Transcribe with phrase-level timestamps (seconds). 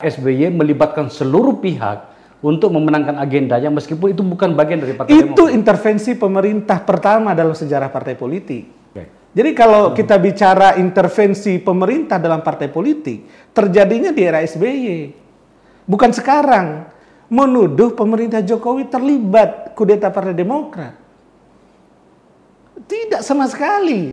[0.00, 2.10] SBY melibatkan seluruh pihak
[2.40, 5.56] untuk memenangkan agendanya meskipun itu bukan bagian dari Partai Itu Demokrat.
[5.56, 8.64] intervensi pemerintah pertama dalam sejarah partai politik.
[8.90, 9.04] Oke.
[9.36, 15.12] Jadi kalau kita bicara intervensi pemerintah dalam partai politik, terjadinya di era SBY.
[15.84, 16.98] Bukan sekarang.
[17.30, 20.98] Menuduh pemerintah Jokowi terlibat kudeta Partai Demokrat.
[22.90, 24.10] Tidak sama sekali.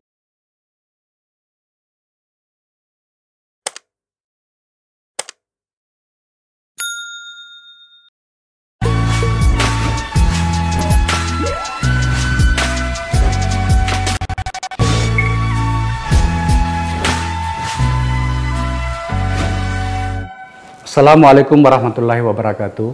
[20.98, 22.90] Assalamualaikum warahmatullahi wabarakatuh.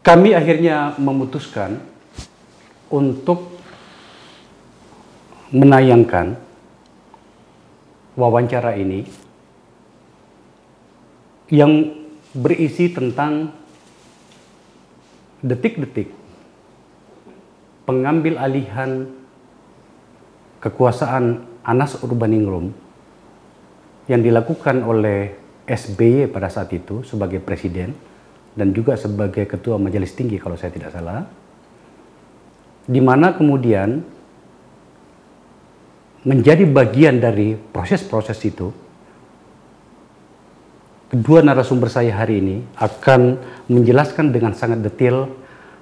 [0.00, 1.76] Kami akhirnya memutuskan
[2.88, 3.52] untuk
[5.52, 6.40] menayangkan
[8.16, 9.04] wawancara ini
[11.52, 11.92] yang
[12.32, 13.52] berisi tentang
[15.44, 16.08] detik-detik
[17.84, 19.12] pengambil alihan
[20.64, 22.72] kekuasaan Anas Urbaningrum
[24.08, 27.96] yang dilakukan oleh SBY pada saat itu sebagai presiden
[28.54, 31.24] dan juga sebagai ketua majelis tinggi kalau saya tidak salah
[32.84, 34.04] di mana kemudian
[36.24, 38.68] menjadi bagian dari proses-proses itu
[41.08, 45.30] kedua narasumber saya hari ini akan menjelaskan dengan sangat detail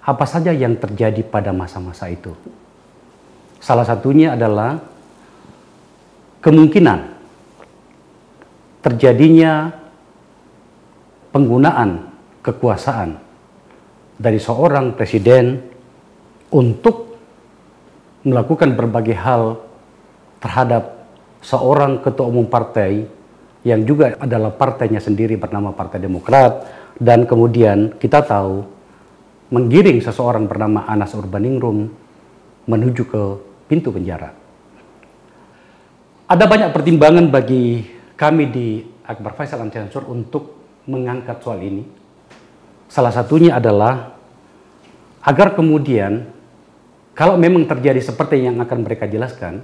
[0.02, 2.34] apa saja yang terjadi pada masa-masa itu.
[3.62, 4.82] Salah satunya adalah
[6.42, 7.11] kemungkinan
[8.82, 9.70] terjadinya
[11.30, 13.16] penggunaan kekuasaan
[14.18, 15.62] dari seorang presiden
[16.52, 17.16] untuk
[18.26, 19.58] melakukan berbagai hal
[20.42, 21.06] terhadap
[21.42, 23.06] seorang ketua umum partai
[23.62, 26.66] yang juga adalah partainya sendiri bernama Partai Demokrat
[26.98, 28.66] dan kemudian kita tahu
[29.54, 31.86] menggiring seseorang bernama Anas Urbaningrum
[32.66, 33.22] menuju ke
[33.70, 34.34] pintu penjara.
[36.26, 37.84] Ada banyak pertimbangan bagi
[38.14, 38.66] kami di
[39.06, 41.84] Akbar Faisal Ansensur untuk mengangkat soal ini.
[42.86, 44.12] Salah satunya adalah
[45.22, 46.26] agar kemudian
[47.12, 49.60] kalau memang terjadi seperti yang akan mereka jelaskan,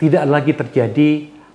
[0.00, 1.08] tidak lagi terjadi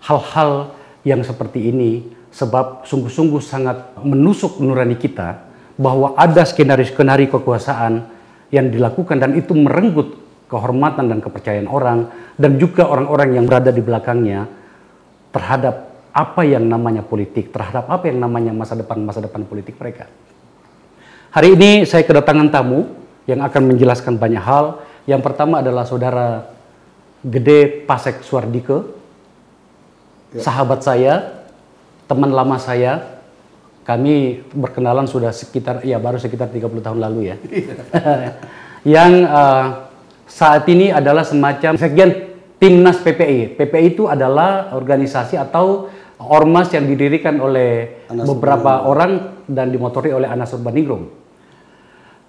[0.04, 5.46] hal-hal yang seperti ini sebab sungguh-sungguh sangat menusuk nurani kita
[5.78, 8.10] bahwa ada skenario-skenario kekuasaan
[8.54, 10.18] yang dilakukan dan itu merenggut
[10.50, 14.46] kehormatan dan kepercayaan orang dan juga orang-orang yang berada di belakangnya
[15.34, 20.06] terhadap apa yang namanya politik, terhadap apa yang namanya masa depan masa depan politik mereka.
[21.34, 22.86] Hari ini saya kedatangan tamu
[23.26, 24.86] yang akan menjelaskan banyak hal.
[25.10, 26.54] Yang pertama adalah saudara
[27.26, 28.94] Gede Pasek Suardike,
[30.38, 31.42] sahabat saya,
[32.06, 33.18] teman lama saya.
[33.84, 37.36] Kami berkenalan sudah sekitar, ya baru sekitar 30 tahun lalu ya.
[38.96, 39.92] yang uh,
[40.24, 42.32] saat ini adalah semacam sekjen
[42.64, 43.60] Timnas PPI.
[43.60, 50.30] PPI itu adalah organisasi atau ormas yang didirikan oleh Anas beberapa orang dan dimotori oleh
[50.30, 51.10] Anas Urbaningrum.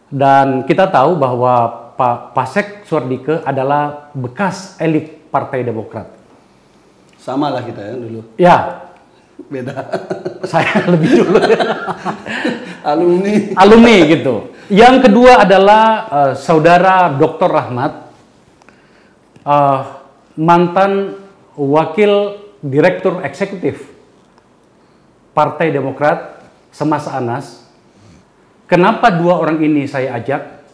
[0.09, 6.11] Dan kita tahu bahwa Pak Pasek Suardike adalah bekas elit Partai Demokrat.
[7.19, 8.21] Sama lah kita ya dulu.
[8.37, 8.57] Ya,
[9.51, 9.75] Beda.
[10.51, 11.39] saya lebih dulu
[12.91, 13.57] Alumni.
[13.57, 14.53] alumni gitu.
[14.69, 17.49] Yang kedua adalah eh, saudara Dr.
[17.49, 17.93] Rahmat,
[19.45, 19.81] eh,
[20.37, 21.17] mantan
[21.57, 23.93] wakil direktur eksekutif
[25.37, 26.41] Partai Demokrat
[26.73, 27.61] semasa Anas.
[28.65, 30.65] Kenapa dua orang ini saya ajak?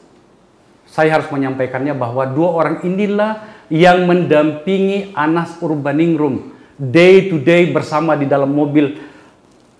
[0.86, 8.14] Saya harus menyampaikannya bahwa dua orang inilah yang mendampingi Anas Urbaningrum day to day bersama
[8.14, 8.98] di dalam mobil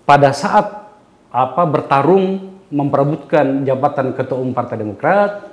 [0.03, 0.91] pada saat
[1.31, 5.47] apa bertarung memperebutkan jabatan ketua umum Partai Demokrat,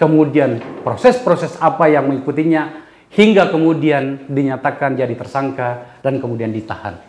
[0.00, 7.00] kemudian proses-proses apa yang mengikutinya hingga kemudian dinyatakan jadi tersangka dan kemudian ditahan.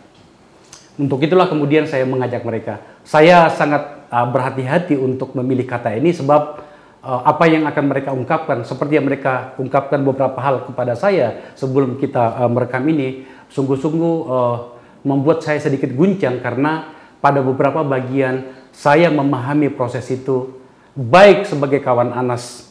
[1.00, 2.80] Untuk itulah kemudian saya mengajak mereka.
[3.04, 6.60] Saya sangat uh, berhati-hati untuk memilih kata ini sebab
[7.00, 11.96] uh, apa yang akan mereka ungkapkan seperti yang mereka ungkapkan beberapa hal kepada saya sebelum
[11.96, 14.56] kita uh, merekam ini sungguh-sungguh uh,
[15.04, 20.60] membuat saya sedikit guncang karena pada beberapa bagian saya memahami proses itu
[20.92, 22.68] baik sebagai kawan Anas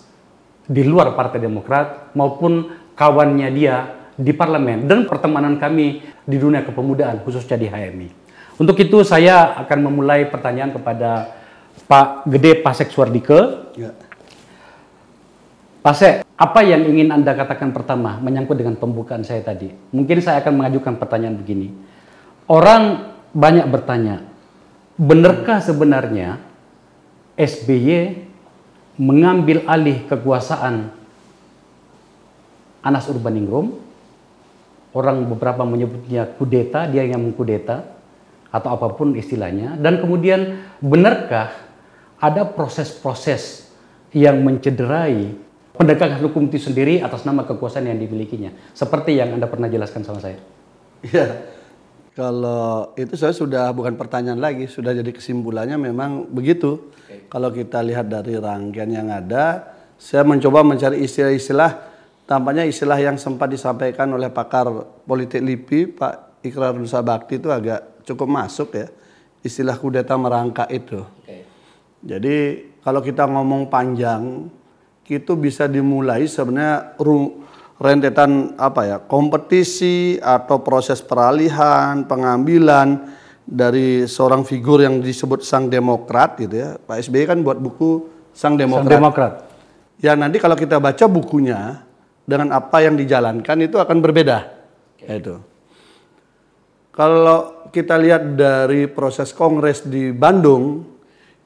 [0.70, 7.24] di luar Partai Demokrat maupun kawannya dia di parlemen dan pertemanan kami di dunia kepemudaan
[7.24, 8.12] khususnya di HMI.
[8.60, 11.32] Untuk itu saya akan memulai pertanyaan kepada
[11.88, 13.72] Pak Gede Pasek Suardike.
[13.80, 13.96] Ya.
[15.80, 19.72] Pasek, apa yang ingin Anda katakan pertama menyangkut dengan pembukaan saya tadi?
[19.96, 21.72] Mungkin saya akan mengajukan pertanyaan begini.
[22.52, 24.28] Orang banyak bertanya,
[25.00, 26.44] benarkah sebenarnya
[27.40, 28.28] SBY
[29.00, 30.99] mengambil alih kekuasaan
[32.84, 33.76] Anas Urbaningrum?
[34.90, 37.86] Orang beberapa menyebutnya kudeta, dia yang mengkudeta
[38.50, 39.78] atau apa pun istilahnya.
[39.78, 41.54] Dan kemudian benarkah
[42.18, 43.70] ada proses-proses
[44.10, 45.38] yang mencederai
[45.78, 48.52] penegakan hukum itu sendiri atas nama kekuasaan yang dimilikinya?
[48.74, 50.42] Seperti yang Anda pernah jelaskan sama saya.
[51.06, 51.56] Iya.
[52.18, 56.92] Kalau itu saya sudah bukan pertanyaan lagi, sudah jadi kesimpulannya memang begitu.
[57.32, 61.89] Kalau kita lihat dari rangkaian yang ada, saya mencoba mencari istilah-istilah
[62.30, 64.70] tampaknya istilah yang sempat disampaikan oleh pakar
[65.10, 68.86] politik LIPI Pak Ikrar Nusa Bakti itu agak cukup masuk ya.
[69.42, 71.02] Istilah kudeta merangkak itu.
[72.06, 74.46] Jadi kalau kita ngomong panjang,
[75.10, 77.42] itu bisa dimulai sebenarnya ru-
[77.82, 83.10] rentetan apa ya kompetisi atau proses peralihan pengambilan
[83.42, 88.06] dari seorang figur yang disebut sang demokrat gitu ya Pak SBY kan buat buku
[88.38, 89.34] sang Sang demokrat Demokrat.
[89.98, 91.89] ya nanti kalau kita baca bukunya
[92.30, 94.38] dengan apa yang dijalankan itu akan berbeda.
[95.02, 95.42] Itu.
[96.94, 100.86] Kalau kita lihat dari proses kongres di Bandung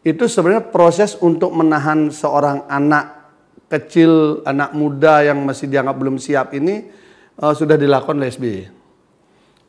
[0.03, 3.23] itu sebenarnya proses untuk menahan seorang anak
[3.71, 6.91] kecil anak muda yang masih dianggap belum siap ini
[7.39, 8.59] eh, sudah dilakukan oleh SBY.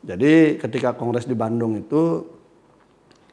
[0.05, 2.27] Jadi ketika kongres di Bandung itu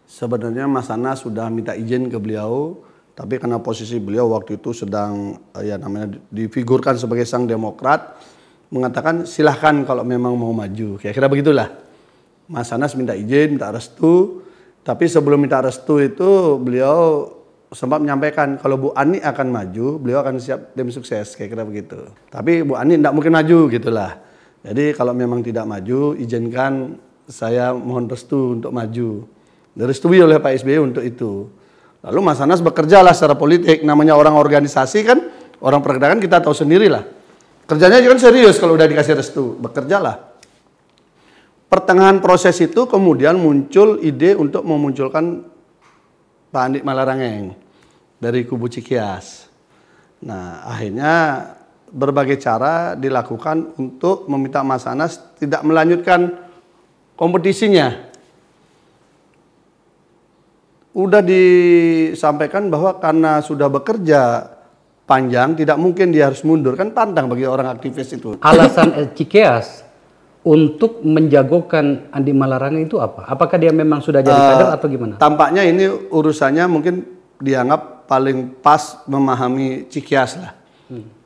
[0.08, 2.81] sebenarnya Mas Ana sudah minta izin ke beliau,
[3.12, 8.17] tapi karena posisi beliau waktu itu sedang eh, ya namanya difigurkan sebagai sang demokrat,
[8.73, 10.97] mengatakan silahkan kalau memang mau maju.
[10.97, 11.69] Kira-kira begitulah.
[12.49, 14.44] Mas Anas minta izin, minta restu,
[14.82, 17.29] tapi sebelum minta restu itu beliau
[17.73, 22.00] sempat menyampaikan kalau Bu Ani akan maju, beliau akan siap tim sukses, kira-kira begitu.
[22.29, 24.20] Tapi Bu Ani tidak mungkin maju gitulah.
[24.62, 26.97] Jadi kalau memang tidak maju, izinkan
[27.29, 29.26] saya mohon restu untuk maju.
[29.73, 31.49] Direstui oleh Pak SBY untuk itu.
[32.02, 35.19] Lalu Mas Anas bekerjalah secara politik, namanya orang organisasi kan,
[35.62, 37.06] orang pergerakan kita tahu sendiri lah.
[37.62, 40.34] Kerjanya juga serius kalau udah dikasih restu, bekerjalah.
[41.70, 45.46] Pertengahan proses itu kemudian muncul ide untuk memunculkan
[46.52, 47.56] Pak Andi Malarangeng
[48.20, 49.48] dari kubu Cikias.
[50.20, 51.14] Nah, akhirnya
[51.88, 56.44] berbagai cara dilakukan untuk meminta Mas Anas tidak melanjutkan
[57.16, 58.12] kompetisinya.
[60.93, 64.44] Udah disampaikan bahwa karena sudah bekerja
[65.09, 68.37] panjang tidak mungkin dia harus mundur kan pantang bagi orang aktivis itu.
[68.44, 69.89] Alasan El Cikeas
[70.44, 73.25] untuk menjagokan Andi Malarangeng itu apa?
[73.25, 75.15] Apakah dia memang sudah jadi kader atau gimana?
[75.17, 76.94] Tampaknya ini urusannya mungkin
[77.41, 80.53] dianggap paling pas memahami Cikias lah.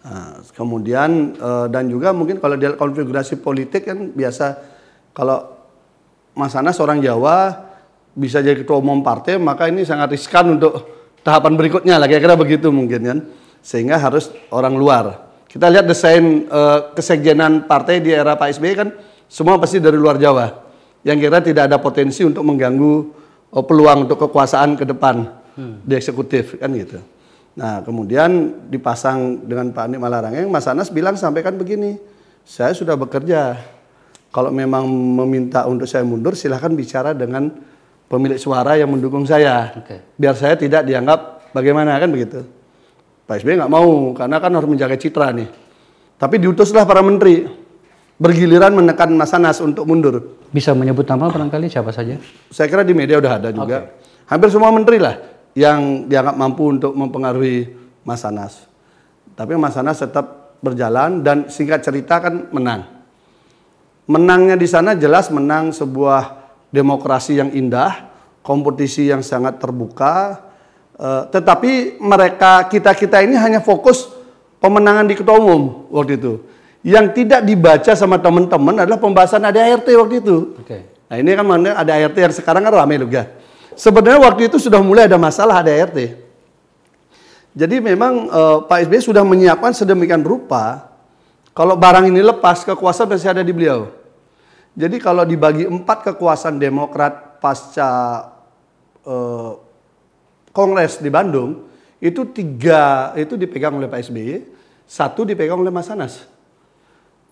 [0.07, 4.55] Nah, kemudian eh, dan juga mungkin kalau dia konfigurasi politik kan biasa
[5.11, 5.59] kalau
[6.39, 7.66] Mas Anas orang Jawa
[8.17, 10.89] bisa jadi ketua umum partai maka ini sangat riskan untuk
[11.21, 13.19] tahapan berikutnya lah kira-kira begitu mungkin kan
[13.61, 15.29] sehingga harus orang luar.
[15.47, 18.89] Kita lihat desain eh, kesekjenan partai di era Pak SBY kan
[19.29, 20.49] semua pasti dari luar Jawa
[21.05, 22.93] yang kira tidak ada potensi untuk mengganggu
[23.53, 27.01] eh, peluang untuk kekuasaan ke depan di eksekutif kan gitu.
[27.57, 31.97] Nah kemudian dipasang dengan Pak Andi Malarangeng, Mas Anas bilang sampaikan begini,
[32.45, 33.57] saya sudah bekerja.
[34.29, 34.85] Kalau memang
[35.25, 37.49] meminta untuk saya mundur, silahkan bicara dengan
[38.07, 40.15] pemilik suara yang mendukung saya, Oke.
[40.19, 42.47] biar saya tidak dianggap bagaimana kan begitu.
[43.27, 45.51] Pak SBY nggak mau karena kan harus menjaga citra nih.
[46.17, 47.43] Tapi diutuslah para menteri
[48.17, 50.39] bergiliran menekan Mas Anas untuk mundur.
[50.55, 52.17] Bisa menyebut nama barangkali siapa saja?
[52.49, 53.99] Saya kira di media udah ada juga.
[54.31, 55.19] Hampir semua menteri lah
[55.59, 57.75] yang dianggap mampu untuk mempengaruhi
[58.07, 58.71] Mas Anas.
[59.35, 62.87] Tapi Mas Anas tetap berjalan dan singkat cerita kan menang.
[64.07, 68.11] Menangnya di sana jelas menang sebuah demokrasi yang indah,
[68.43, 70.45] kompetisi yang sangat terbuka.
[70.97, 74.09] eh, tetapi mereka kita-kita ini hanya fokus
[74.57, 76.41] pemenangan di ketua umum waktu itu.
[76.81, 80.57] Yang tidak dibaca sama teman-teman adalah pembahasan ADART waktu itu.
[80.57, 80.97] Oke.
[81.07, 83.31] Nah ini kan mana ada ART yang sekarang kan ramai juga.
[83.79, 85.99] Sebenarnya waktu itu sudah mulai ada masalah ada ART.
[87.57, 90.93] Jadi memang eh, Pak SBY sudah menyiapkan sedemikian rupa
[91.57, 93.89] kalau barang ini lepas kekuasaan masih ada di beliau.
[94.77, 97.91] Jadi kalau dibagi empat kekuasaan Demokrat pasca
[99.09, 99.53] eh,
[100.53, 101.65] Kongres di Bandung
[101.97, 104.45] itu tiga itu dipegang oleh Pak SBY,
[104.85, 106.29] satu dipegang oleh Mas Anas.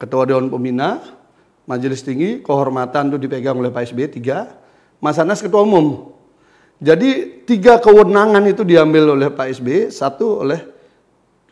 [0.00, 1.04] Ketua Dewan Pembina,
[1.68, 4.56] Majelis Tinggi, kehormatan itu dipegang oleh Pak SBY tiga,
[5.00, 6.16] Mas Anas Ketua Umum.
[6.80, 10.64] Jadi tiga kewenangan itu diambil oleh Pak SBY, satu oleh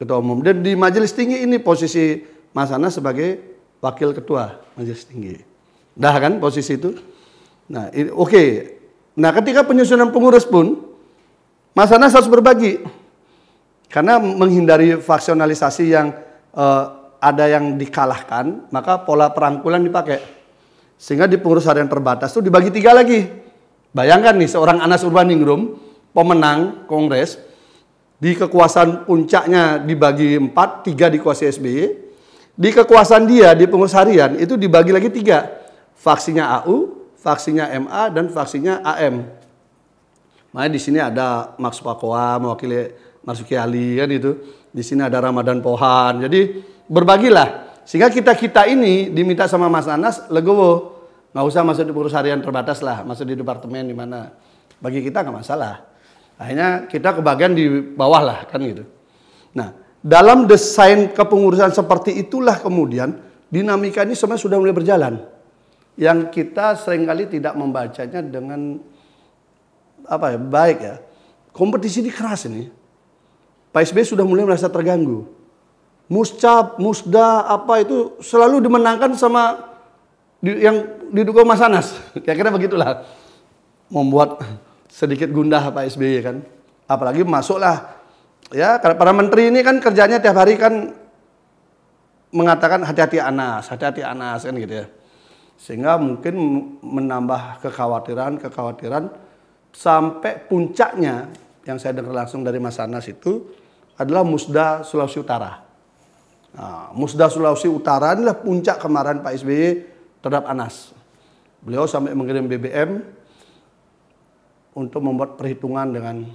[0.00, 0.40] Ketua Umum.
[0.40, 2.20] Dan di Majelis Tinggi ini posisi
[2.56, 3.40] Mas Anas sebagai
[3.84, 5.51] Wakil Ketua Majelis Tinggi.
[5.92, 6.96] Dah kan posisi itu?
[7.68, 8.44] Nah, oke.
[9.16, 10.80] Nah, ketika penyusunan pengurus pun,
[11.72, 12.80] Mas Anas harus berbagi.
[13.92, 16.16] Karena menghindari faksionalisasi yang
[16.56, 16.84] eh,
[17.20, 20.20] ada yang dikalahkan, maka pola perangkulan dipakai.
[20.96, 23.28] Sehingga di pengurus harian terbatas itu dibagi tiga lagi.
[23.92, 25.76] Bayangkan nih, seorang Anas Urbaningrum,
[26.16, 27.36] pemenang kongres,
[28.16, 31.84] di kekuasaan puncaknya dibagi empat, tiga dikuasai SBY.
[32.52, 35.61] Di kekuasaan dia di pengurus harian itu dibagi lagi tiga.
[36.02, 39.22] Faksinya AU, faksinya MA, dan faksinya AM.
[40.50, 42.90] Makanya di sini ada Max Pakoa mewakili
[43.22, 44.34] Marsuki Ali kan itu.
[44.74, 46.26] Di sini ada Ramadan Pohan.
[46.26, 46.58] Jadi
[46.90, 47.70] berbagilah.
[47.86, 51.06] Sehingga kita-kita ini diminta sama Mas Anas legowo.
[51.32, 53.06] Nggak usah masuk di pengurus harian terbatas lah.
[53.06, 54.34] Masuk di departemen di mana.
[54.82, 55.86] Bagi kita nggak masalah.
[56.36, 58.84] Akhirnya kita kebagian di bawah lah kan gitu.
[59.54, 63.14] Nah, dalam desain kepengurusan seperti itulah kemudian
[63.46, 65.14] dinamika ini sebenarnya sudah mulai berjalan.
[65.96, 68.80] Yang kita sering kali tidak membacanya dengan
[70.08, 70.96] apa ya baik ya.
[71.52, 72.72] Kompetisi ini keras ini.
[73.72, 75.28] Pak SBY sudah mulai merasa terganggu.
[76.08, 79.72] Muscap, Musda, apa itu selalu dimenangkan sama
[80.44, 81.96] yang didukung Mas Anas.
[82.24, 83.04] Kira-kira begitulah.
[83.92, 84.40] Membuat
[84.88, 86.36] sedikit gundah Pak SBY kan.
[86.88, 88.00] Apalagi masuklah
[88.52, 90.92] ya para menteri ini kan kerjanya tiap hari kan
[92.32, 94.86] mengatakan hati-hati Anas, hati-hati Anas kan gitu ya.
[95.62, 96.34] Sehingga mungkin
[96.82, 99.14] menambah kekhawatiran-kekhawatiran
[99.70, 101.30] sampai puncaknya
[101.62, 103.46] yang saya dengar langsung dari Mas Anas itu
[103.94, 105.62] adalah Musda Sulawesi Utara.
[106.58, 109.62] Nah, Musda Sulawesi Utara inilah puncak kemarahan Pak SBY
[110.18, 110.90] terhadap Anas.
[111.62, 112.98] Beliau sampai mengirim BBM
[114.74, 116.26] untuk membuat perhitungan dengan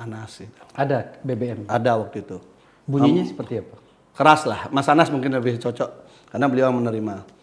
[0.00, 0.40] Anas.
[0.40, 0.64] Itu.
[0.72, 1.68] Ada BBM.
[1.68, 2.40] Ada waktu itu.
[2.88, 3.76] Bunyinya seperti apa?
[4.16, 4.72] Keras lah.
[4.72, 7.36] Mas Anas mungkin lebih cocok karena beliau menerima.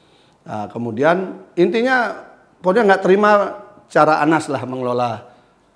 [0.44, 2.12] Nah, kemudian intinya
[2.60, 3.32] pokoknya nggak terima
[3.88, 5.24] cara Anas lah mengelola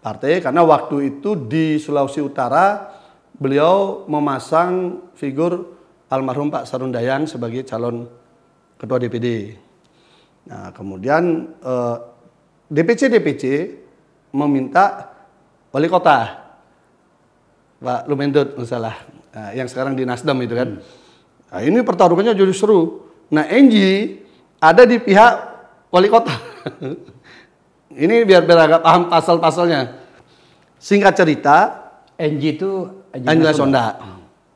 [0.03, 2.95] partai karena waktu itu di Sulawesi Utara
[3.37, 5.77] beliau memasang figur
[6.11, 8.07] almarhum Pak Sarundayan sebagai calon
[8.75, 9.55] ketua DPD.
[10.47, 11.97] Nah, kemudian eh,
[12.67, 13.43] DPC DPC
[14.35, 15.15] meminta
[15.71, 16.43] wali kota
[17.79, 18.95] Pak Lumendut misalnya
[19.31, 20.69] nah, yang sekarang di Nasdem itu kan.
[21.47, 23.07] Nah, ini pertarungannya jadi seru.
[23.31, 24.19] Nah, Enji
[24.61, 25.33] ada di pihak
[25.93, 26.33] wali kota.
[28.03, 30.05] Ini biar biar agak paham pasal-pasalnya.
[30.77, 31.57] Singkat cerita,
[32.17, 32.69] NG itu
[33.25, 33.85] Angela Sonda.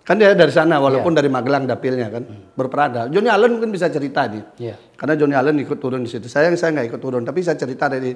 [0.01, 2.25] Kan dia dari sana walaupun dari Magelang dapilnya kan
[2.58, 3.05] berperada.
[3.10, 4.43] Johnny Allen mungkin bisa cerita nih.
[4.58, 4.75] Iya.
[4.98, 6.25] Karena Johnny Allen ikut turun di situ.
[6.25, 8.13] Saya saya nggak ikut turun, tapi saya cerita dari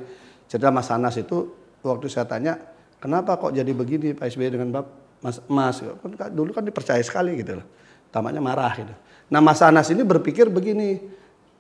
[0.50, 1.46] cerita Mas Anas itu
[1.86, 2.58] waktu saya tanya,
[2.98, 4.88] kenapa kok jadi begini Pak SBY dengan Bap
[5.22, 7.66] Mas Mas kan dulu kan dipercaya sekali gitu loh.
[8.10, 8.94] Tampaknya marah gitu.
[9.30, 11.02] Nah Mas Anas ini berpikir begini,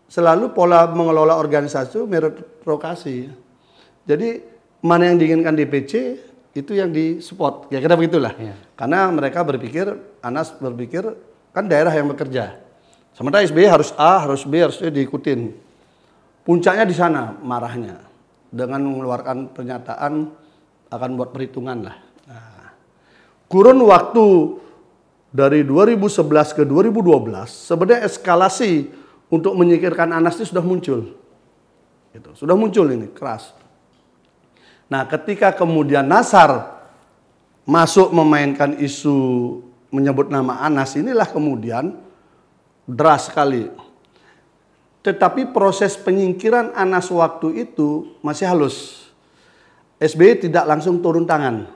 [0.10, 3.16] selalu pola mengelola organisasi itu meritokrasi.
[4.06, 4.30] Jadi
[4.86, 5.94] mana yang diinginkan DPC
[6.56, 7.68] itu yang disupport.
[7.74, 8.32] Ya kira begitulah.
[8.38, 8.56] Iya.
[8.78, 9.92] Karena mereka berpikir,
[10.24, 11.04] Anas berpikir
[11.52, 12.62] kan daerah yang bekerja.
[13.16, 15.56] Sementara SBY harus A, harus B, harus C diikutin.
[16.46, 18.00] Puncaknya di sana marahnya
[18.52, 20.14] dengan mengeluarkan pernyataan
[20.92, 21.98] akan buat perhitungan lah.
[22.30, 22.72] Nah,
[23.50, 24.26] kurun waktu
[25.36, 28.88] dari 2011 ke 2012 sebenarnya eskalasi
[29.30, 31.16] untuk menyingkirkan Anas itu sudah muncul.
[32.16, 32.30] Gitu.
[32.38, 33.52] Sudah muncul ini keras.
[34.88, 36.78] Nah, ketika kemudian Nasar
[37.66, 39.18] masuk memainkan isu
[39.90, 41.98] menyebut nama Anas, inilah kemudian
[42.86, 43.68] deras sekali.
[45.02, 49.10] Tetapi proses penyingkiran Anas waktu itu masih halus.
[50.02, 51.70] SBY tidak langsung turun tangan.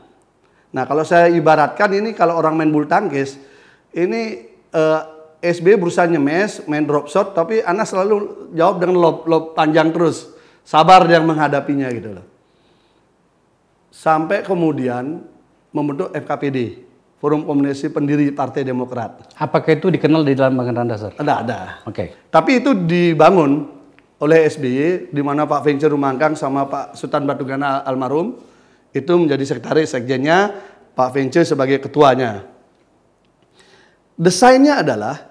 [0.70, 3.42] Nah, kalau saya ibaratkan ini kalau orang main bulu tangkis,
[3.94, 5.02] ini eh,
[5.40, 10.36] SB berusaha nyemes, main drop shot, tapi Anas selalu jawab dengan lob, lob panjang terus.
[10.68, 12.26] Sabar yang menghadapinya gitu loh.
[13.90, 15.24] Sampai kemudian
[15.72, 16.86] membentuk FKPD,
[17.24, 19.32] Forum Komunikasi Pendiri Partai Demokrat.
[19.40, 21.16] Apakah itu dikenal di dalam Anggaran Dasar?
[21.16, 21.60] Ada, ada.
[21.88, 22.28] Oke.
[22.28, 23.80] Tapi itu dibangun
[24.20, 28.36] oleh SBY, di mana Pak Venture Rumangkang sama Pak Sultan Batugana almarhum,
[28.92, 30.52] itu menjadi sekretaris sekjennya,
[30.92, 32.44] Pak Venture sebagai ketuanya.
[34.20, 35.29] Desainnya adalah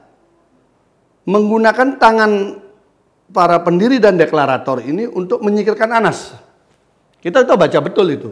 [1.28, 2.32] menggunakan tangan
[3.28, 6.32] para pendiri dan deklarator ini untuk menyingkirkan Anas.
[7.20, 8.28] Kita itu baca betul itu.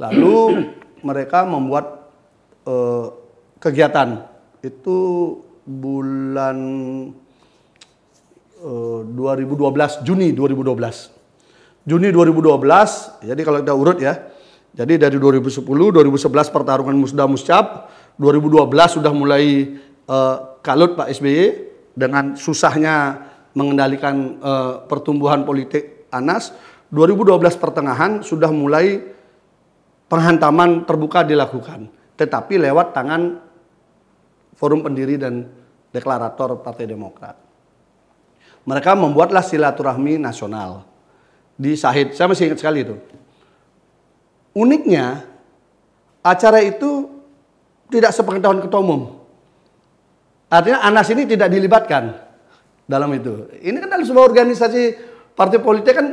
[0.00, 0.64] Lalu
[1.08, 2.08] mereka membuat
[2.64, 3.06] eh,
[3.60, 4.24] kegiatan
[4.64, 4.98] itu
[5.68, 6.58] bulan
[8.64, 11.20] eh, 2012 Juni 2012.
[11.80, 14.14] Juni 2012, jadi kalau kita urut ya.
[14.70, 19.76] Jadi dari 2010, 2011 pertarungan Musda Muscap, 2012 sudah mulai
[20.08, 21.69] eh, kalut Pak SBY
[22.00, 26.56] dengan susahnya mengendalikan uh, pertumbuhan politik Anas
[26.88, 28.98] 2012 pertengahan sudah mulai
[30.10, 31.86] penghantaman terbuka dilakukan,
[32.18, 33.38] tetapi lewat tangan
[34.58, 35.46] forum pendiri dan
[35.94, 37.38] deklarator Partai Demokrat.
[38.66, 40.82] Mereka membuatlah silaturahmi nasional
[41.54, 42.18] di Sahid.
[42.18, 42.98] Saya masih ingat sekali itu.
[44.50, 45.22] Uniknya,
[46.26, 47.06] acara itu
[47.86, 49.19] tidak sepengetahuan ketua umum.
[50.50, 52.10] Artinya Anas ini tidak dilibatkan
[52.90, 53.46] dalam itu.
[53.62, 54.82] Ini kan dalam sebuah organisasi
[55.38, 56.06] partai politik kan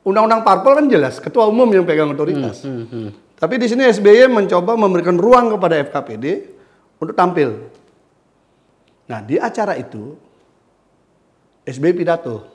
[0.00, 2.64] undang-undang parpol kan jelas ketua umum yang pegang otoritas.
[2.64, 3.08] Hmm, hmm, hmm.
[3.36, 6.56] Tapi di sini SBY mencoba memberikan ruang kepada FKPD
[6.96, 7.68] untuk tampil.
[9.12, 10.16] Nah di acara itu
[11.68, 12.48] SBY pidato,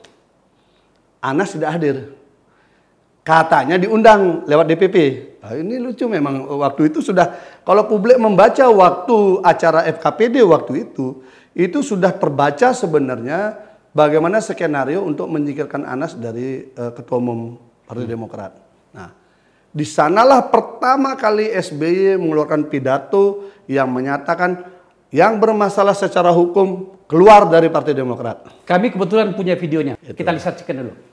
[1.22, 2.18] Anas tidak hadir.
[3.22, 4.98] Katanya diundang lewat DPP.
[5.42, 7.34] Nah, ini lucu memang waktu itu sudah
[7.66, 11.26] kalau publik membaca waktu acara FKPD waktu itu
[11.58, 13.58] itu sudah terbaca sebenarnya
[13.90, 17.58] bagaimana skenario untuk menyingkirkan Anas dari uh, ketua umum
[17.90, 18.14] Partai hmm.
[18.14, 18.54] Demokrat.
[18.94, 19.10] Nah,
[19.74, 24.62] di sanalah pertama kali SBY mengeluarkan pidato yang menyatakan
[25.10, 28.46] yang bermasalah secara hukum keluar dari Partai Demokrat.
[28.64, 29.98] Kami kebetulan punya videonya.
[30.00, 30.22] Itu.
[30.22, 31.11] Kita lihat dulu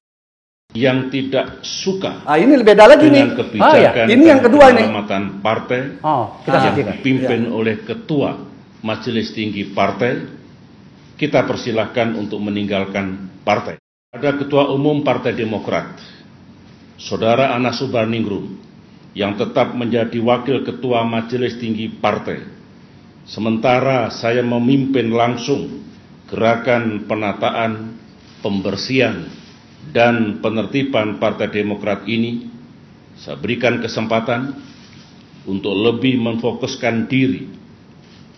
[0.76, 3.40] yang tidak suka ah, ini beda lagi dengan nih.
[3.40, 4.12] kebijakan ah, ya.
[4.12, 4.84] ini yang kedua ini
[5.40, 7.56] partai oh, kita yang dipimpin ya.
[7.56, 8.37] oleh ketua
[8.84, 10.28] majelis tinggi partai
[11.16, 13.80] kita persilahkan untuk meninggalkan partai
[14.12, 16.04] ada ketua umum partai demokrat
[17.00, 18.60] saudara Anas Subarningrum
[19.16, 22.44] yang tetap menjadi wakil ketua majelis tinggi partai
[23.25, 25.80] sementara saya memimpin langsung
[26.28, 27.96] gerakan penataan
[28.44, 29.48] pembersihan
[29.92, 32.45] dan penertiban Partai Demokrat ini,
[33.16, 34.54] saya berikan kesempatan
[35.49, 37.49] untuk lebih memfokuskan diri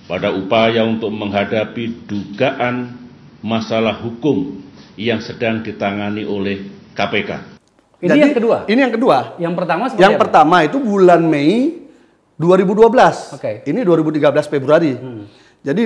[0.06, 2.94] pada upaya untuk menghadapi dugaan
[3.42, 4.62] masalah hukum
[4.94, 7.30] yang sedang ditangani oleh KPK.
[8.00, 8.56] Ini Jadi, yang kedua.
[8.64, 9.16] Ini yang kedua.
[9.36, 10.20] Yang pertama Yang apa?
[10.24, 11.84] pertama itu bulan Mei
[12.40, 13.36] 2012.
[13.36, 13.54] Okay.
[13.68, 14.96] Ini 2013 Februari.
[14.96, 15.28] Hmm.
[15.60, 15.82] Jadi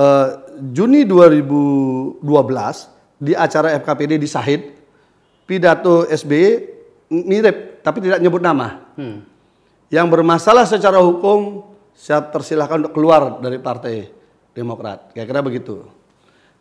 [0.00, 0.28] uh,
[0.72, 2.24] Juni 2012
[3.20, 4.79] di acara FKPD di Sahid
[5.50, 6.46] pidato SBY
[7.10, 8.86] mirip tapi tidak nyebut nama.
[8.94, 9.26] Hmm.
[9.90, 14.06] Yang bermasalah secara hukum saya persilahkan untuk keluar dari Partai
[14.54, 15.10] Demokrat.
[15.10, 15.82] Kira-kira begitu.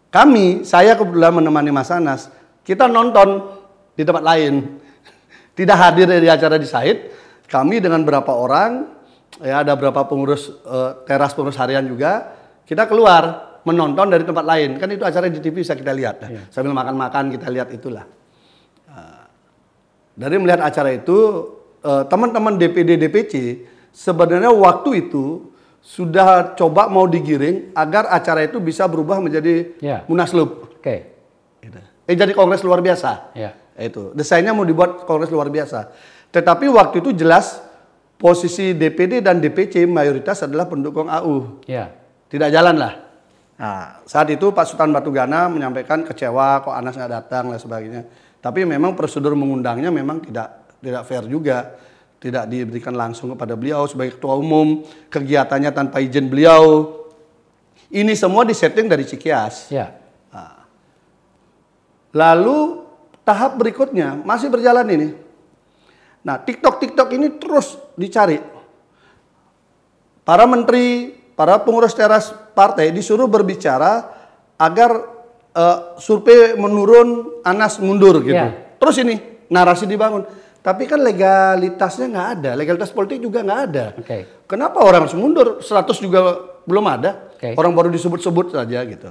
[0.10, 2.34] Kami, saya kebetulan menemani Mas Anas,
[2.66, 3.46] kita nonton
[3.94, 4.82] di tempat lain.
[5.58, 7.14] Tidak hadir di acara di Said.
[7.46, 8.90] Kami dengan berapa orang,
[9.42, 12.34] ya ada berapa pengurus uh, teras pengurus harian juga,
[12.66, 14.82] kita keluar menonton dari tempat lain.
[14.82, 16.26] Kan itu acara di TV bisa kita lihat.
[16.26, 16.42] Ya.
[16.50, 18.19] Sambil makan-makan kita lihat itulah.
[20.20, 21.48] Dari melihat acara itu,
[21.80, 23.64] eh, teman-teman DPD DPC
[23.96, 25.48] sebenarnya waktu itu
[25.80, 30.04] sudah coba mau digiring agar acara itu bisa berubah menjadi ya.
[30.12, 30.76] munaslup.
[30.76, 30.84] Oke.
[30.84, 31.00] Okay.
[31.64, 31.80] Gitu.
[32.04, 33.32] Eh jadi kongres luar biasa.
[33.32, 33.56] Ya.
[33.80, 35.88] Itu desainnya mau dibuat kongres luar biasa.
[36.36, 37.64] Tetapi waktu itu jelas
[38.20, 41.64] posisi DPD dan DPC mayoritas adalah pendukung AU.
[41.64, 41.96] Ya.
[42.28, 42.94] Tidak jalan lah.
[43.60, 48.02] Nah, saat itu Pak Sultan Batugana menyampaikan kecewa kok Anas nggak datang dan sebagainya.
[48.40, 51.76] Tapi memang prosedur mengundangnya memang tidak tidak fair juga.
[52.20, 56.92] Tidak diberikan langsung kepada beliau sebagai ketua umum, kegiatannya tanpa izin beliau.
[57.88, 59.72] Ini semua disetting dari Cikias.
[59.72, 59.96] Ya.
[60.28, 60.68] Nah.
[62.12, 62.84] Lalu
[63.24, 65.08] tahap berikutnya masih berjalan ini.
[66.28, 68.36] Nah, TikTok TikTok ini terus dicari.
[70.28, 74.12] Para menteri, para pengurus teras partai disuruh berbicara
[74.60, 75.19] agar
[75.60, 78.40] uh, survei menurun, Anas mundur gitu.
[78.40, 78.80] Yeah.
[78.80, 79.20] Terus ini
[79.52, 80.24] narasi dibangun.
[80.60, 83.86] Tapi kan legalitasnya nggak ada, legalitas politik juga nggak ada.
[84.00, 84.28] Okay.
[84.48, 85.64] Kenapa orang harus mundur?
[85.64, 86.20] 100 juga
[86.68, 87.32] belum ada.
[87.36, 87.56] Okay.
[87.56, 89.08] Orang baru disebut-sebut saja gitu.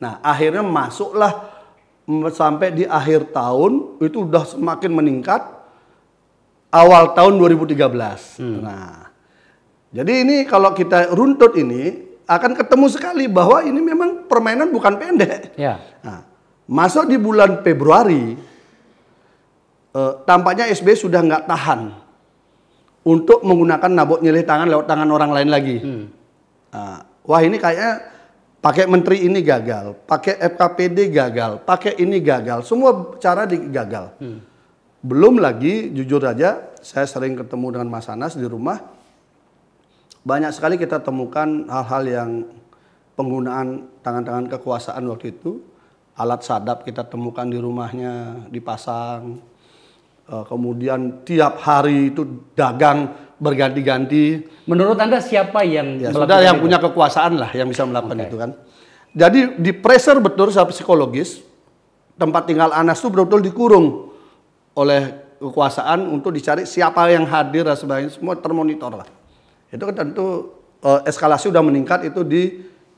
[0.00, 1.52] Nah akhirnya masuklah
[2.32, 5.60] sampai di akhir tahun itu udah semakin meningkat.
[6.70, 7.82] Awal tahun 2013.
[8.38, 8.62] Hmm.
[8.62, 9.10] Nah,
[9.90, 15.50] jadi ini kalau kita runtut ini akan ketemu sekali bahwa ini memang permainan bukan pendek.
[15.58, 15.82] Ya.
[16.06, 16.22] Nah,
[16.70, 18.38] masuk di bulan Februari,
[19.90, 21.90] eh, tampaknya SB sudah nggak tahan
[23.02, 25.76] untuk menggunakan nabok nyelih tangan lewat tangan orang lain lagi.
[25.82, 26.04] Hmm.
[26.70, 28.14] Nah, wah ini kayaknya
[28.62, 34.14] pakai menteri ini gagal, pakai FKPD gagal, pakai ini gagal, semua cara digagal.
[34.22, 34.38] Hmm.
[35.02, 38.99] Belum lagi, jujur aja, saya sering ketemu dengan Mas Anas di rumah
[40.20, 42.30] banyak sekali kita temukan hal-hal yang
[43.16, 45.64] penggunaan tangan-tangan kekuasaan waktu itu.
[46.20, 49.40] Alat sadap kita temukan di rumahnya, dipasang.
[50.28, 53.08] Eh, kemudian tiap hari itu dagang
[53.40, 54.44] berganti-ganti.
[54.68, 56.64] Menurut Anda siapa yang ya, sudah yang itu?
[56.68, 58.28] punya kekuasaan lah yang bisa melakukan okay.
[58.28, 58.50] itu kan.
[59.10, 61.42] Jadi di pressure betul secara psikologis
[62.14, 63.86] tempat tinggal Anas itu betul-betul dikurung
[64.76, 69.08] oleh kekuasaan untuk dicari siapa yang hadir dan sebagainya semua termonitor lah.
[69.70, 70.26] Itu kan tentu
[70.82, 72.42] eh, eskalasi sudah meningkat itu di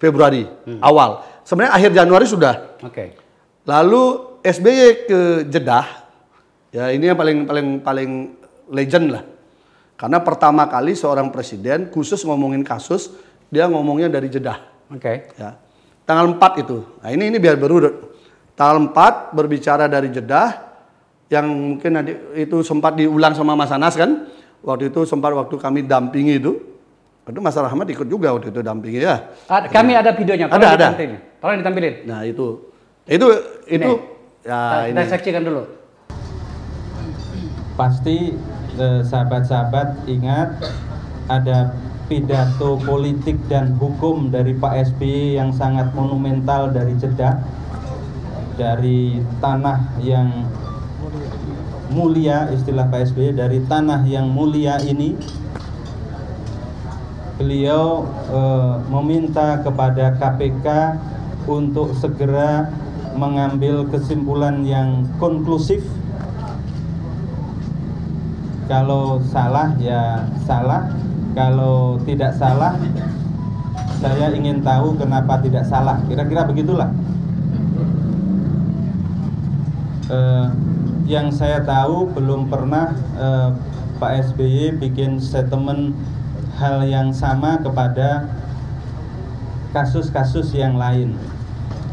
[0.03, 0.43] Februari
[0.83, 1.23] awal.
[1.47, 2.75] Sebenarnya akhir Januari sudah.
[2.83, 3.15] Oke.
[3.63, 4.03] Lalu
[4.43, 5.87] SBY ke Jeddah,
[6.75, 8.11] ya ini yang paling paling paling
[8.67, 9.23] legend lah.
[9.95, 13.15] Karena pertama kali seorang presiden khusus ngomongin kasus,
[13.47, 14.59] dia ngomongnya dari Jeddah.
[14.91, 15.31] Oke.
[15.39, 15.55] Ya.
[16.03, 16.83] Tanggal 4 itu.
[16.99, 18.19] Nah ini ini biar berurut.
[18.59, 20.59] Tanggal 4 berbicara dari Jeddah,
[21.31, 24.27] yang mungkin nanti itu sempat diulang sama Mas Anas kan.
[24.63, 26.53] Waktu itu sempat waktu kami dampingi itu.
[27.23, 29.31] Itu Mas Rahmat ikut juga waktu itu dampingi ya.
[29.47, 30.47] Kami ada videonya.
[30.47, 30.87] Ada, Tolong ada.
[30.91, 31.19] ditampilin.
[31.39, 31.95] Tolong ditampilin.
[32.07, 32.47] Nah itu
[33.03, 33.27] itu
[33.67, 33.91] itu
[34.43, 34.95] ya Kita- ini.
[34.95, 35.63] Kita saksikan dulu.
[37.73, 38.37] pasti
[38.77, 40.61] eh, sahabat-sahabat ingat
[41.27, 41.73] ada
[42.05, 47.41] pidato politik dan hukum dari Pak SBY yang sangat monumental dari Jeddah
[48.55, 50.45] dari tanah yang
[51.93, 55.15] mulia istilah Pak SBY dari tanah yang mulia ini
[57.37, 60.67] beliau eh, meminta kepada KPK
[61.49, 62.73] untuk segera
[63.13, 65.85] mengambil kesimpulan yang konklusif.
[68.67, 70.89] Kalau salah ya salah.
[71.33, 72.77] Kalau tidak salah
[74.03, 76.03] saya ingin tahu kenapa tidak salah.
[76.11, 76.91] Kira-kira begitulah.
[80.13, 80.47] Eh,
[81.07, 83.51] yang saya tahu belum pernah eh,
[83.99, 85.95] Pak SBY bikin statement
[86.59, 88.27] hal yang sama kepada
[89.73, 91.17] kasus-kasus yang lain.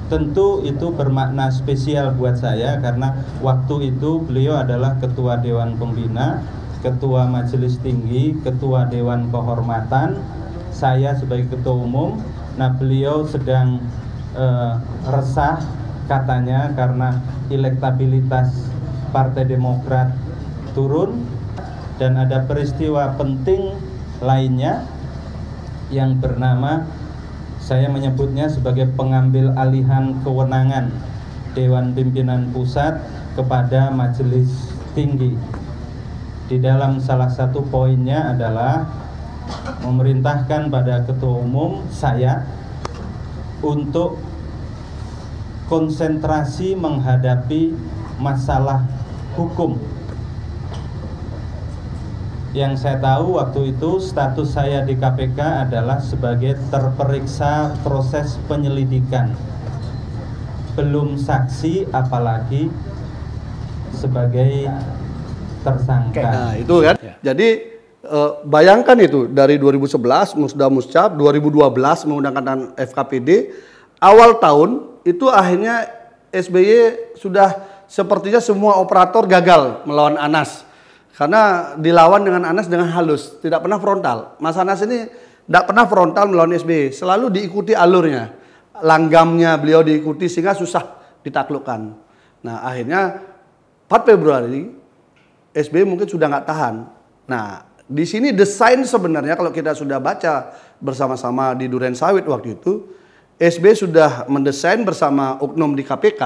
[0.09, 3.13] Tentu itu bermakna spesial buat saya karena
[3.45, 6.41] waktu itu beliau adalah ketua dewan pembina
[6.79, 10.17] ketua majelis tinggi ketua dewan kehormatan
[10.71, 12.17] saya sebagai ketua umum.
[12.57, 13.83] Nah beliau sedang
[14.33, 14.73] eh,
[15.07, 15.61] resah
[16.09, 17.21] katanya karena
[17.53, 18.49] elektabilitas
[19.09, 20.13] partai demokrat
[20.73, 21.25] turun
[21.99, 23.75] dan ada peristiwa penting
[24.23, 24.87] lainnya
[25.89, 26.85] yang bernama
[27.59, 30.89] saya menyebutnya sebagai pengambil alihan kewenangan
[31.53, 33.03] Dewan Pimpinan Pusat
[33.35, 35.37] kepada Majelis Tinggi.
[36.49, 38.89] Di dalam salah satu poinnya adalah
[39.85, 42.45] memerintahkan pada Ketua Umum saya
[43.61, 44.17] untuk
[45.69, 47.77] konsentrasi menghadapi
[48.19, 48.83] masalah
[49.33, 49.79] hukum
[52.49, 59.37] yang saya tahu waktu itu status saya di KPK adalah sebagai terperiksa proses penyelidikan.
[60.73, 62.73] Belum saksi apalagi
[63.93, 64.65] sebagai
[65.61, 66.25] tersangka.
[66.25, 66.95] Nah, itu kan.
[67.21, 67.49] Jadi
[68.01, 71.69] eh, bayangkan itu dari 2011 Musda Muscap, 2012
[72.09, 73.29] menggunakan FKPD,
[74.01, 75.85] awal tahun itu akhirnya
[76.33, 80.63] SBY sudah sepertinya semua operator gagal melawan Anas.
[81.17, 84.37] Karena dilawan dengan Anas dengan halus, tidak pernah frontal.
[84.39, 85.09] Mas Anas ini
[85.49, 88.37] tidak pernah frontal melawan SBY, selalu diikuti alurnya.
[88.79, 90.85] Langgamnya beliau diikuti sehingga susah
[91.25, 91.81] ditaklukkan.
[92.47, 93.19] Nah akhirnya
[93.91, 94.69] 4 Februari
[95.51, 96.75] SBY mungkin sudah nggak tahan.
[97.25, 102.85] Nah, di sini desain sebenarnya kalau kita sudah baca bersama-sama di Duren Sawit waktu itu,
[103.41, 106.21] SBY sudah mendesain bersama oknum di KPK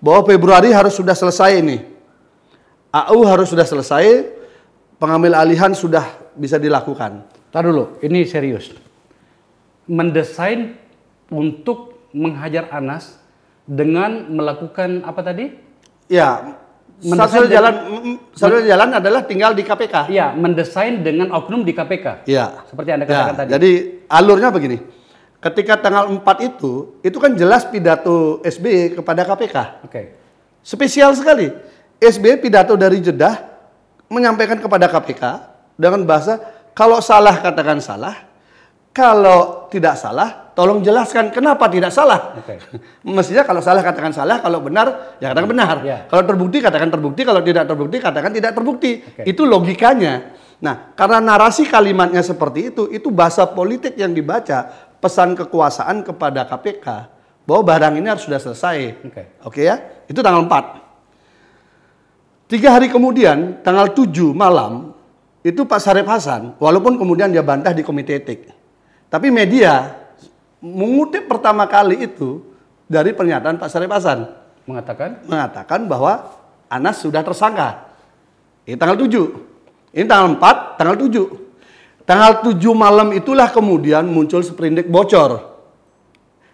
[0.00, 1.82] bahwa Februari harus sudah selesai ini.
[2.92, 4.24] AU harus sudah selesai,
[4.96, 7.24] pengambil alihan sudah bisa dilakukan.
[7.52, 8.72] Tar dulu, ini serius.
[9.86, 10.76] Mendesain
[11.28, 13.20] untuk menghajar Anas
[13.68, 15.52] dengan melakukan apa tadi?
[16.06, 16.56] Ya,
[16.96, 17.74] satu jalan
[18.32, 20.08] satu jalan adalah tinggal di KPK.
[20.08, 22.24] Iya, mendesain dengan oknum di KPK.
[22.24, 22.64] Iya.
[22.64, 23.50] Seperti Anda katakan Ya, tadi.
[23.52, 23.70] Jadi
[24.08, 24.78] alurnya begini.
[25.36, 29.56] Ketika tanggal 4 itu, itu kan jelas pidato SBY kepada KPK.
[29.84, 30.02] Oke.
[30.64, 31.52] Spesial sekali.
[32.00, 33.36] SBY pidato dari Jeddah
[34.08, 35.22] menyampaikan kepada KPK
[35.76, 36.40] dengan bahasa
[36.72, 38.26] kalau salah katakan salah,
[38.96, 42.32] kalau tidak salah tolong jelaskan kenapa tidak salah.
[42.40, 42.56] Oke.
[43.04, 45.76] Mestinya kalau salah katakan salah, kalau benar ya katakan benar.
[45.84, 46.08] Ya.
[46.08, 49.04] Kalau terbukti katakan terbukti, kalau tidak terbukti katakan tidak terbukti.
[49.04, 49.22] Oke.
[49.28, 50.32] Itu logikanya.
[50.56, 56.86] Nah, karena narasi kalimatnya seperti itu, itu bahasa politik yang dibaca, pesan kekuasaan kepada KPK
[57.46, 59.06] bahwa barang ini harus sudah selesai.
[59.06, 59.22] Oke.
[59.46, 59.78] Oke ya?
[60.10, 62.50] Itu tanggal 4.
[62.50, 64.90] Tiga hari kemudian, tanggal 7 malam,
[65.46, 68.50] itu Pak Sarip Hasan, walaupun kemudian dia bantah di komite etik.
[69.06, 69.94] Tapi media
[70.58, 72.42] mengutip pertama kali itu
[72.90, 74.26] dari pernyataan Pak Sarip Hasan.
[74.66, 76.34] Mengatakan Mengatakan bahwa
[76.66, 77.94] Anas sudah tersangka.
[78.66, 79.94] Ini tanggal 7.
[79.94, 81.45] Ini tanggal 4, tanggal 7.
[82.06, 85.58] Tanggal 7 malam itulah kemudian muncul seprindik bocor.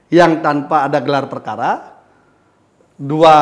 [0.08, 2.00] Yang tanpa ada gelar perkara,
[2.96, 3.36] dua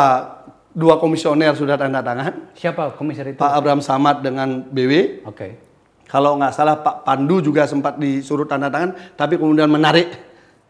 [0.71, 2.55] dua komisioner sudah tanda tangan.
[2.55, 3.41] Siapa komisaris itu?
[3.43, 5.23] Pak Abraham Samad dengan BW.
[5.27, 5.59] Oke.
[6.07, 10.11] Kalau nggak salah Pak Pandu juga sempat disuruh tanda tangan, tapi kemudian menarik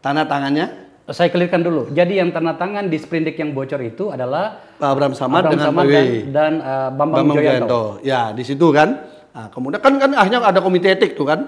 [0.01, 0.93] tanda tangannya.
[1.09, 1.81] Saya clearkan dulu.
[1.89, 5.67] Jadi yang tanda tangan di sprindik yang bocor itu adalah Pak Abraham Samad Abraham dengan
[5.73, 5.93] Samad BW.
[5.93, 7.81] dan, dan uh, Bambang, Bambang Wijoyanto.
[7.97, 8.05] Wijoyanto.
[8.05, 8.89] Ya, di situ kan.
[9.31, 11.47] Nah, kemudian kan kan akhirnya ada komite etik tuh kan.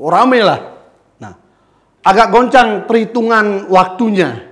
[0.00, 0.58] Oh, rame lah.
[1.22, 1.32] Nah,
[2.02, 4.50] agak goncang perhitungan waktunya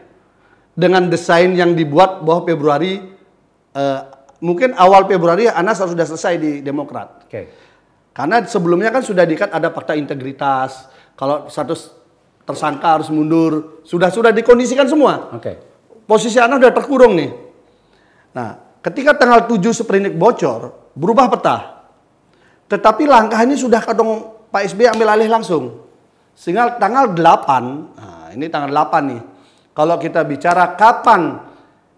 [0.79, 3.03] dengan desain yang dibuat bahwa Februari
[3.75, 4.01] eh,
[4.39, 7.27] mungkin awal Februari Anas harus sudah selesai di Demokrat.
[7.27, 7.43] Oke.
[8.15, 10.91] Karena sebelumnya kan sudah diikat ada fakta integritas.
[11.19, 11.75] Kalau satu
[12.47, 15.59] tersangka harus mundur, sudah sudah dikondisikan semua Oke.
[16.07, 17.31] posisi Anas udah terkurung nih.
[18.35, 21.78] Nah, ketika tanggal 7 seprindik bocor, berubah peta.
[22.69, 25.89] Tetapi langkah ini sudah kadang Pak SBY ambil alih langsung.
[26.37, 29.23] Sehingga tanggal 8, nah ini tanggal 8 nih.
[29.75, 31.41] Kalau kita bicara kapan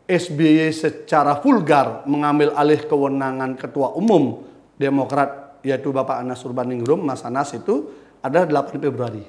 [0.08, 4.42] SBY secara vulgar mengambil alih kewenangan ketua umum
[4.80, 7.92] Demokrat yaitu Bapak Anas Urbaningrum, Mas Anas itu
[8.24, 9.24] ada 8 Februari.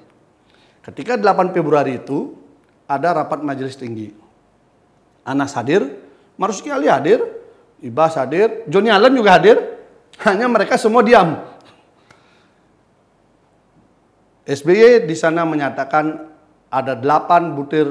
[0.80, 2.34] Ketika 8 Februari itu
[2.88, 4.16] ada rapat majelis tinggi.
[5.28, 5.86] Anas hadir,
[6.40, 7.22] Marzuki Ali hadir,
[7.82, 9.58] Ibas hadir, Joni Allen juga hadir.
[10.22, 11.42] Hanya mereka semua diam.
[14.46, 16.30] SBY di sana menyatakan
[16.70, 17.86] ada delapan butir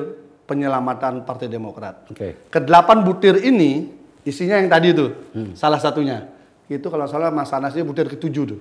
[0.50, 2.10] penyelamatan Partai Demokrat.
[2.10, 2.50] Oke.
[2.50, 3.86] Kedelapan butir ini
[4.26, 5.06] isinya yang tadi itu,
[5.54, 6.26] salah satunya.
[6.66, 8.60] Itu kalau salah Mas Anas ini butir ketujuh tuh.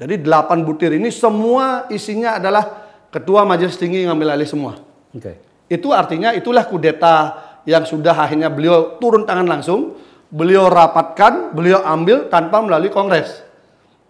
[0.00, 4.80] Jadi delapan butir ini semua isinya adalah ketua majelis tinggi yang ngambil alih semua.
[5.12, 5.36] Oke.
[5.68, 7.36] Itu artinya itulah kudeta
[7.68, 13.42] yang sudah akhirnya beliau turun tangan langsung, beliau rapatkan, beliau ambil tanpa melalui kongres.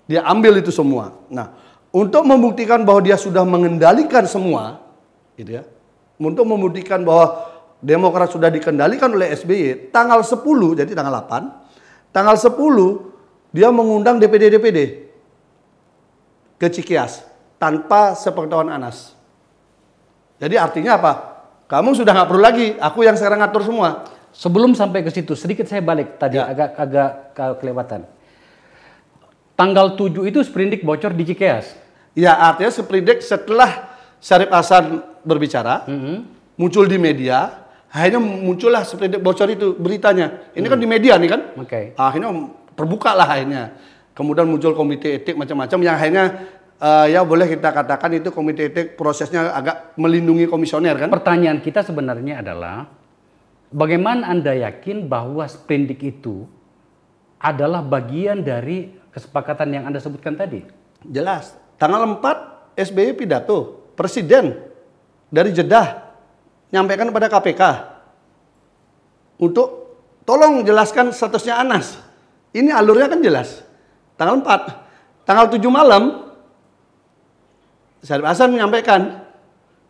[0.07, 1.17] Dia ambil itu semua.
[1.33, 1.57] Nah,
[1.91, 4.79] untuk membuktikan bahwa dia sudah mengendalikan semua,
[5.35, 5.65] gitu ya.
[6.21, 10.45] Untuk membuktikan bahwa Demokrat sudah dikendalikan oleh SBY, tanggal 10,
[10.77, 15.09] jadi tanggal 8, tanggal 10 dia mengundang DPD-DPD
[16.61, 17.25] ke Cikias
[17.57, 19.17] tanpa sepengetahuan Anas.
[20.37, 21.13] Jadi artinya apa?
[21.73, 24.05] Kamu sudah nggak perlu lagi, aku yang sekarang ngatur semua.
[24.41, 26.49] Sebelum sampai ke situ, sedikit saya balik tadi Ya.
[26.49, 28.09] agak agak ke- kelewatan.
[29.53, 31.77] Tanggal 7 itu sprindik bocor di Cikeas.
[32.17, 35.85] Ya artinya seprindik setelah Syarif Hasan berbicara,
[36.57, 40.49] muncul di media, akhirnya muncullah seprindik bocor itu beritanya.
[40.57, 41.41] Ini kan di media nih kan?
[41.61, 41.93] Oke.
[41.93, 42.33] Akhirnya
[42.73, 43.77] terbuka lah akhirnya.
[44.17, 46.25] Kemudian muncul komite etik macam-macam yang akhirnya
[46.81, 51.13] eh, ya boleh kita katakan itu komite etik prosesnya agak melindungi komisioner kan?
[51.13, 52.89] Pertanyaan kita sebenarnya adalah
[53.71, 56.47] bagaimana Anda yakin bahwa sprindik itu
[57.41, 60.63] adalah bagian dari kesepakatan yang Anda sebutkan tadi?
[61.07, 61.57] Jelas.
[61.81, 64.53] Tanggal 4 SBY pidato presiden
[65.33, 66.13] dari Jeddah
[66.69, 67.63] nyampaikan kepada KPK
[69.41, 69.97] untuk
[70.29, 71.97] tolong jelaskan statusnya Anas.
[72.53, 73.65] Ini alurnya kan jelas.
[74.21, 75.25] Tanggal 4.
[75.25, 76.29] Tanggal 7 malam
[78.05, 79.25] Syarif Hasan menyampaikan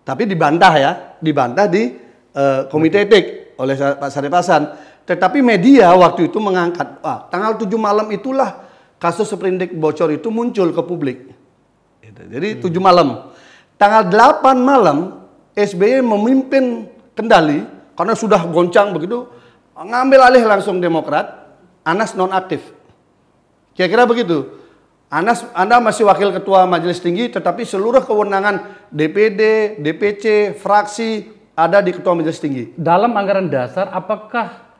[0.03, 1.95] tapi dibantah ya, dibantah di
[2.35, 4.63] eh, komite etik oleh Pak Syarif Hasan.
[5.05, 8.65] Tetapi media waktu itu mengangkat, ah, tanggal 7 malam itulah
[8.97, 11.19] kasus seprindik bocor itu muncul ke publik.
[12.01, 12.21] Gitu.
[12.33, 13.29] Jadi 7 malam.
[13.77, 19.29] Tanggal 8 malam SBY memimpin kendali karena sudah goncang begitu
[19.81, 22.61] ngambil alih langsung Demokrat, Anas non aktif.
[23.73, 24.61] Kira-kira begitu.
[25.11, 31.93] Anas, Anda masih wakil ketua majelis tinggi, tetapi seluruh kewenangan DPD, DPC, fraksi ada di
[31.93, 32.73] ketua majelis tinggi.
[32.77, 34.71] Dalam anggaran dasar, apakah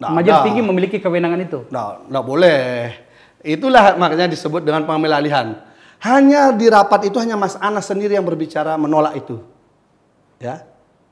[0.00, 0.46] Nggak majelis ada.
[0.46, 1.58] tinggi memiliki kewenangan itu?
[1.68, 2.94] Nah, nggak boleh.
[3.42, 5.60] Itulah makanya disebut dengan pengambil alihan.
[6.00, 9.44] Hanya di rapat itu hanya Mas Anas sendiri yang berbicara menolak itu.
[10.40, 10.64] Ya,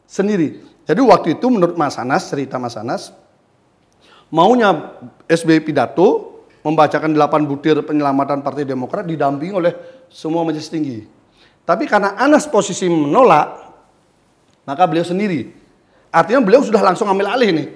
[0.09, 0.65] sendiri.
[0.89, 3.13] Jadi waktu itu menurut Mas Anas, cerita Mas Anas,
[4.33, 4.97] maunya
[5.29, 9.77] SBY pidato membacakan 8 butir penyelamatan Partai Demokrat didampingi oleh
[10.09, 11.05] semua majelis tinggi.
[11.69, 13.68] Tapi karena Anas posisi menolak,
[14.69, 15.49] maka beliau sendiri.
[16.13, 17.69] Artinya beliau sudah langsung ambil alih nih.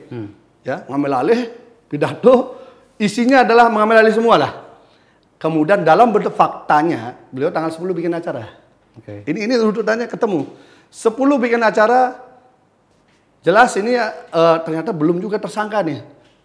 [0.61, 1.41] Ya, ngambil alih
[1.89, 2.61] pidato
[3.01, 4.53] isinya adalah mengambil alih semua lah.
[5.41, 8.47] Kemudian dalam bentuk faktanya, beliau tanggal 10 bikin acara.
[8.95, 9.27] Oke.
[9.27, 10.47] Ini ini urutannya ketemu.
[10.93, 12.21] 10 bikin acara
[13.43, 16.05] jelas ini eh, ternyata belum juga tersangka nih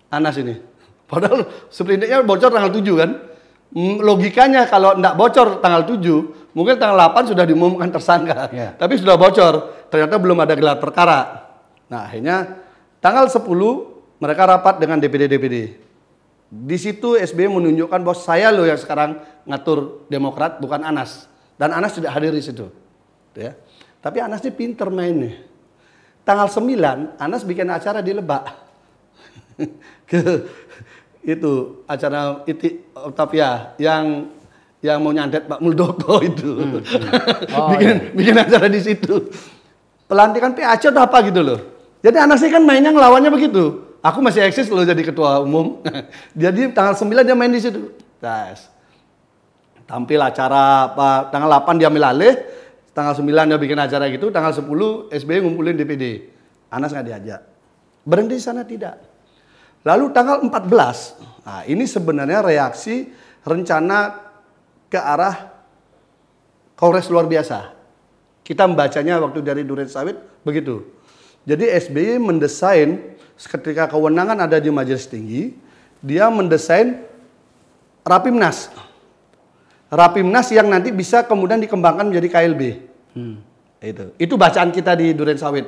[0.10, 0.57] Anas ini.
[1.05, 3.12] Padahal seprindiknya bocor tanggal 7 kan.
[3.75, 8.47] Logikanya kalau enggak bocor tanggal 7, mungkin tanggal 8 sudah diumumkan tersangka.
[8.56, 8.71] Ya.
[8.73, 11.51] Tapi sudah bocor, ternyata belum ada gelar perkara.
[11.91, 12.63] Nah, akhirnya
[13.03, 13.43] tanggal 10
[14.23, 15.84] mereka rapat dengan DPD-DPD.
[16.47, 21.27] Di situ SBY menunjukkan bahwa saya loh yang sekarang ngatur Demokrat bukan Anas.
[21.60, 22.71] Dan Anas tidak hadir di situ.
[23.36, 23.53] Gitu ya.
[23.99, 25.43] Tapi Anas ini pinter mainnya.
[26.23, 28.47] Tanggal 9 Anas bikin acara di Lebak.
[31.28, 34.32] itu acara Iti Octavia yang
[34.80, 36.52] yang mau nyantet Pak Muldoko itu.
[37.58, 39.28] Oh, bikin bikin acara di situ.
[40.08, 41.60] Pelantikan PAC atau apa gitu loh.
[42.00, 43.84] Jadi anak saya kan mainnya ngelawannya begitu.
[44.00, 45.84] Aku masih eksis loh jadi ketua umum.
[46.38, 47.92] jadi tanggal 9 dia main di situ.
[48.24, 48.72] Tes.
[49.84, 52.36] Tampil acara apa tanggal 8 dia ambil alih,
[52.96, 54.63] tanggal 9 dia bikin acara gitu, tanggal 10
[55.12, 56.32] SBY ngumpulin DPD.
[56.72, 57.42] Anas nggak diajak.
[58.08, 59.16] Berhenti sana tidak.
[59.88, 63.08] Lalu tanggal 14, nah ini sebenarnya reaksi
[63.47, 64.19] rencana
[64.91, 65.56] ke arah
[66.76, 67.71] Kongres luar biasa.
[68.43, 70.84] Kita membacanya waktu dari Duren Sawit begitu.
[71.47, 75.56] Jadi SBY mendesain ketika kewenangan ada di majelis tinggi,
[76.04, 77.08] dia mendesain
[78.04, 78.71] Rapimnas.
[79.88, 82.62] Rapimnas yang nanti bisa kemudian dikembangkan menjadi KLB.
[83.80, 84.06] Itu.
[84.19, 85.63] Itu bacaan kita di Duren Sawit.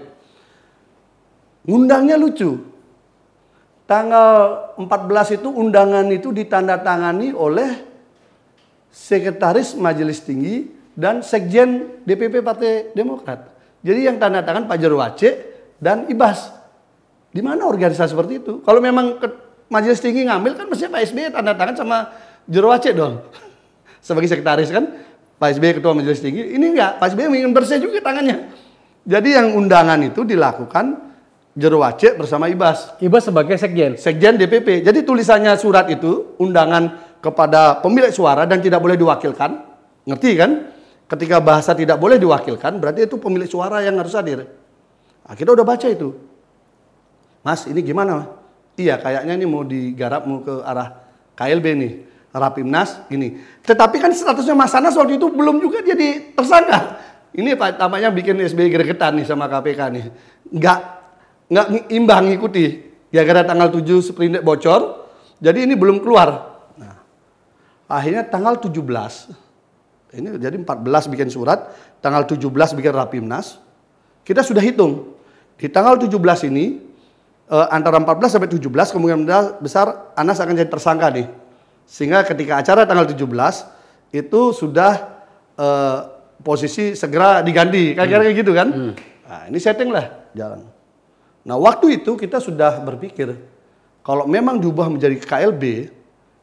[1.63, 2.78] Undangnya lucu.
[3.89, 4.29] Tanggal
[4.77, 7.73] 14 itu undangan itu ditandatangani oleh
[8.93, 13.49] sekretaris Majelis Tinggi dan sekjen DPP Partai Demokrat.
[13.81, 15.29] Jadi yang tanda tangan Pak Jerwace
[15.81, 16.53] dan Ibas.
[17.33, 18.61] Di mana organisasi seperti itu?
[18.61, 19.17] Kalau memang
[19.73, 21.97] Majelis Tinggi ngambil kan mestinya Pak SBY tanda tangan sama
[22.45, 23.25] Jerwace dong.
[24.05, 24.85] Sebagai sekretaris kan
[25.41, 26.45] Pak SBY ketua Majelis Tinggi.
[26.45, 28.53] Ini enggak, Pak SBY ingin bersih juga tangannya.
[29.01, 31.08] Jadi yang undangan itu dilakukan
[31.57, 32.99] Jerwace bersama Ibas.
[33.01, 33.97] Ibas sebagai sekjen.
[33.97, 34.85] Sekjen DPP.
[34.85, 39.51] Jadi tulisannya surat itu undangan kepada pemilik suara dan tidak boleh diwakilkan.
[40.05, 40.51] Ngerti kan?
[41.09, 44.45] Ketika bahasa tidak boleh diwakilkan, berarti itu pemilik suara yang harus hadir.
[45.25, 46.13] Nah, kita udah baca itu.
[47.41, 48.29] Mas, ini gimana?
[48.77, 51.01] Iya, kayaknya ini mau digarap mau ke arah
[51.33, 51.93] KLB nih.
[52.29, 53.41] Rapimnas ini.
[53.65, 57.01] Tetapi kan statusnya Mas Anas waktu itu belum juga jadi tersangka.
[57.33, 60.05] Ini Pak tampaknya bikin SBY gregetan nih sama KPK nih.
[60.53, 60.98] Nggak
[61.49, 62.87] nggak imbang ngikuti.
[63.09, 65.09] Ya gara tanggal 7 seprindik bocor,
[65.41, 66.61] jadi ini belum keluar.
[66.77, 67.01] Nah,
[67.89, 68.69] akhirnya tanggal 17,
[70.13, 71.73] ini jadi 14 bikin surat,
[72.05, 73.57] tanggal 17 bikin rapimnas,
[74.21, 75.17] kita sudah hitung.
[75.57, 76.85] Di tanggal 17 ini,
[77.49, 81.25] eh, antara 14 sampai 17 kemungkinan besar Anas akan jadi tersangka nih.
[81.89, 83.65] Sehingga ketika acara tanggal 17,
[84.13, 85.17] itu sudah
[85.57, 85.99] eh,
[86.45, 88.67] posisi segera diganti, kayak-kayak gitu kan.
[89.25, 90.78] Nah, ini setting lah, jalan.
[91.47, 93.35] Nah waktu itu kita sudah berpikir
[94.03, 95.93] kalau memang diubah menjadi KLB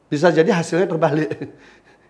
[0.07, 1.31] bisa jadi hasilnya terbalik.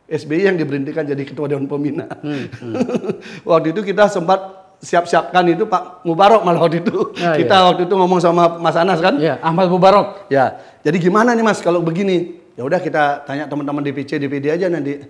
[0.06, 2.06] SBY yang diberhentikan jadi ketua dewan pembina.
[2.22, 2.46] Hmm,
[3.50, 4.38] waktu itu kita sempat
[4.78, 7.10] siap-siapkan itu Pak Mubarok malah waktu itu.
[7.18, 7.62] Ya, kita ya.
[7.66, 9.18] waktu itu ngomong sama Mas Anas kan.
[9.18, 10.30] Ya, Ahmad Mubarok.
[10.30, 12.38] Ya, jadi gimana nih Mas kalau begini?
[12.54, 15.02] Ya udah kita tanya teman-teman DPC DPD aja nanti.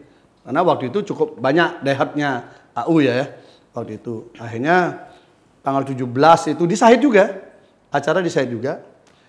[0.42, 3.26] Karena waktu itu cukup banyak daihatnya AU ya, ya
[3.76, 4.32] waktu itu.
[4.40, 5.06] Akhirnya
[5.60, 7.45] tanggal 17 itu di Sahid juga.
[7.96, 8.84] Acara di Sahid juga.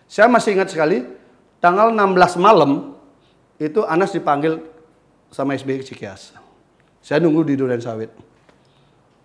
[0.07, 1.07] Saya masih ingat sekali
[1.63, 2.95] tanggal 16 malam
[3.57, 4.59] itu Anas dipanggil
[5.31, 6.35] sama SBY ke Cikias.
[6.99, 8.11] Saya nunggu di Duren Sawit.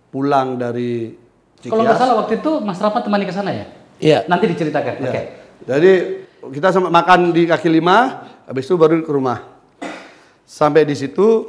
[0.07, 1.11] Pulang dari
[1.59, 1.71] Cikias.
[1.71, 3.65] Kalau nggak salah waktu itu Mas Rapat temani ke sana ya?
[3.99, 4.19] Iya.
[4.27, 4.93] Nanti diceritakan.
[4.99, 5.11] Ya.
[5.11, 5.21] Oke.
[5.63, 5.91] Jadi
[6.59, 9.39] kita sama makan di kaki lima, habis itu baru ke rumah.
[10.43, 11.47] Sampai di situ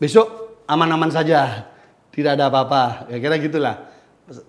[0.00, 1.68] besok aman-aman saja,
[2.08, 3.12] tidak ada apa-apa.
[3.12, 3.92] Ya kira gitulah.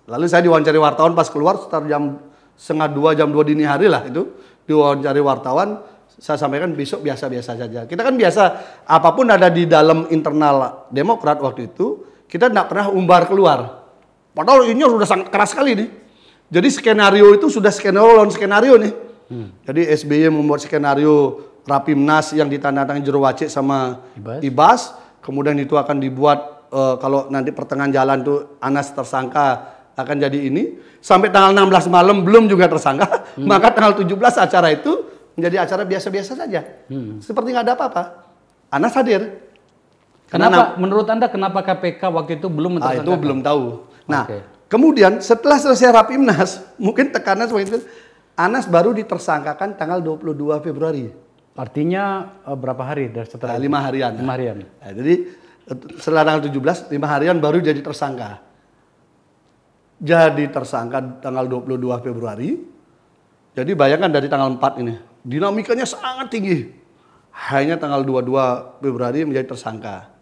[0.08, 2.16] Lalu saya diwawancari wartawan pas keluar sekitar jam
[2.54, 4.30] setengah dua jam dua dini hari lah itu
[4.64, 5.82] diwawancari wartawan
[6.14, 7.80] saya sampaikan besok biasa-biasa saja.
[7.90, 8.42] Kita kan biasa
[8.86, 13.82] apa pun ada di dalam internal Demokrat waktu itu kita tidak pernah umbar keluar.
[14.34, 15.90] Padahal ini sudah sangat keras sekali nih.
[16.50, 18.94] Jadi skenario itu sudah skenario lawan skenario nih.
[19.66, 24.40] Jadi SBY membuat skenario Rapimnas yang ditandatangani Jero Wacik sama Ibas.
[24.44, 24.80] Ibas.
[25.24, 30.76] Kemudian itu akan dibuat eh, kalau nanti pertengahan jalan tuh Anas tersangka akan jadi ini.
[31.04, 33.28] Sampai tanggal 16 malam belum juga tersangka.
[33.52, 35.04] Maka tanggal 17 acara itu
[35.36, 36.64] menjadi acara biasa-biasa saja.
[37.20, 38.02] Seperti nggak ada apa-apa.
[38.72, 39.44] Anas hadir.
[40.32, 43.84] Kenapa menurut Anda kenapa KPK waktu itu belum Ah, itu belum tahu.
[44.08, 44.40] Nah, Oke.
[44.72, 47.78] kemudian setelah selesai Rapimnas, mungkin tekanan seperti itu,
[48.34, 51.12] Anas baru ditersangkakan tanggal 22 Februari.
[51.54, 54.12] Artinya eh, berapa hari dari setelah Nah, lima harian.
[54.16, 54.56] Lima harian.
[54.64, 55.14] Nah, jadi
[55.68, 58.40] eh, setelah tanggal 17, lima harian baru jadi tersangka.
[60.04, 62.60] Jadi tersangka tanggal 22 Februari.
[63.56, 64.94] Jadi bayangkan dari tanggal 4 ini,
[65.24, 66.68] dinamikanya sangat tinggi.
[67.48, 70.12] Hanya tanggal 22 Februari menjadi tersangka.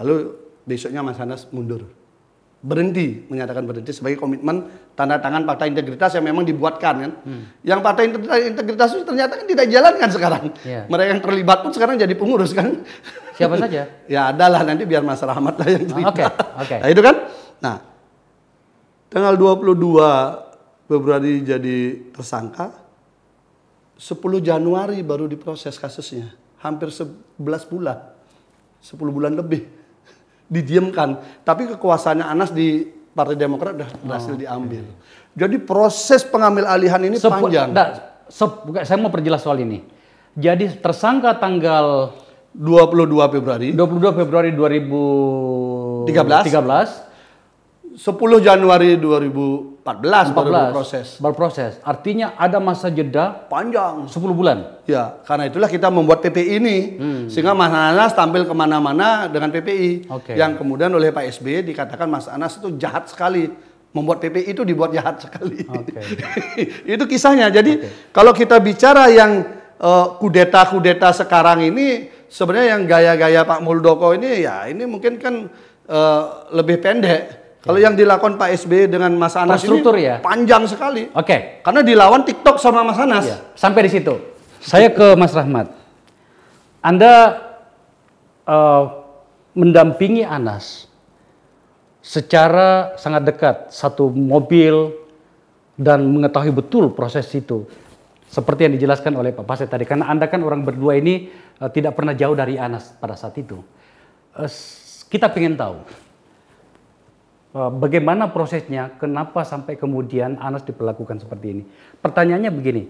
[0.00, 0.32] Lalu
[0.64, 1.92] besoknya Mas Anas mundur.
[2.58, 4.66] Berhenti, menyatakan berhenti sebagai komitmen
[4.98, 7.12] tanda tangan fakta integritas yang memang dibuatkan kan.
[7.62, 8.00] Yang fakta
[8.34, 10.42] integritas, itu ternyata kan tidak dijalankan sekarang.
[10.66, 10.82] Iya.
[10.90, 12.82] Mereka yang terlibat pun sekarang jadi pengurus kan.
[13.38, 13.86] Siapa saja?
[14.14, 16.14] ya adalah nanti biar Mas Rahmat lah yang terlibat.
[16.16, 16.24] Oke,
[16.66, 16.76] oke.
[16.82, 17.16] Nah itu kan.
[17.58, 17.74] Nah,
[19.08, 21.76] tanggal 22 Februari jadi
[22.12, 22.72] tersangka.
[23.98, 26.30] 10 Januari baru diproses kasusnya.
[26.62, 27.10] Hampir 11
[27.66, 27.98] bulan.
[28.80, 29.66] 10 bulan lebih.
[30.54, 31.18] Didiamkan.
[31.42, 34.86] Tapi kekuasaannya Anas di Partai Demokrat udah berhasil diambil.
[35.34, 37.74] Jadi proses pengambil alihan ini Sepu- panjang.
[37.74, 37.88] Nggak,
[38.30, 39.82] sep- bukan, saya mau perjelas soal ini.
[40.38, 42.14] Jadi tersangka tanggal
[42.54, 46.06] 22 Februari, 22 Februari 2013
[46.46, 47.07] 13.
[47.98, 49.82] 10 Januari 2014
[50.30, 51.06] baru 14 diproses.
[51.18, 51.72] berproses.
[51.82, 54.06] Artinya ada masa jeda Panjang.
[54.06, 54.78] 10 bulan.
[54.86, 56.78] Ya, karena itulah kita membuat PPI ini.
[57.26, 60.06] Sehingga Mas Anas tampil ke mana-mana dengan PPI.
[60.14, 60.38] Oke.
[60.38, 63.50] Yang kemudian oleh Pak SBY dikatakan Mas Anas itu jahat sekali.
[63.90, 65.66] Membuat PPI itu dibuat jahat sekali.
[65.66, 65.98] Oke.
[66.94, 67.50] itu kisahnya.
[67.50, 67.82] Jadi
[68.14, 69.42] kalau kita bicara yang
[69.74, 75.50] eh, kudeta-kudeta sekarang ini, sebenarnya yang gaya-gaya Pak Muldoko ini, ya ini mungkin kan
[75.90, 76.22] eh,
[76.54, 77.37] lebih pendek.
[77.58, 80.22] Kalau yang dilakukan Pak SBY dengan Mas Anas ini Terstruktur ya?
[80.22, 81.10] panjang sekali.
[81.10, 83.24] Oke, Karena dilawan TikTok sama Mas Anas.
[83.26, 84.14] ya, sampai di situ.
[84.62, 85.66] Saya ke Mas Rahmat.
[86.78, 87.14] Anda
[88.46, 88.84] eh,
[89.52, 90.86] mendampingi Anas
[91.98, 94.94] secara sangat dekat, satu mobil
[95.74, 97.66] dan mengetahui betul proses itu.
[98.28, 101.98] Seperti yang dijelaskan oleh Pak Pasek tadi, karena Anda kan orang berdua ini eh, tidak
[101.98, 103.58] pernah jauh dari Anas pada saat itu.
[104.38, 105.80] S- kita pengen tahu
[107.66, 111.62] bagaimana prosesnya, kenapa sampai kemudian Anas diperlakukan seperti ini.
[111.98, 112.86] Pertanyaannya begini,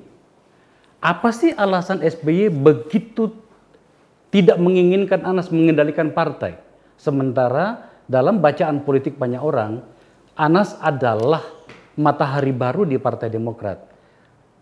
[1.01, 3.33] apa sih alasan SBY begitu
[4.29, 6.61] tidak menginginkan Anas mengendalikan partai?
[7.01, 9.81] Sementara dalam bacaan politik banyak orang,
[10.37, 11.43] Anas adalah
[11.99, 13.83] matahari baru di Partai Demokrat.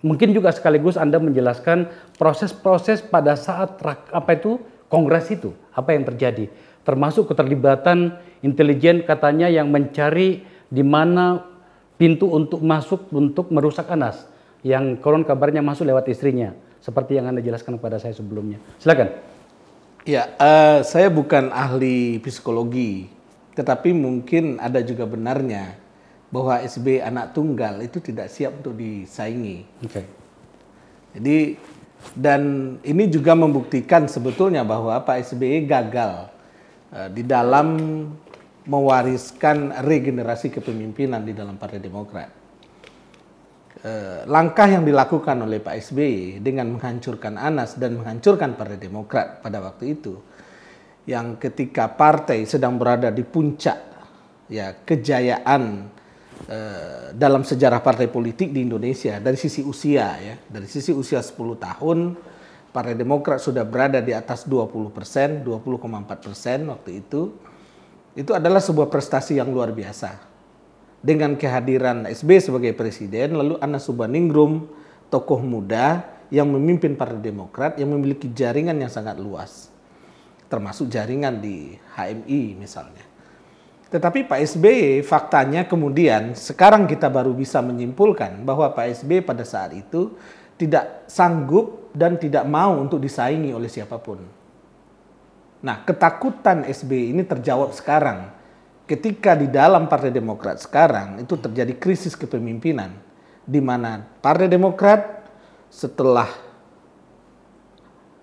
[0.04, 1.88] Mungkin juga sekaligus Anda menjelaskan
[2.20, 3.80] proses-proses pada saat
[4.12, 4.60] apa itu
[4.92, 6.46] kongres itu, apa yang terjadi,
[6.86, 8.14] termasuk keterlibatan
[8.46, 11.42] intelijen katanya yang mencari di mana
[11.98, 14.30] pintu untuk masuk untuk merusak Anas,
[14.62, 18.62] yang konon kabarnya masuk lewat istrinya, seperti yang Anda jelaskan kepada saya sebelumnya.
[18.78, 19.10] Silakan.
[20.06, 23.10] Ya, eh, saya bukan ahli psikologi,
[23.58, 25.74] tetapi mungkin ada juga benarnya
[26.30, 29.66] bahwa SB anak tunggal itu tidak siap untuk disaingi.
[29.82, 30.02] Oke.
[31.18, 31.58] Jadi
[32.14, 36.35] dan ini juga membuktikan sebetulnya bahwa Pak SBY gagal
[37.12, 37.68] di dalam
[38.66, 42.30] mewariskan regenerasi kepemimpinan di dalam Partai Demokrat.
[43.86, 49.62] Eh, langkah yang dilakukan oleh Pak SBY dengan menghancurkan Anas dan menghancurkan Partai Demokrat pada
[49.62, 50.18] waktu itu,
[51.06, 53.78] yang ketika partai sedang berada di puncak
[54.50, 55.86] ya kejayaan
[56.50, 61.36] eh, dalam sejarah partai politik di Indonesia dari sisi usia ya, dari sisi usia 10
[61.54, 61.98] tahun
[62.76, 65.80] Partai Demokrat sudah berada di atas 20 persen, 20,4
[66.20, 67.32] persen waktu itu.
[68.12, 70.20] Itu adalah sebuah prestasi yang luar biasa
[71.00, 74.68] dengan kehadiran SB sebagai presiden, lalu Anas Subhaningrum,
[75.08, 79.72] tokoh muda yang memimpin Partai Demokrat yang memiliki jaringan yang sangat luas,
[80.52, 83.04] termasuk jaringan di HMI misalnya.
[83.86, 89.72] Tetapi Pak SBY faktanya kemudian sekarang kita baru bisa menyimpulkan bahwa Pak SBY pada saat
[89.78, 90.18] itu
[90.58, 94.20] tidak sanggup dan tidak mau untuk disaingi oleh siapa pun.
[95.64, 98.28] Nah, ketakutan SBY ini terjawab sekarang
[98.84, 102.92] ketika di dalam Partai Demokrat sekarang itu terjadi krisis kepemimpinan
[103.48, 105.24] di mana Partai Demokrat
[105.72, 106.28] setelah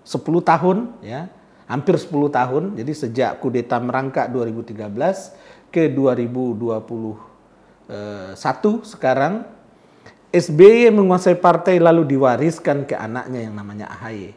[0.06, 1.26] 10 tahun ya,
[1.66, 6.78] hampir 10 tahun, jadi sejak kudeta merangkak 2013 ke 2021
[8.86, 9.53] sekarang
[10.34, 14.34] SBY menguasai partai lalu diwariskan ke anaknya yang namanya AHY.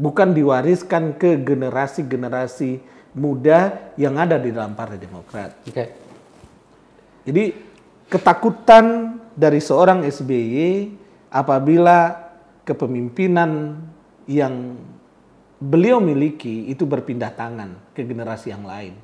[0.00, 2.80] Bukan diwariskan ke generasi-generasi
[3.12, 5.60] muda yang ada di dalam Partai Demokrat.
[5.68, 5.84] Oke.
[7.28, 7.44] Jadi
[8.08, 10.88] ketakutan dari seorang SBY
[11.28, 12.16] apabila
[12.64, 13.76] kepemimpinan
[14.24, 14.80] yang
[15.60, 19.03] beliau miliki itu berpindah tangan ke generasi yang lain.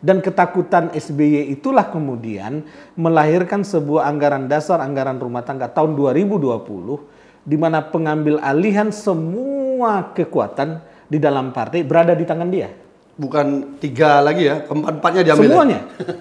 [0.00, 2.64] Dan ketakutan SBY itulah kemudian
[2.96, 10.80] melahirkan sebuah anggaran dasar anggaran rumah tangga tahun 2020 di mana pengambil alihan semua kekuatan
[11.04, 12.72] di dalam partai berada di tangan dia.
[13.20, 15.44] Bukan tiga lagi ya, keempat-empatnya diambil.
[15.44, 15.52] ya?
[15.52, 15.80] Semuanya.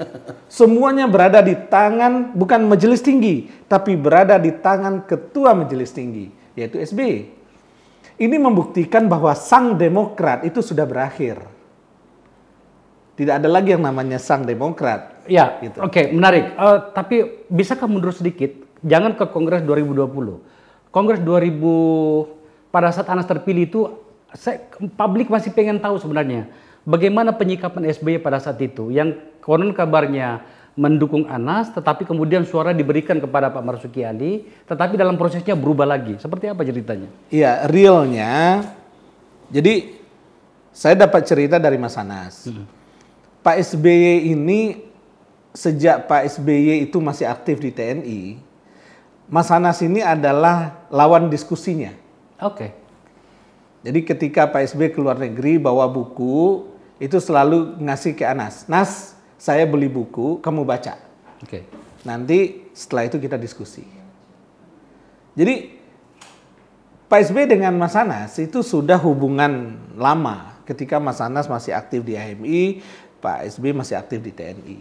[0.60, 6.28] Semuanya berada di tangan bukan majelis tinggi, tapi berada di tangan ketua majelis tinggi,
[6.60, 7.40] yaitu SBY.
[8.20, 11.40] Ini membuktikan bahwa sang demokrat itu sudah berakhir.
[13.20, 15.28] Tidak ada lagi yang namanya sang demokrat.
[15.28, 15.76] Ya, Gitu.
[15.84, 16.56] oke, menarik.
[16.56, 17.16] Eh, tapi
[17.52, 18.56] bisakah mundur sedikit?
[18.80, 20.40] Jangan ke Kongres 2020.
[20.88, 22.32] Kongres 2000
[22.72, 23.82] pada saat Anas terpilih itu,
[24.32, 24.64] saya,
[24.96, 26.48] publik masih pengen tahu sebenarnya
[26.88, 28.88] bagaimana penyikapan SBY pada saat itu.
[28.88, 30.42] Yang konon kabarnya
[30.80, 36.16] mendukung Anas, tetapi kemudian suara diberikan kepada Pak Marsuki Ali, tetapi dalam prosesnya berubah lagi.
[36.24, 37.12] Seperti apa ceritanya?
[37.28, 38.64] Iya, realnya.
[39.52, 40.00] Jadi
[40.72, 42.48] saya dapat cerita dari Mas Anas.
[43.40, 44.90] Pak SBY ini
[45.56, 48.22] sejak Pak SBY itu masih aktif di TNI,
[49.30, 51.94] Mas Anas ini adalah lawan diskusinya.
[52.42, 52.74] Oke.
[53.86, 56.68] Jadi ketika Pak SBY keluar negeri bawa buku,
[57.00, 58.68] itu selalu ngasih ke Anas.
[58.68, 61.00] Nas, saya beli buku, kamu baca.
[61.40, 61.64] Oke.
[62.04, 63.88] Nanti setelah itu kita diskusi.
[65.38, 65.80] Jadi
[67.08, 70.60] Pak SBY dengan Mas Anas itu sudah hubungan lama.
[70.68, 72.84] Ketika Mas Anas masih aktif di AMI,
[73.20, 74.80] Pak SBY masih aktif di TNI.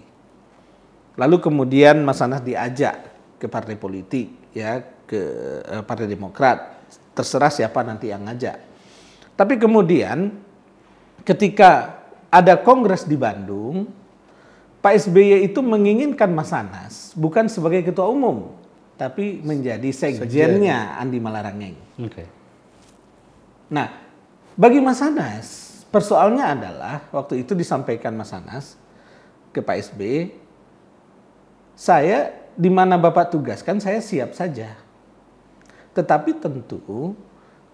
[1.18, 5.20] Lalu kemudian Mas Anas diajak ke partai politik, ya ke
[5.66, 6.78] eh, Partai Demokrat.
[7.14, 8.58] Terserah siapa nanti yang ngajak.
[9.34, 10.34] Tapi kemudian
[11.26, 11.98] ketika
[12.30, 13.90] ada kongres di Bandung,
[14.78, 18.54] Pak SBY itu menginginkan Mas Anas bukan sebagai ketua umum,
[18.94, 21.76] tapi menjadi sekjennya Andi Malarangeng.
[21.98, 22.24] Oke.
[23.68, 23.90] Nah,
[24.54, 28.76] bagi Mas Anas, persoalnya adalah waktu itu disampaikan Mas Anas
[29.52, 30.32] ke Pak SBY,
[31.78, 34.74] saya di mana Bapak tugaskan saya siap saja.
[35.94, 36.78] Tetapi tentu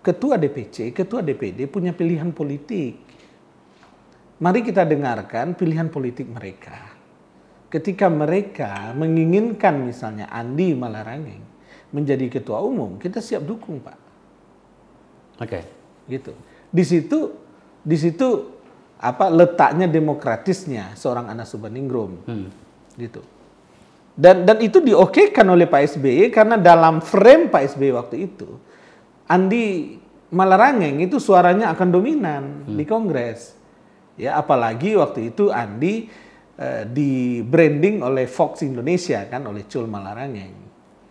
[0.05, 3.01] ketua DPC, ketua DPD punya pilihan politik.
[4.41, 6.93] Mari kita dengarkan pilihan politik mereka.
[7.73, 11.43] Ketika mereka menginginkan misalnya Andi Malarangeng
[11.91, 13.99] menjadi ketua umum, kita siap dukung, Pak.
[15.43, 15.61] Oke.
[16.07, 16.37] Gitu.
[16.71, 17.44] Di situ
[17.85, 18.29] di situ
[18.97, 22.25] apa letaknya demokratisnya seorang Anas Urbaningrum.
[22.25, 22.49] Hmm.
[22.97, 23.21] Gitu.
[24.17, 28.49] Dan dan itu diokekan oleh Pak SBY karena dalam frame Pak SBY waktu itu
[29.29, 29.99] Andi
[30.35, 33.55] Malarangeng itu suaranya akan dominan di Kongres.
[34.19, 36.11] Ya, apalagi waktu itu Andi
[36.59, 40.55] eh, di branding oleh Fox Indonesia kan oleh Cul Malarangeng.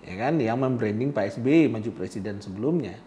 [0.04, 3.00] Ya kan yang membranding Pak SBY maju presiden sebelumnya.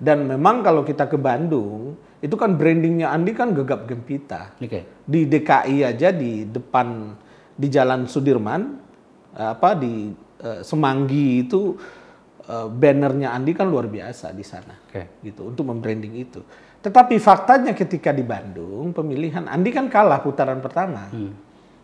[0.00, 4.52] Dan memang kalau kita ke Bandung, itu kan brandingnya Andi kan gegap gempita.
[4.60, 5.04] Oke.
[5.08, 7.16] Di DKI aja di depan
[7.56, 8.76] di Jalan Sudirman
[9.36, 10.12] apa di
[10.44, 11.80] eh, Semanggi itu
[12.44, 14.76] eh, bannernya Andi kan luar biasa di sana.
[14.84, 15.24] Oke.
[15.24, 16.44] Gitu untuk membranding itu.
[16.80, 21.08] Tetapi faktanya ketika di Bandung pemilihan Andi kan kalah putaran pertama.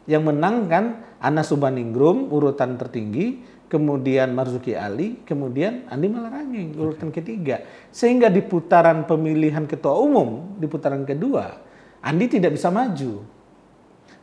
[0.06, 0.84] Yang menang kan
[1.20, 7.62] Anas Urbaningrum urutan tertinggi, kemudian Marzuki Ali, kemudian Andi Malarangeng urutan ketiga.
[7.90, 11.66] Sehingga di putaran pemilihan ketua umum di putaran kedua
[12.06, 13.26] Andi tidak bisa maju.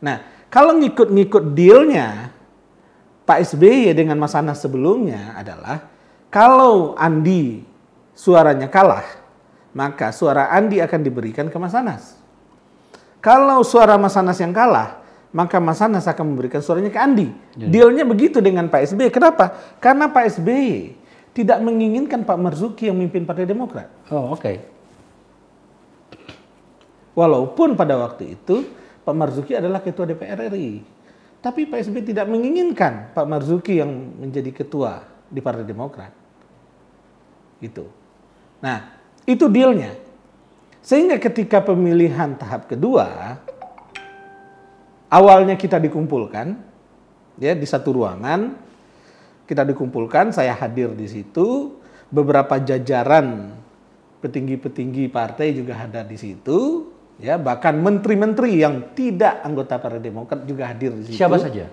[0.00, 2.32] Nah, kalau ngikut-ngikut dealnya
[3.28, 5.84] Pak SBY dengan Mas Anas sebelumnya adalah
[6.32, 7.60] kalau Andi
[8.16, 9.04] suaranya kalah,
[9.76, 12.16] maka suara Andi akan diberikan ke Mas Anas.
[13.20, 15.03] Kalau suara Mas Anas yang kalah,
[15.34, 17.28] maka Mas Anas akan memberikan suaranya ke Andi.
[17.58, 19.10] Dealnya begitu dengan Pak SBY.
[19.10, 19.50] Kenapa?
[19.82, 20.94] Karena Pak SBY
[21.34, 23.90] tidak menginginkan Pak Marzuki yang memimpin Partai Demokrat.
[24.14, 24.52] Oh, oke.
[27.18, 28.62] Walaupun pada waktu itu
[29.02, 30.86] Pak Marzuki adalah ketua DPR RI.
[31.42, 36.14] Tapi Pak SBY tidak menginginkan Pak Marzuki yang menjadi ketua di Partai Demokrat.
[37.58, 37.90] Gitu.
[38.62, 39.98] Nah, itu dealnya.
[40.78, 43.36] Sehingga ketika pemilihan tahap kedua,
[45.14, 46.58] awalnya kita dikumpulkan,
[47.38, 48.58] ya di satu ruangan,
[49.46, 51.78] kita dikumpulkan, saya hadir di situ,
[52.10, 53.54] beberapa jajaran
[54.18, 56.90] petinggi-petinggi partai juga ada di situ,
[57.22, 61.20] ya bahkan menteri-menteri yang tidak anggota Partai Demokrat juga hadir di situ.
[61.20, 61.70] Siapa saja?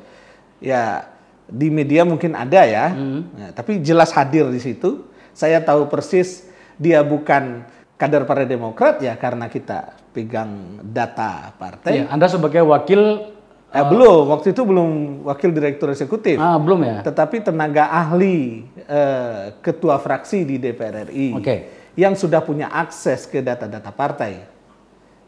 [0.61, 1.09] Ya
[1.49, 5.09] di media mungkin ada ya, Nah, tapi jelas hadir di situ.
[5.31, 7.63] Saya tahu persis dia bukan
[7.95, 12.03] kader Partai Demokrat ya karena kita pegang data partai.
[12.03, 13.31] Iya, Anda sebagai wakil
[13.71, 16.35] Eh, belum, waktu itu belum wakil direktur eksekutif.
[16.35, 17.07] ah belum ya?
[17.07, 21.55] Tetapi tenaga ahli eh, ketua fraksi di DPR RI Oke.
[21.95, 24.43] yang sudah punya akses ke data-data partai.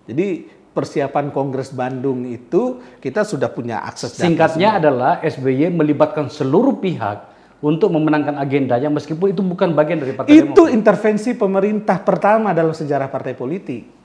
[0.03, 0.43] Jadi
[0.75, 7.31] persiapan Kongres Bandung itu kita sudah punya akses data Singkatnya adalah SBY melibatkan seluruh pihak
[7.63, 10.75] untuk memenangkan agendanya meskipun itu bukan bagian dari Partai Itu Demokrat.
[10.75, 14.02] intervensi pemerintah pertama dalam sejarah partai politik.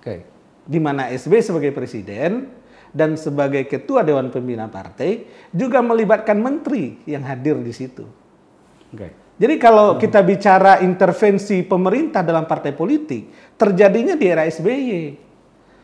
[0.00, 0.24] Oke.
[0.64, 2.48] Di mana SB sebagai presiden
[2.90, 8.08] dan sebagai ketua dewan pembina partai juga melibatkan menteri yang hadir di situ.
[8.90, 9.30] Oke.
[9.40, 15.16] Jadi kalau kita bicara intervensi pemerintah dalam partai politik, terjadinya di era SBY.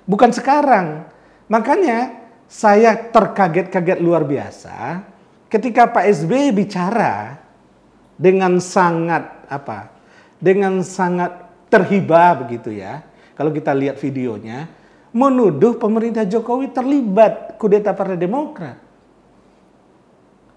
[0.05, 1.09] Bukan sekarang.
[1.49, 5.01] Makanya saya terkaget-kaget luar biasa
[5.49, 7.39] ketika Pak SBY bicara
[8.21, 9.95] dengan sangat apa?
[10.37, 13.05] Dengan sangat terhibah begitu ya.
[13.37, 14.64] Kalau kita lihat videonya,
[15.12, 18.80] menuduh pemerintah Jokowi terlibat kudeta Partai Demokrat.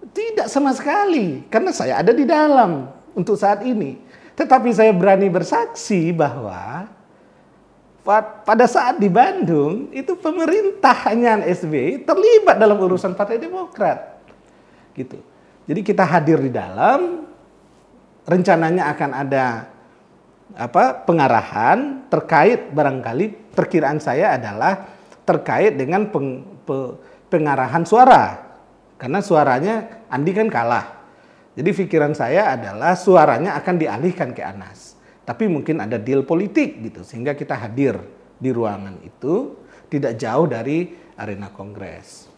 [0.09, 3.99] Tidak sama sekali, karena saya ada di dalam untuk saat ini.
[4.33, 6.87] Tetapi saya berani bersaksi bahwa
[7.99, 14.23] pa- pada saat di Bandung itu pemerintahan SBY terlibat dalam urusan Partai Demokrat.
[14.95, 15.19] Gitu.
[15.67, 17.27] Jadi kita hadir di dalam
[18.25, 19.45] rencananya akan ada
[20.57, 24.87] apa pengarahan terkait barangkali perkiraan saya adalah
[25.27, 26.97] terkait dengan peng- pe-
[27.29, 28.49] pengarahan suara
[28.97, 30.99] karena suaranya Andi kan kalah.
[31.53, 34.95] Jadi pikiran saya adalah suaranya akan dialihkan ke Anas.
[35.27, 37.99] Tapi mungkin ada deal politik gitu sehingga kita hadir
[38.39, 39.53] di ruangan itu
[39.91, 40.89] tidak jauh dari
[41.19, 42.31] arena kongres.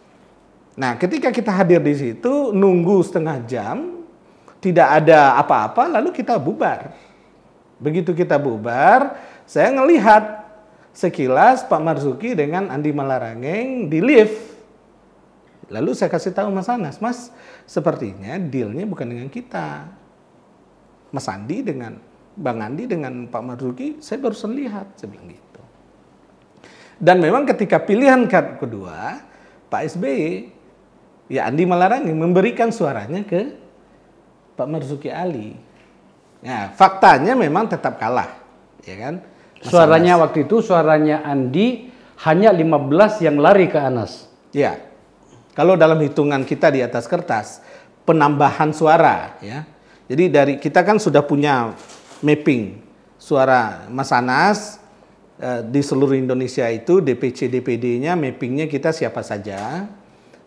[0.76, 4.03] Nah, ketika kita hadir di situ nunggu setengah jam
[4.59, 7.11] tidak ada apa-apa lalu kita bubar.
[7.82, 9.18] Begitu kita bubar,
[9.50, 10.46] saya ngelihat
[10.94, 14.54] sekilas Pak Marzuki dengan Andi Malarangeng di lift.
[15.72, 17.34] Lalu saya kasih tahu Mas Anas, Mas,
[17.66, 19.88] sepertinya dealnya bukan dengan kita.
[21.10, 21.98] Mas Andi dengan
[22.38, 25.62] Bang Andi dengan Pak Marzuki, saya barusan lihat, saya bilang gitu.
[27.02, 28.30] Dan memang ketika pilihan
[28.62, 29.26] kedua,
[29.74, 30.54] Pak SBY,
[31.32, 33.56] ya Andi Malarangeng memberikan suaranya ke
[34.60, 35.71] Pak Marzuki Ali.
[36.42, 38.42] Nah, faktanya memang tetap kalah,
[38.82, 39.16] ya kan?
[39.62, 40.22] Mas Suaranya Anas.
[40.26, 41.94] waktu itu suaranya Andi
[42.26, 44.26] hanya 15 yang lari ke Anas.
[44.50, 44.82] Ya.
[45.54, 47.62] Kalau dalam hitungan kita di atas kertas,
[48.08, 49.68] penambahan suara ya.
[50.10, 51.72] Jadi dari kita kan sudah punya
[52.26, 52.82] mapping
[53.16, 54.82] suara Mas Anas
[55.38, 59.86] eh, di seluruh Indonesia itu DPC DPD-nya mappingnya kita siapa saja.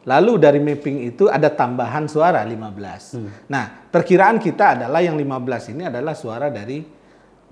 [0.05, 3.49] Lalu dari mapping itu ada tambahan suara 15.
[3.49, 6.83] Nah, perkiraan kita adalah yang 15 ini adalah suara dari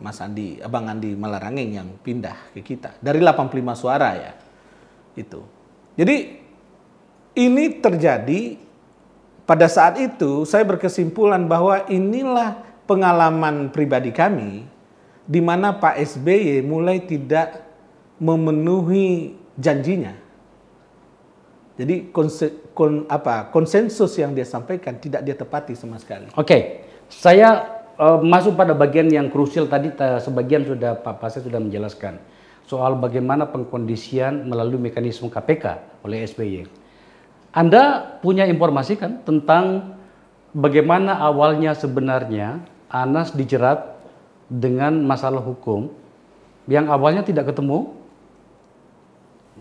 [0.03, 2.99] Mas Andi, Abang Andi Malarangeng yang pindah ke kita.
[2.99, 4.33] Dari 85 suara ya.
[5.15, 5.47] Itu.
[5.95, 6.43] Jadi
[7.39, 8.59] ini terjadi
[9.47, 12.59] pada saat itu saya berkesimpulan bahwa inilah
[12.91, 14.67] pengalaman pribadi kami
[15.23, 17.63] di mana Pak SBY mulai tidak
[18.19, 20.19] memenuhi janjinya.
[21.79, 26.29] Jadi konse, kon, apa, konsensus yang dia sampaikan tidak dia tepati sama sekali.
[26.37, 31.61] Oke, saya eh, masuk pada bagian yang krusial tadi ta- sebagian sudah Pak Pasek sudah
[31.61, 32.21] menjelaskan
[32.67, 35.65] soal bagaimana pengkondisian melalui mekanisme KPK
[36.07, 36.65] oleh SBY.
[37.53, 39.93] Anda punya informasi kan tentang
[40.57, 43.93] bagaimana awalnya sebenarnya Anas dijerat
[44.49, 45.93] dengan masalah hukum
[46.65, 47.93] yang awalnya tidak ketemu,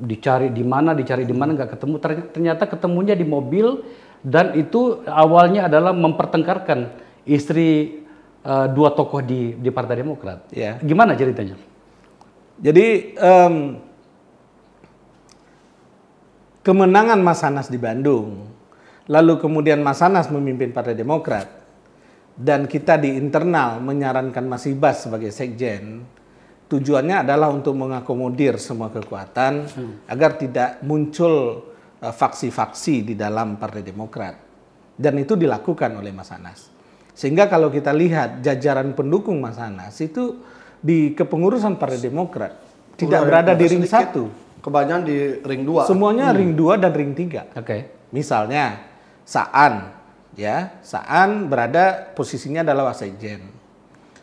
[0.02, 3.86] dicari di mana, dicari di mana nggak ketemu, Ter- ternyata ketemunya di mobil
[4.26, 6.90] dan itu awalnya adalah mempertengkarkan
[7.30, 8.02] istri
[8.42, 10.50] eh, dua tokoh di di Partai Demokrat.
[10.50, 10.82] Ya.
[10.82, 11.56] Gimana ceritanya?
[12.62, 13.82] Jadi em,
[16.62, 18.50] kemenangan Mas Anas di Bandung,
[19.10, 21.50] lalu kemudian Mas Anas memimpin Partai Demokrat,
[22.38, 26.06] dan kita di internal menyarankan Mas Ibas sebagai sekjen,
[26.72, 29.68] tujuannya adalah untuk mengakomodir semua kekuatan
[30.08, 31.68] agar tidak muncul
[32.00, 34.36] eh, faksi-faksi di dalam Partai Demokrat.
[34.96, 36.72] Dan itu dilakukan oleh Mas Anas.
[37.12, 40.40] Sehingga kalau kita lihat jajaran pendukung Mas Anas itu
[40.80, 42.54] di kepengurusan Partai Demokrat
[42.96, 44.24] tidak Mulai berada di ring sedikit, satu.
[44.62, 45.90] Kebanyakan di ring 2.
[45.90, 47.58] Semuanya ring 2 dan ring 3.
[47.58, 47.78] Oke.
[48.14, 48.88] Misalnya
[49.26, 49.90] Saan
[50.38, 53.42] ya, Saan berada posisinya adalah wasekjen.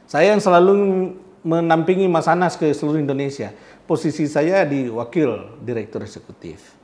[0.09, 0.75] Saya yang selalu
[1.49, 3.57] menampingi Mas Anas ke seluruh Indonesia.
[3.89, 6.77] Posisi saya di wakil direktur eksekutif.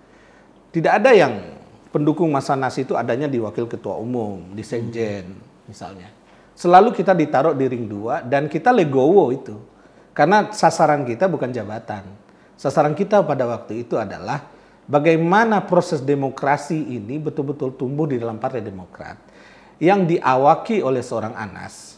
[0.73, 1.61] Tidak ada yang
[1.93, 5.37] pendukung Mas Anas itu adanya di wakil ketua umum, di sekjen
[5.69, 6.09] misalnya.
[6.57, 9.57] Selalu kita ditaruh di ring 2 dan kita legowo itu.
[10.17, 12.07] Karena sasaran kita bukan jabatan.
[12.55, 14.47] Sasaran kita pada waktu itu adalah
[14.87, 19.19] bagaimana proses demokrasi ini betul-betul tumbuh di dalam Partai Demokrat
[19.83, 21.94] yang diawaki oleh seorang Anas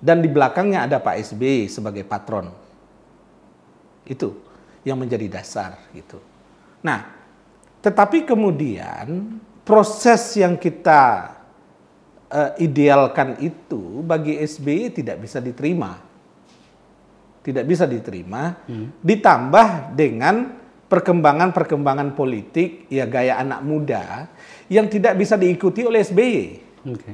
[0.00, 2.48] dan di belakangnya ada Pak SBY sebagai patron.
[4.08, 4.40] Itu
[4.80, 6.16] yang menjadi dasar gitu.
[6.80, 7.04] Nah,
[7.84, 11.36] tetapi kemudian proses yang kita
[12.32, 16.00] eh, idealkan itu bagi SBY tidak bisa diterima.
[17.40, 18.52] Tidak bisa diterima
[19.00, 20.60] ditambah dengan
[20.92, 24.28] perkembangan-perkembangan politik ya gaya anak muda
[24.66, 26.36] yang tidak bisa diikuti oleh SBY
[26.90, 27.10] Oke.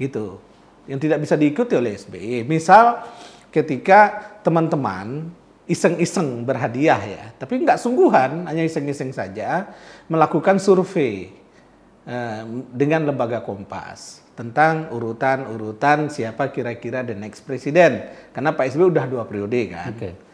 [0.00, 0.38] gitu
[0.86, 3.02] yang tidak bisa diikuti oleh SBY misal
[3.50, 5.30] ketika teman-teman
[5.66, 9.74] iseng-iseng berhadiah ya tapi nggak sungguhan hanya iseng-iseng saja
[10.06, 11.34] melakukan survei
[12.06, 19.04] eh, dengan lembaga Kompas tentang urutan-urutan siapa kira-kira the next presiden karena Pak SBY udah
[19.10, 20.26] dua periode kan Oke.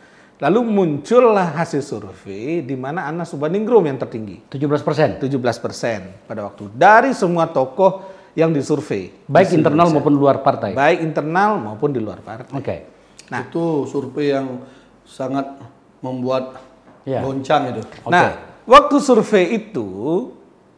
[0.43, 4.43] Lalu muncullah hasil survei di mana Anas Urbaningrum yang tertinggi.
[4.51, 5.09] 17 persen.
[5.23, 6.67] 17 persen pada waktu.
[6.75, 9.13] Dari semua tokoh yang disurvei.
[9.29, 9.97] Baik Di internal Indonesia.
[10.01, 10.73] maupun luar partai.
[10.73, 12.53] Baik internal maupun di luar partai.
[12.57, 12.77] Oke.
[13.29, 13.45] Nah.
[13.45, 14.61] Itu survei yang
[15.05, 15.61] sangat
[16.01, 16.61] membuat
[17.03, 17.19] Ya.
[17.19, 17.83] goncang itu.
[18.07, 18.15] Oke.
[18.15, 19.89] Nah, waktu survei itu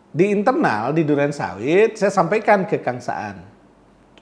[0.08, 3.44] di internal di Duren Sawit saya sampaikan ke Kang Saan.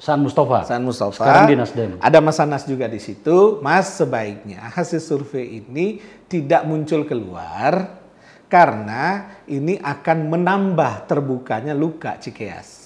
[0.03, 0.67] Saan Mustafa.
[0.67, 1.15] Hasan Mustafa.
[1.15, 1.95] Sekarang di Nasdem.
[2.03, 3.63] Ada Mas Anas juga di situ.
[3.63, 8.03] Mas sebaiknya hasil survei ini tidak muncul keluar
[8.51, 12.82] karena ini akan menambah terbukanya luka Cikeas.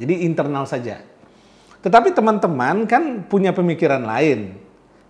[0.00, 1.04] Jadi internal saja.
[1.84, 4.56] Tetapi teman-teman kan punya pemikiran lain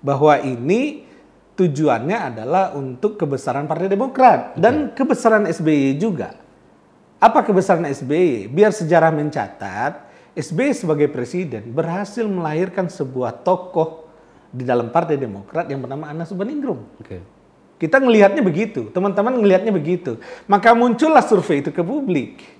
[0.03, 1.07] bahwa ini
[1.55, 6.35] tujuannya adalah untuk kebesaran Partai Demokrat dan kebesaran SBY juga.
[7.23, 8.51] Apa kebesaran SBY?
[8.51, 14.09] Biar sejarah mencatat, SBY sebagai presiden berhasil melahirkan sebuah tokoh
[14.51, 16.81] di dalam Partai Demokrat yang bernama Anas Urbaningrum.
[16.99, 17.23] Oke.
[17.81, 20.21] Kita ngelihatnya begitu, teman-teman ngelihatnya begitu.
[20.45, 22.60] Maka muncullah survei itu ke publik.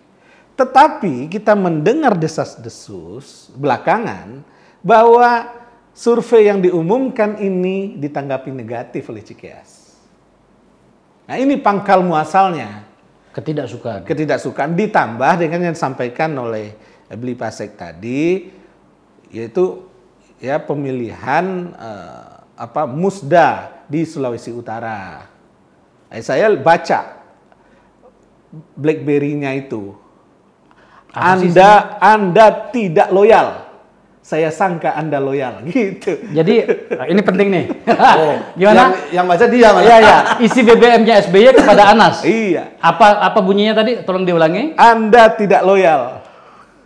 [0.61, 4.45] Tetapi kita mendengar desas-desus belakangan
[4.85, 5.49] bahwa
[5.97, 9.97] survei yang diumumkan ini ditanggapi negatif oleh Cikeas.
[11.25, 12.85] Nah ini pangkal muasalnya
[13.33, 14.05] Ketidaksukaan.
[14.05, 16.77] ketidaksukaan ditambah dengan yang disampaikan oleh
[17.09, 18.53] Beli Pasek tadi
[19.33, 19.87] yaitu
[20.43, 25.25] ya pemilihan eh, apa musda di Sulawesi Utara.
[26.13, 27.23] Eh, saya baca
[28.77, 29.95] BlackBerry-nya itu.
[31.11, 33.67] Apa sih Anda Anda tidak loyal.
[34.21, 36.23] Saya sangka Anda loyal gitu.
[36.31, 36.55] Jadi
[37.11, 37.65] ini penting nih.
[38.21, 38.79] Oh, Gimana?
[38.79, 39.83] Yang, yang baca dia malah.
[39.83, 40.17] Iya ya.
[40.47, 42.23] Isi BBM-nya SBY kepada Anas.
[42.23, 42.79] Iya.
[42.79, 44.07] Apa apa bunyinya tadi?
[44.07, 44.79] Tolong diulangi.
[44.79, 46.23] Anda tidak loyal.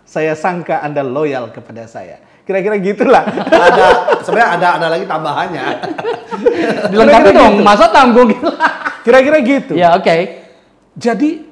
[0.09, 2.22] Saya sangka Anda loyal kepada saya.
[2.45, 3.25] Kira-kira gitulah.
[3.49, 5.64] ada sebenarnya ada ada lagi tambahannya.
[6.93, 7.55] Dilengkapi dong.
[7.61, 7.64] gitu.
[7.64, 8.49] Masa tanggung gitu.
[9.05, 9.72] Kira-kira gitu.
[9.77, 10.45] ya oke.
[10.97, 11.45] Jadi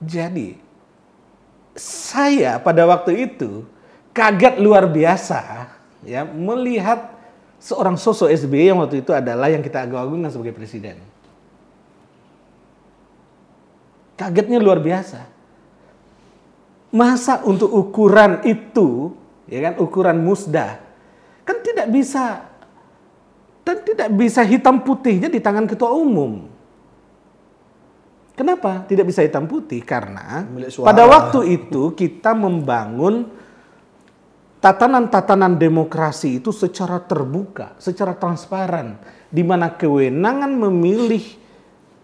[0.00, 0.65] jadi
[1.76, 3.68] saya pada waktu itu
[4.16, 5.68] kaget luar biasa
[6.02, 7.16] ya melihat
[7.60, 11.00] seorang sosok SBY yang waktu itu adalah yang kita agung-agungkan sebagai presiden.
[14.16, 15.28] Kagetnya luar biasa.
[16.88, 19.12] Masa untuk ukuran itu,
[19.44, 20.80] ya kan, ukuran musda,
[21.44, 22.48] kan tidak bisa
[23.66, 26.48] dan tidak bisa hitam putihnya di tangan ketua umum.
[28.36, 29.80] Kenapa tidak bisa hitam putih?
[29.80, 30.44] Karena
[30.84, 33.32] pada waktu itu kita membangun
[34.60, 39.00] tatanan-tatanan demokrasi itu secara terbuka, secara transparan,
[39.32, 41.24] di mana kewenangan memilih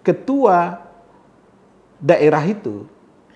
[0.01, 0.89] ketua
[2.01, 2.89] daerah itu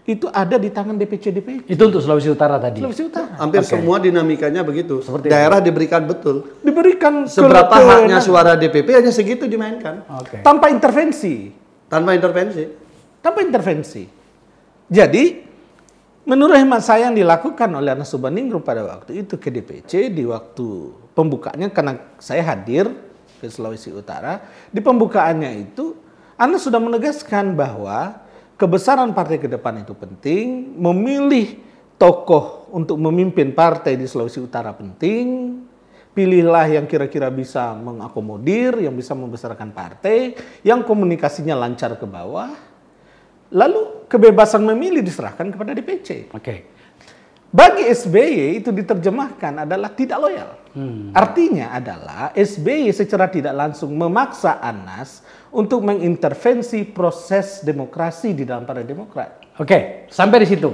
[0.06, 2.78] itu ada di tangan DPC DPC Itu untuk Sulawesi Utara tadi.
[2.78, 3.34] Sulawesi Utara.
[3.42, 5.02] Hampir semua dinamikanya begitu.
[5.02, 6.46] Seperti Daerah diberikan betul.
[6.62, 10.46] Diberikan Seberapa haknya suara DPP hanya segitu dimainkan Oke.
[10.46, 11.50] tanpa intervensi.
[11.90, 12.85] tanpa intervensi.
[13.26, 14.06] Tanpa intervensi.
[14.86, 15.42] Jadi,
[16.22, 20.94] menurut hemat saya yang dilakukan oleh Anas Urbaningrum pada waktu itu ke DPC di waktu
[21.10, 22.86] pembukaannya karena saya hadir
[23.42, 25.98] ke Sulawesi Utara, di pembukaannya itu
[26.38, 28.22] Anas sudah menegaskan bahwa
[28.54, 31.58] kebesaran partai ke depan itu penting, memilih
[31.98, 35.58] tokoh untuk memimpin partai di Sulawesi Utara penting,
[36.14, 42.75] pilihlah yang kira-kira bisa mengakomodir, yang bisa membesarkan partai, yang komunikasinya lancar ke bawah,
[43.54, 46.34] Lalu kebebasan memilih diserahkan kepada DPC.
[46.34, 46.74] Oke.
[47.56, 50.50] Bagi SBY itu diterjemahkan adalah tidak loyal.
[51.16, 58.84] Artinya adalah SBY secara tidak langsung memaksa Anas untuk mengintervensi proses demokrasi di dalam Partai
[58.84, 59.56] Demokrat.
[59.56, 60.68] Oke, sampai di situ.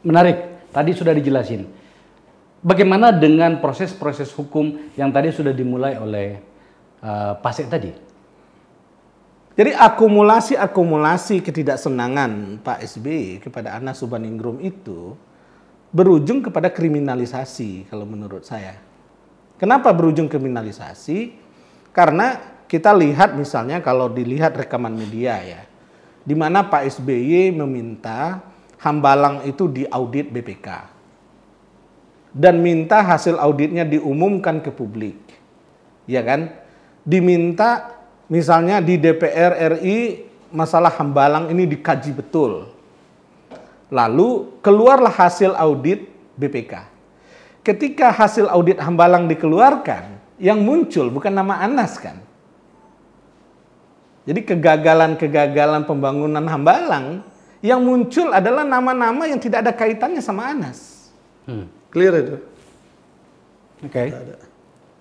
[0.00, 0.72] Menarik.
[0.72, 1.68] Tadi sudah dijelasin.
[2.64, 6.40] Bagaimana dengan proses-proses hukum yang tadi sudah dimulai oleh
[7.04, 7.92] uh, Pasek tadi?
[9.54, 15.14] Jadi akumulasi-akumulasi ketidaksenangan Pak SBY kepada Anas Urbaningrum itu
[15.94, 18.82] berujung kepada kriminalisasi kalau menurut saya.
[19.54, 21.38] Kenapa berujung kriminalisasi?
[21.94, 25.62] Karena kita lihat misalnya kalau dilihat rekaman media ya,
[26.26, 28.42] di mana Pak SBY meminta
[28.82, 30.68] Hambalang itu diaudit BPK
[32.34, 35.16] dan minta hasil auditnya diumumkan ke publik,
[36.10, 36.50] ya kan?
[37.06, 37.93] Diminta
[38.34, 42.66] misalnya di DPR RI masalah Hambalang ini dikaji betul.
[43.94, 46.90] Lalu keluarlah hasil audit BPK.
[47.62, 52.18] Ketika hasil audit Hambalang dikeluarkan, yang muncul bukan nama Anas kan.
[54.26, 57.22] Jadi kegagalan-kegagalan pembangunan Hambalang
[57.62, 61.08] yang muncul adalah nama-nama yang tidak ada kaitannya sama Anas.
[61.46, 61.70] Hmm.
[61.92, 62.36] Clear itu.
[63.84, 64.10] Oke.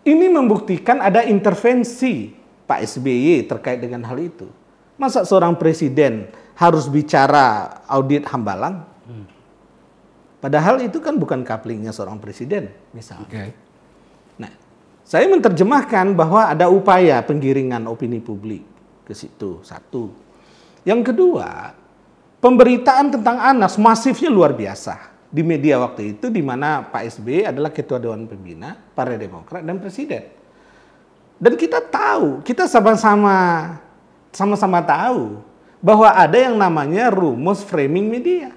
[0.03, 4.47] Ini membuktikan ada intervensi Pak SBY terkait dengan hal itu.
[4.95, 8.93] Masa seorang presiden harus bicara audit hambalang?
[10.43, 13.23] Padahal itu kan bukan kaplingnya seorang presiden, misalnya.
[13.31, 13.55] Oke.
[14.35, 14.51] Nah,
[15.07, 18.67] saya menerjemahkan bahwa ada upaya penggiringan opini publik
[19.07, 19.63] ke situ.
[19.63, 20.11] Satu.
[20.83, 21.71] Yang kedua,
[22.43, 27.71] pemberitaan tentang Anas masifnya luar biasa di media waktu itu di mana Pak SBY adalah
[27.71, 30.42] ketua dewan pembina Partai Demokrat dan presiden.
[31.43, 33.35] Dan kita tahu, kita sama-sama
[34.31, 35.43] sama-sama tahu
[35.83, 38.55] bahwa ada yang namanya rumus framing media.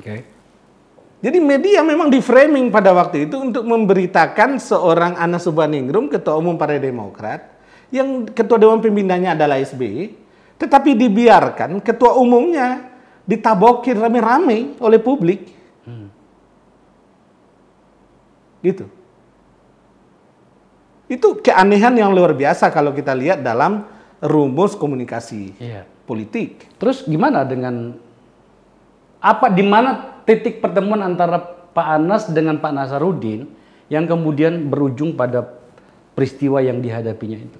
[0.00, 0.24] Oke.
[1.20, 6.56] Jadi media memang di framing pada waktu itu untuk memberitakan seorang Anas Urbaningrum, ketua umum
[6.56, 7.44] Partai Demokrat,
[7.92, 10.16] yang ketua dewan pembinanya adalah SBY,
[10.56, 12.88] tetapi dibiarkan ketua umumnya
[13.28, 15.52] ditabokir rame-rame oleh publik.
[18.64, 18.99] Gitu.
[21.10, 23.82] Itu keanehan yang luar biasa kalau kita lihat dalam
[24.22, 25.82] rumus komunikasi Iya.
[26.06, 26.70] politik.
[26.78, 27.98] Terus gimana dengan
[29.18, 31.42] apa di mana titik pertemuan antara
[31.74, 33.50] Pak Anas dengan Pak Nasarudin
[33.90, 35.42] yang kemudian berujung pada
[36.14, 37.58] peristiwa yang dihadapinya itu?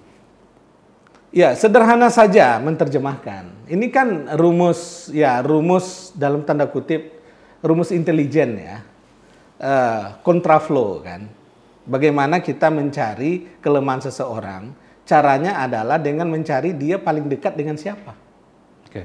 [1.30, 3.70] Ya, sederhana saja menerjemahkan.
[3.70, 7.18] Ini kan rumus ya, rumus dalam tanda kutip
[7.62, 8.76] rumus intelijen ya.
[9.60, 11.39] Eh, kontraflow kan.
[11.88, 14.72] Bagaimana kita mencari kelemahan seseorang?
[15.08, 18.14] Caranya adalah dengan mencari dia paling dekat dengan siapa.
[18.86, 19.02] Oke.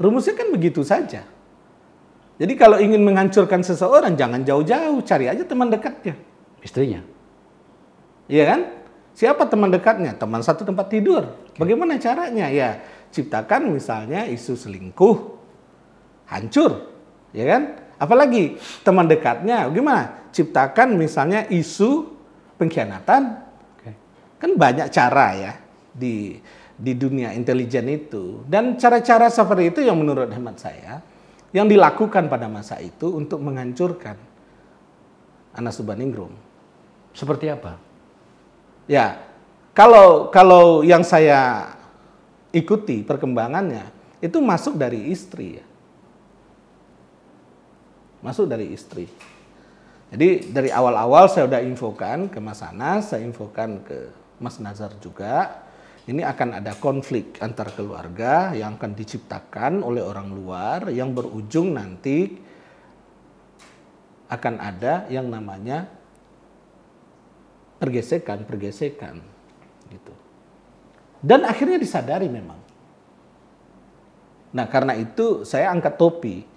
[0.00, 1.22] Rumusnya kan begitu saja.
[2.40, 6.16] Jadi kalau ingin menghancurkan seseorang jangan jauh-jauh, cari aja teman dekatnya.
[6.64, 7.04] Istrinya.
[8.32, 8.60] Iya kan?
[9.12, 10.16] Siapa teman dekatnya?
[10.16, 11.36] Teman satu tempat tidur.
[11.60, 12.48] Bagaimana caranya?
[12.48, 12.80] Ya,
[13.12, 15.36] ciptakan misalnya isu selingkuh,
[16.30, 16.88] hancur,
[17.36, 17.62] ya kan?
[18.00, 20.32] Apalagi teman dekatnya, gimana?
[20.32, 22.08] Ciptakan misalnya isu
[22.56, 23.52] pengkhianatan.
[24.40, 25.52] Kan banyak cara ya
[25.92, 26.40] di
[26.80, 28.40] di dunia intelijen itu.
[28.48, 31.04] Dan cara-cara seperti itu yang menurut hemat saya
[31.52, 34.16] yang dilakukan pada masa itu untuk menghancurkan
[35.52, 36.32] Anas Urbaningrum.
[37.12, 37.76] Seperti apa?
[38.88, 39.20] Ya,
[39.76, 41.74] kalau kalau yang saya
[42.48, 43.92] ikuti perkembangannya
[44.24, 45.66] itu masuk dari istri ya.
[48.20, 49.08] Masuk dari istri.
[50.10, 54.10] Jadi dari awal-awal saya udah infokan ke Mas Anas, saya infokan ke
[54.42, 55.66] Mas Nazar juga.
[56.10, 62.34] Ini akan ada konflik antar keluarga yang akan diciptakan oleh orang luar yang berujung nanti
[64.26, 65.86] akan ada yang namanya
[67.78, 69.22] pergesekan, pergesekan
[69.88, 70.14] gitu.
[71.22, 72.58] Dan akhirnya disadari memang.
[74.50, 76.49] Nah, karena itu saya angkat topi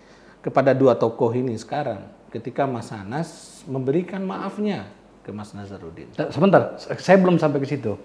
[0.44, 4.92] kepada dua tokoh ini sekarang ketika Mas Anas memberikan maafnya
[5.24, 6.12] ke Mas Nazarudin.
[6.20, 7.96] Eh, Sebentar, saya belum sampai ke situ.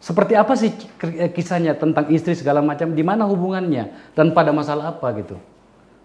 [0.00, 2.94] Seperti apa sih k- kisahnya tentang istri segala macam?
[2.94, 5.36] Di mana hubungannya dan pada masalah apa gitu?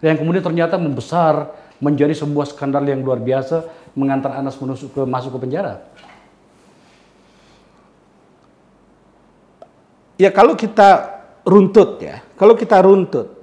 [0.03, 3.63] Yang kemudian ternyata membesar menjadi sebuah skandal yang luar biasa
[3.95, 5.85] mengantar Anas menusuk ke masuk ke penjara.
[10.15, 13.34] Ya kalau kita runtut ya, kalau kita runtut,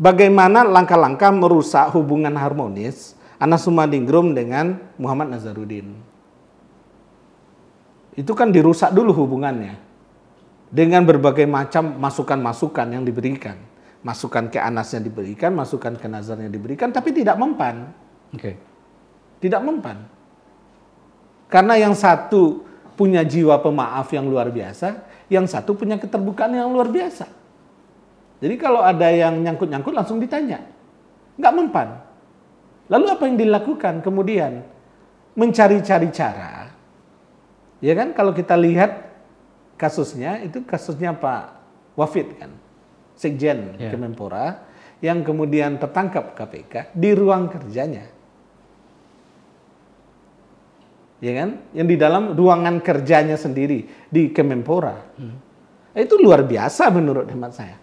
[0.00, 5.92] bagaimana langkah-langkah merusak hubungan harmonis Anas Sumadingrum dengan Muhammad Nazarudin?
[8.16, 9.76] Itu kan dirusak dulu hubungannya
[10.72, 13.60] dengan berbagai macam masukan-masukan yang diberikan,
[14.00, 17.92] masukan ke Anas yang diberikan, masukan ke Nazarnya diberikan, tapi tidak mempan,
[18.34, 18.58] Oke.
[19.38, 20.04] tidak mempan.
[21.50, 22.62] Karena yang satu
[22.94, 27.39] punya jiwa pemaaf yang luar biasa, yang satu punya keterbukaan yang luar biasa.
[28.40, 30.64] Jadi kalau ada yang nyangkut-nyangkut langsung ditanya.
[31.36, 31.88] Nggak mempan.
[32.88, 34.64] Lalu apa yang dilakukan kemudian?
[35.36, 36.72] Mencari-cari cara.
[37.80, 39.08] Ya kan kalau kita lihat
[39.76, 41.60] kasusnya, itu kasusnya Pak
[41.96, 42.52] Wafid kan.
[43.16, 43.92] Sekjen Ya.
[43.92, 44.64] Kemenpora
[45.04, 48.08] yang kemudian tertangkap KPK di ruang kerjanya.
[51.20, 51.60] Ya kan?
[51.76, 54.96] Yang di dalam ruangan kerjanya sendiri di Kemenpora.
[55.92, 57.76] Itu luar biasa menurut hemat saya.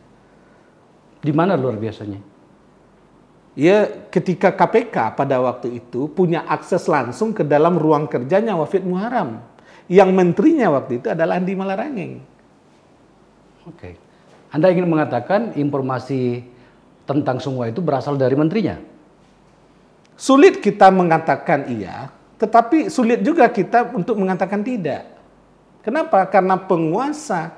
[1.21, 2.21] Di mana luar biasanya?
[3.57, 9.41] Ya, ketika KPK pada waktu itu punya akses langsung ke dalam ruang kerjanya Wafid Muharam.
[9.89, 12.21] Yang menterinya waktu itu adalah Andi Malarangeng.
[13.65, 13.97] Oke.
[14.53, 16.45] Anda ingin mengatakan informasi
[17.07, 18.77] tentang semua itu berasal dari menterinya?
[20.17, 25.17] Sulit kita mengatakan iya, tetapi sulit juga kita untuk mengatakan tidak.
[25.81, 26.29] Kenapa?
[26.29, 27.53] Karena penguasa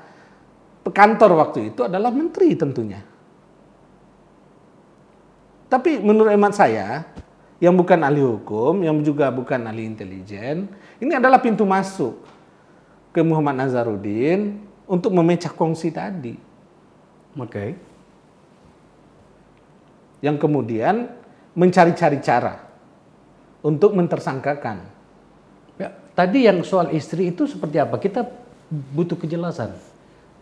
[0.86, 3.09] kantor waktu itu adalah menteri tentunya.
[5.70, 7.06] Tapi menurut hemat saya,
[7.62, 10.66] yang bukan ahli hukum, yang juga bukan ahli intelijen,
[10.98, 12.18] ini adalah pintu masuk
[13.14, 14.58] ke Muhammad Nazarudin
[14.88, 16.34] untuk memecah kongsi tadi.
[17.38, 17.78] Oke.
[20.18, 21.06] Yang kemudian
[21.54, 22.66] mencari-cari cara
[23.62, 24.82] untuk mentersangkakan.
[25.78, 28.00] Ya, tadi yang soal istri itu seperti apa?
[28.00, 28.26] Kita
[28.70, 29.76] butuh kejelasan.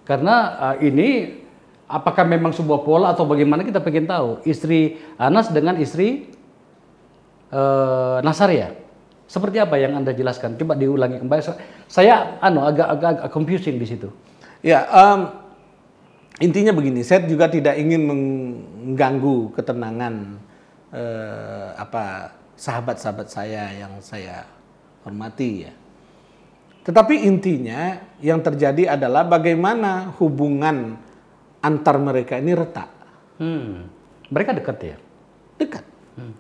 [0.07, 1.41] Karena uh, ini
[1.89, 4.45] apakah memang sebuah pola atau bagaimana kita pengen tahu.
[4.45, 6.29] Istri Anas dengan istri
[7.51, 8.77] uh, Nasar ya.
[9.29, 10.57] Seperti apa yang Anda jelaskan?
[10.57, 11.41] Coba diulangi kembali.
[11.85, 14.09] Saya anu agak-agak confusing di situ.
[14.65, 15.29] Ya, um,
[16.41, 20.41] intinya begini, saya juga tidak ingin mengganggu ketenangan
[20.97, 24.49] uh, apa sahabat-sahabat saya yang saya
[25.05, 25.73] hormati ya.
[26.89, 30.97] Tetapi intinya yang terjadi adalah bagaimana hubungan
[31.63, 32.91] antar mereka ini retak.
[33.39, 33.87] Hmm.
[34.29, 34.97] Mereka dekat ya?
[35.59, 35.85] Dekat.
[36.19, 36.35] Hmm.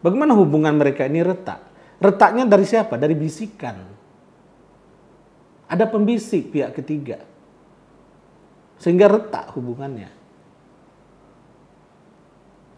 [0.00, 1.60] Bagaimana hubungan mereka ini retak?
[1.98, 2.94] Retaknya dari siapa?
[2.94, 3.76] Dari bisikan.
[5.68, 7.20] Ada pembisik pihak ketiga.
[8.78, 10.08] Sehingga retak hubungannya.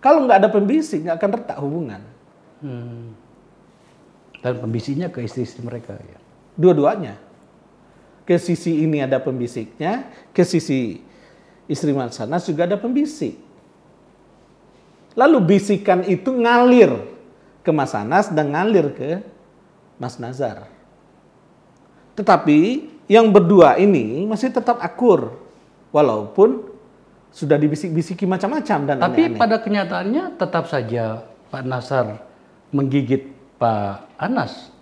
[0.01, 2.03] Kalau nggak ada pembisik, nggak akan retak hubungan.
[2.65, 3.13] Hmm.
[4.41, 6.19] Dan pembisiknya ke istri-istri mereka ya?
[6.57, 7.21] Dua-duanya.
[8.25, 11.05] Ke sisi ini ada pembisiknya, ke sisi
[11.71, 13.39] istri Mas Anas juga ada pembisik.
[15.15, 16.99] Lalu bisikan itu ngalir
[17.63, 19.23] ke Mas Anas dan ngalir ke
[20.03, 20.67] Mas Nazar.
[22.19, 25.39] Tetapi yang berdua ini masih tetap akur
[25.95, 26.67] walaupun
[27.31, 29.39] sudah dibisik-bisiki macam-macam dan Tapi aneh-aneh.
[29.39, 31.23] pada kenyataannya tetap saja
[31.55, 32.19] Pak Nasar
[32.75, 34.75] menggigit Pak Anas.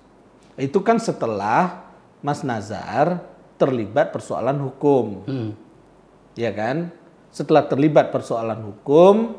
[0.56, 1.84] Itu kan setelah
[2.24, 3.20] Mas Nazar
[3.60, 5.06] terlibat persoalan hukum.
[5.28, 5.52] Hmm.
[6.38, 6.94] Ya kan?
[7.34, 9.34] Setelah terlibat persoalan hukum,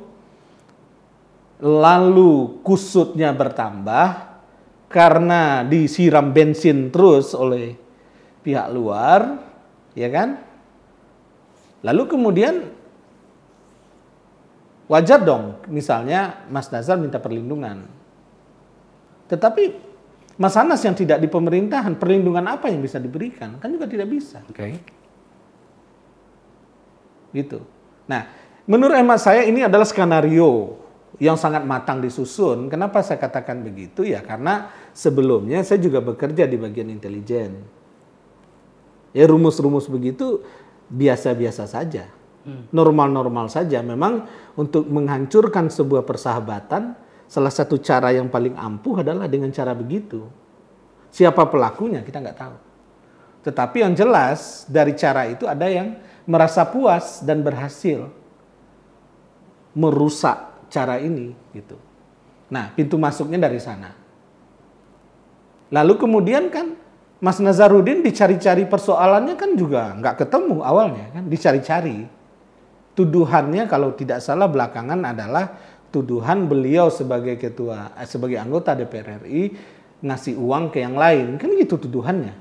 [1.64, 4.28] lalu kusutnya bertambah
[4.92, 7.80] karena disiram bensin terus oleh
[8.44, 9.40] pihak luar,
[9.96, 10.44] ya kan?
[11.88, 12.68] Lalu kemudian
[14.92, 17.88] wajar dong, misalnya Mas Nazar minta perlindungan.
[19.32, 19.88] Tetapi
[20.40, 23.56] Mas Anas yang tidak di pemerintahan, perlindungan apa yang bisa diberikan?
[23.60, 24.44] Kan juga tidak bisa.
[24.52, 24.99] Oke.
[27.30, 27.62] Gitu.
[28.10, 28.30] Nah,
[28.66, 30.78] menurut hemat saya ini adalah skenario
[31.20, 32.72] yang sangat matang disusun.
[32.72, 34.08] Kenapa saya katakan begitu?
[34.08, 37.60] Ya karena sebelumnya saya juga bekerja di bagian intelijen.
[39.12, 40.46] Ya rumus-rumus begitu
[40.90, 42.08] biasa-biasa saja.
[42.74, 43.84] Normal-normal saja.
[43.86, 44.26] Memang
[44.58, 46.98] untuk menghancurkan sebuah persahabatan,
[47.30, 50.26] salah satu cara yang paling ampuh adalah dengan cara begitu.
[51.14, 52.56] Siapa pelakunya kita nggak tahu.
[53.46, 55.94] Tetapi yang jelas dari cara itu ada yang
[56.26, 58.10] merasa puas dan berhasil
[59.78, 61.78] merusak cara ini gitu.
[62.50, 63.94] Nah, pintu masuknya dari sana.
[65.70, 66.74] Lalu kemudian kan
[67.20, 72.08] Mas Nazarudin dicari-cari persoalannya kan juga nggak ketemu awalnya kan dicari-cari.
[72.98, 75.56] Tuduhannya kalau tidak salah belakangan adalah
[75.94, 79.56] tuduhan beliau sebagai ketua eh, sebagai anggota DPR RI
[80.00, 82.34] ngasih uang ke yang lain kan gitu tuduhannya.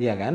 [0.00, 0.34] Iya kan?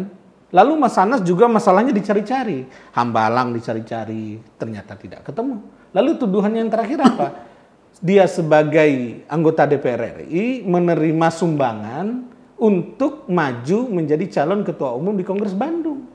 [0.55, 2.63] Lalu Mas Anas juga masalahnya dicari-cari.
[2.95, 5.59] Hambalang dicari-cari, ternyata tidak ketemu.
[5.91, 7.27] Lalu tuduhan yang terakhir apa?
[8.07, 15.55] Dia sebagai anggota DPR RI menerima sumbangan untuk maju menjadi calon ketua umum di Kongres
[15.55, 16.07] Bandung.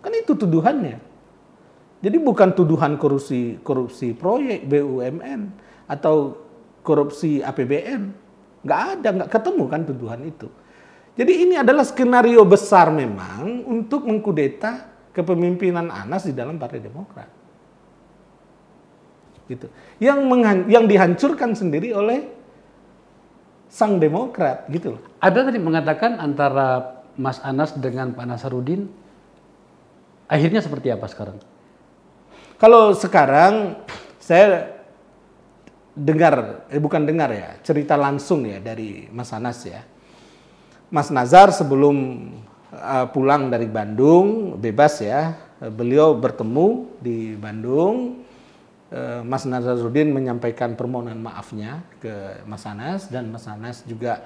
[0.00, 0.96] Kan itu tuduhannya.
[2.02, 5.40] Jadi bukan tuduhan korupsi korupsi proyek BUMN
[5.86, 6.36] atau
[6.82, 8.02] korupsi APBN.
[8.66, 10.48] Nggak ada, nggak ketemu kan tuduhan itu.
[11.12, 17.28] Jadi ini adalah skenario besar memang untuk mengkudeta kepemimpinan Anas di dalam Partai Demokrat.
[19.44, 19.68] Gitu.
[20.00, 22.32] Yang menghan- yang dihancurkan sendiri oleh
[23.68, 25.02] sang Demokrat gitu loh.
[25.20, 28.88] Ada tadi mengatakan antara Mas Anas dengan Pak Nasarudin
[30.32, 31.36] akhirnya seperti apa sekarang?
[32.56, 33.84] Kalau sekarang
[34.16, 34.80] saya
[35.92, 39.84] dengar, eh bukan dengar ya, cerita langsung ya dari Mas Anas ya.
[40.92, 42.28] Mas Nazar sebelum
[42.68, 45.40] uh, pulang dari Bandung bebas ya,
[45.72, 48.20] beliau bertemu di Bandung.
[48.92, 54.20] Uh, Mas Nazarudin menyampaikan permohonan maafnya ke Mas Anas dan Mas Anas juga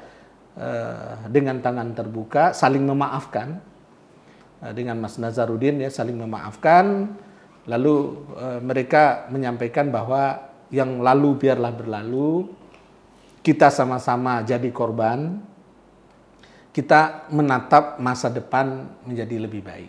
[0.59, 3.63] uh, dengan tangan terbuka saling memaafkan
[4.75, 7.15] dengan Mas Nazarudin ya saling memaafkan.
[7.67, 8.27] Lalu
[8.63, 10.39] mereka menyampaikan bahwa
[10.71, 12.51] yang lalu biarlah berlalu,
[13.43, 15.43] kita sama-sama jadi korban,
[16.77, 19.89] kita menatap masa depan menjadi lebih baik.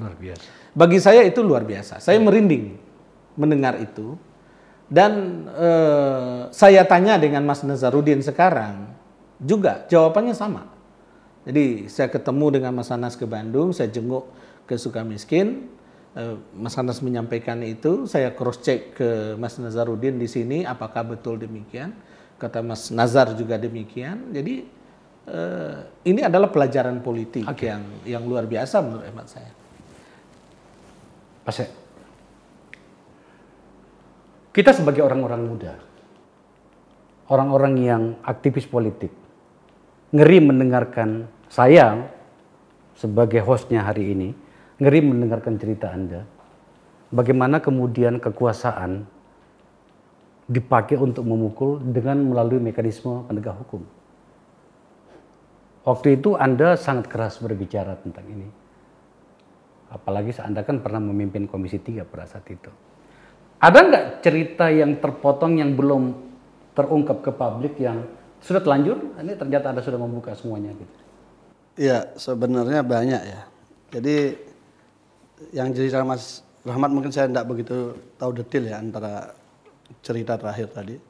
[0.00, 0.48] Luar biasa.
[0.72, 2.00] Bagi saya itu luar biasa.
[2.00, 2.80] Saya merinding
[3.36, 4.16] mendengar itu
[4.88, 8.88] Dan eh, saya tanya dengan Mas Nazarudin sekarang
[9.36, 10.64] juga jawabannya sama.
[11.44, 14.32] Jadi saya ketemu dengan Mas Anas ke Bandung, saya jenguk
[14.64, 15.68] ke Sukamiskin,
[16.16, 21.36] eh, Mas Anas menyampaikan itu, saya cross check ke Mas Nazarudin di sini apakah betul
[21.36, 21.92] demikian.
[22.40, 24.32] Kata Mas Nazar juga demikian.
[24.32, 24.64] Jadi
[25.28, 25.76] eh,
[26.08, 29.52] ini adalah pelajaran politik yang yang luar biasa menurut hemat saya.
[31.48, 31.54] Pak
[34.58, 35.78] kita sebagai orang-orang muda,
[37.30, 39.14] orang-orang yang aktivis politik,
[40.10, 42.10] ngeri mendengarkan saya
[42.98, 44.28] sebagai hostnya hari ini,
[44.82, 46.26] ngeri mendengarkan cerita Anda.
[47.14, 49.06] Bagaimana kemudian kekuasaan
[50.48, 53.84] dipakai untuk memukul dengan melalui mekanisme penegak hukum.
[55.88, 58.44] Waktu itu Anda sangat keras berbicara tentang ini.
[59.88, 62.68] Apalagi Anda kan pernah memimpin Komisi 3 pada saat itu.
[63.56, 66.12] Ada nggak cerita yang terpotong yang belum
[66.76, 68.04] terungkap ke publik yang
[68.44, 69.00] sudah telanjur?
[69.16, 70.96] Ini ternyata Anda sudah membuka semuanya gitu.
[71.80, 73.40] Iya, sebenarnya banyak ya.
[73.88, 74.36] Jadi
[75.56, 79.32] yang cerita Mas Rahmat mungkin saya tidak begitu tahu detail ya antara
[80.04, 81.00] cerita terakhir tadi.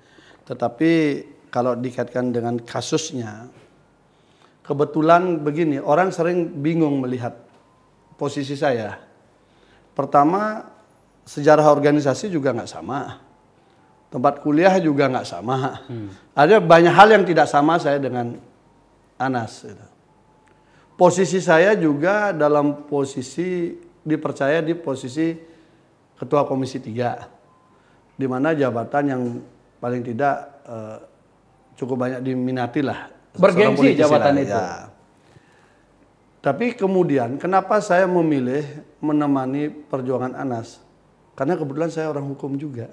[0.46, 0.90] Tetapi
[1.50, 3.50] kalau dikaitkan dengan kasusnya,
[4.68, 7.32] kebetulan begini, orang sering bingung melihat
[8.20, 9.00] posisi saya.
[9.96, 10.68] Pertama,
[11.24, 13.24] sejarah organisasi juga nggak sama.
[14.12, 15.80] Tempat kuliah juga nggak sama.
[15.88, 16.12] Hmm.
[16.36, 18.36] Ada banyak hal yang tidak sama saya dengan
[19.16, 19.64] Anas.
[19.64, 19.86] Gitu.
[21.00, 23.72] Posisi saya juga dalam posisi
[24.04, 25.32] dipercaya di posisi
[26.18, 29.22] ketua komisi 3 di mana jabatan yang
[29.78, 30.34] paling tidak
[30.66, 30.98] uh,
[31.78, 34.52] cukup banyak diminati lah bergengsi jabatan lah, itu.
[34.52, 34.66] ya.
[36.42, 38.66] tapi kemudian kenapa saya memilih
[38.98, 40.82] menemani perjuangan Anas?
[41.38, 42.90] Karena kebetulan saya orang hukum juga.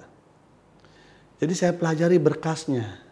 [1.42, 3.02] Jadi saya pelajari berkasnya.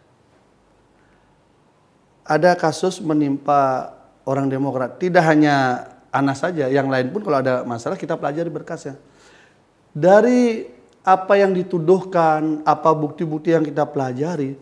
[2.25, 3.93] Ada kasus menimpa
[4.25, 4.97] orang Demokrat.
[4.97, 8.95] Tidak hanya Anas saja, yang lain pun kalau ada masalah kita pelajari berkasnya.
[9.91, 10.71] Dari
[11.03, 14.55] apa yang dituduhkan, apa bukti-bukti yang kita pelajari,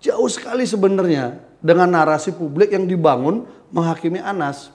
[0.00, 3.42] jauh sekali sebenarnya dengan narasi publik yang dibangun
[3.74, 4.70] menghakimi Anas.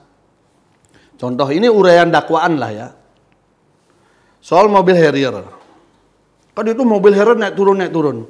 [1.15, 2.87] Contoh ini uraian dakwaan lah ya.
[4.43, 5.47] Soal mobil Harrier.
[6.51, 8.27] Kan itu mobil Harrier naik turun naik turun.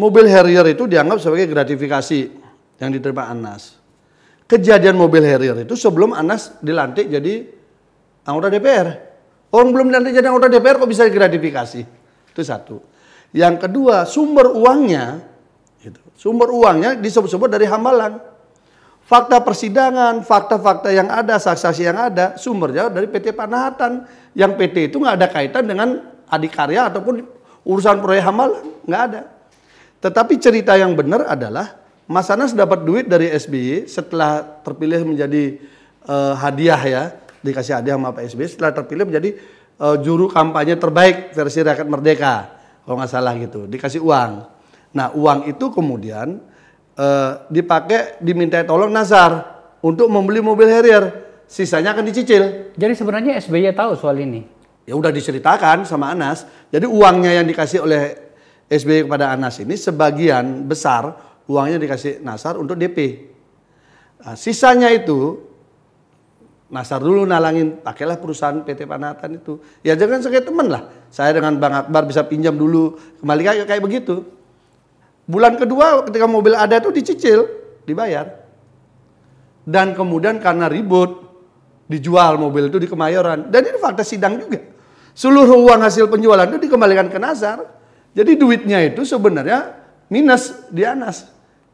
[0.00, 2.18] Mobil Harrier itu dianggap sebagai gratifikasi
[2.80, 3.80] yang diterima Anas
[4.50, 7.46] kejadian mobil Harrier itu sebelum Anas dilantik jadi
[8.26, 8.88] anggota DPR.
[9.54, 11.80] Orang belum dilantik jadi anggota DPR kok bisa gratifikasi?
[12.34, 12.82] Itu satu.
[13.30, 15.22] Yang kedua, sumber uangnya,
[15.80, 16.00] gitu.
[16.16, 18.20] sumber uangnya disebut-sebut dari hambalan.
[19.10, 24.06] Fakta persidangan, fakta-fakta yang ada, saksi-saksi yang ada, sumbernya dari PT Panahatan.
[24.38, 25.98] Yang PT itu nggak ada kaitan dengan
[26.30, 27.26] adikarya ataupun
[27.66, 29.20] urusan proyek hambalan, nggak ada.
[29.98, 31.74] Tetapi cerita yang benar adalah
[32.06, 35.58] Mas Anas dapat duit dari SBY setelah terpilih menjadi
[36.06, 37.02] uh, hadiah ya,
[37.42, 39.30] dikasih hadiah sama Pak SBY setelah terpilih menjadi
[39.78, 42.34] uh, juru kampanye terbaik versi Rakyat Merdeka.
[42.86, 44.59] Kalau nggak salah gitu, dikasih uang.
[44.90, 46.42] Nah, uang itu kemudian
[46.98, 51.30] uh, dipakai diminta tolong Nazar untuk membeli mobil Harrier.
[51.50, 52.74] Sisanya akan dicicil.
[52.78, 54.46] Jadi sebenarnya SBY tahu soal ini.
[54.86, 56.46] Ya udah diceritakan sama Anas.
[56.70, 58.14] Jadi uangnya yang dikasih oleh
[58.70, 61.10] SBY kepada Anas ini sebagian besar
[61.50, 63.26] uangnya dikasih Nasar untuk DP.
[64.22, 65.50] Nah, sisanya itu
[66.70, 69.58] Nasar dulu nalangin, pakailah perusahaan PT Panatan itu.
[69.82, 70.86] Ya jangan sebagai teman lah.
[71.10, 74.22] Saya dengan Bang Akbar bisa pinjam dulu, kembali kayak kayak begitu.
[75.30, 77.46] Bulan kedua ketika mobil ada itu dicicil,
[77.86, 78.26] dibayar.
[79.62, 81.22] Dan kemudian karena ribut,
[81.86, 83.46] dijual mobil itu di Kemayoran.
[83.46, 84.58] Dan ini fakta sidang juga.
[85.14, 87.62] Seluruh uang hasil penjualan itu dikembalikan ke Nasar.
[88.10, 89.78] Jadi duitnya itu sebenarnya
[90.10, 91.30] minus di Anas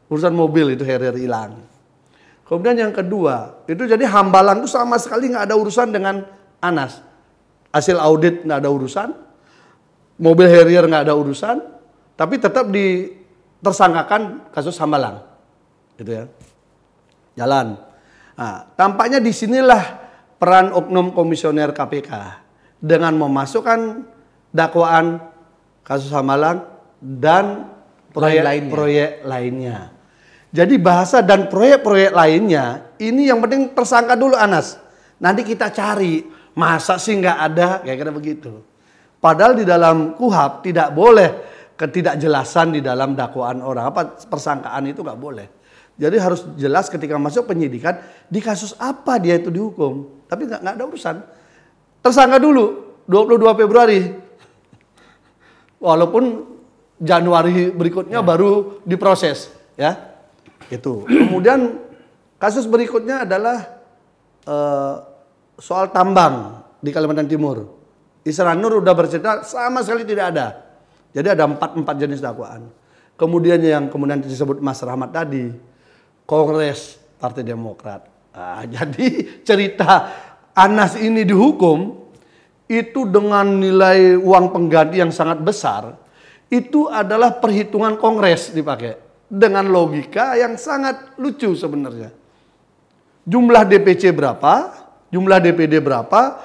[0.07, 1.59] urusan mobil itu Harrier hilang.
[2.47, 6.23] Kemudian yang kedua, itu jadi hambalan itu sama sekali nggak ada urusan dengan
[6.63, 7.03] Anas.
[7.75, 9.09] Hasil audit nggak ada urusan,
[10.15, 11.59] mobil Harrier nggak ada urusan,
[12.15, 12.71] tapi tetap
[13.59, 15.25] ditersangkakan kasus hambalang,
[15.97, 16.23] gitu ya.
[17.37, 17.77] Jalan.
[18.37, 19.81] Nah, tampaknya di sinilah
[20.37, 22.11] peran oknum komisioner KPK
[22.77, 24.05] dengan memasukkan
[24.53, 25.21] dakwaan
[25.81, 26.65] kasus hambalang
[27.01, 27.69] dan
[28.13, 28.71] proyek lainnya.
[28.73, 29.77] proyek lainnya.
[30.47, 34.79] Jadi bahasa dan proyek-proyek lainnya ini yang penting tersangka dulu Anas.
[35.21, 36.23] Nanti kita cari
[36.57, 38.53] masa sih nggak ada kayak kira begitu.
[39.17, 45.21] Padahal di dalam kuhab tidak boleh ketidakjelasan di dalam dakwaan orang apa persangkaan itu nggak
[45.21, 45.47] boleh.
[45.97, 47.97] Jadi harus jelas ketika masuk penyidikan
[48.29, 50.25] di kasus apa dia itu dihukum.
[50.29, 51.15] Tapi nggak ada urusan.
[52.01, 54.01] Tersangka dulu 22 Februari.
[55.77, 56.23] Walaupun
[56.97, 60.17] Januari berikutnya baru diproses ya.
[60.69, 61.05] Itu.
[61.05, 61.77] Kemudian
[62.41, 63.57] kasus berikutnya adalah
[64.45, 64.95] eh,
[65.57, 67.77] soal tambang di Kalimantan Timur.
[68.21, 70.66] Isra Nur udah bercerita sama sekali tidak ada.
[71.15, 72.67] Jadi ada empat empat jenis dakwaan.
[73.17, 75.49] Kemudian yang kemudian disebut Mas Rahmat tadi,
[76.27, 78.05] Kongres Partai Demokrat.
[78.35, 80.13] Ah, jadi cerita
[80.53, 82.05] Anas ini dihukum
[82.67, 85.95] itu dengan nilai uang pengganti yang sangat besar,
[86.51, 92.11] itu adalah perhitungan Kongres dipakai dengan logika yang sangat lucu sebenarnya.
[93.27, 94.71] Jumlah DPC berapa,
[95.11, 96.39] jumlah DPD berapa,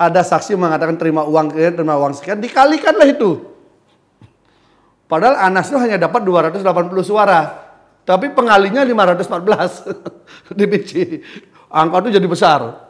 [0.00, 3.51] ada saksi mengatakan terima uang terima uang sekian, dikalikanlah itu.
[5.12, 6.64] Padahal Anas itu hanya dapat 280
[7.04, 7.68] suara.
[8.08, 11.20] Tapi pengalinya 514 DPC.
[11.68, 12.88] Angka itu jadi besar.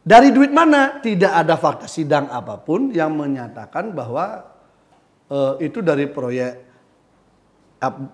[0.00, 0.96] Dari duit mana?
[1.04, 4.48] Tidak ada fakta sidang apa pun yang menyatakan bahwa
[5.28, 6.64] eh, itu dari proyek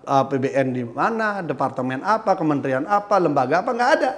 [0.04, 4.10] APBN di mana, departemen apa, kementerian apa, lembaga apa, nggak ada.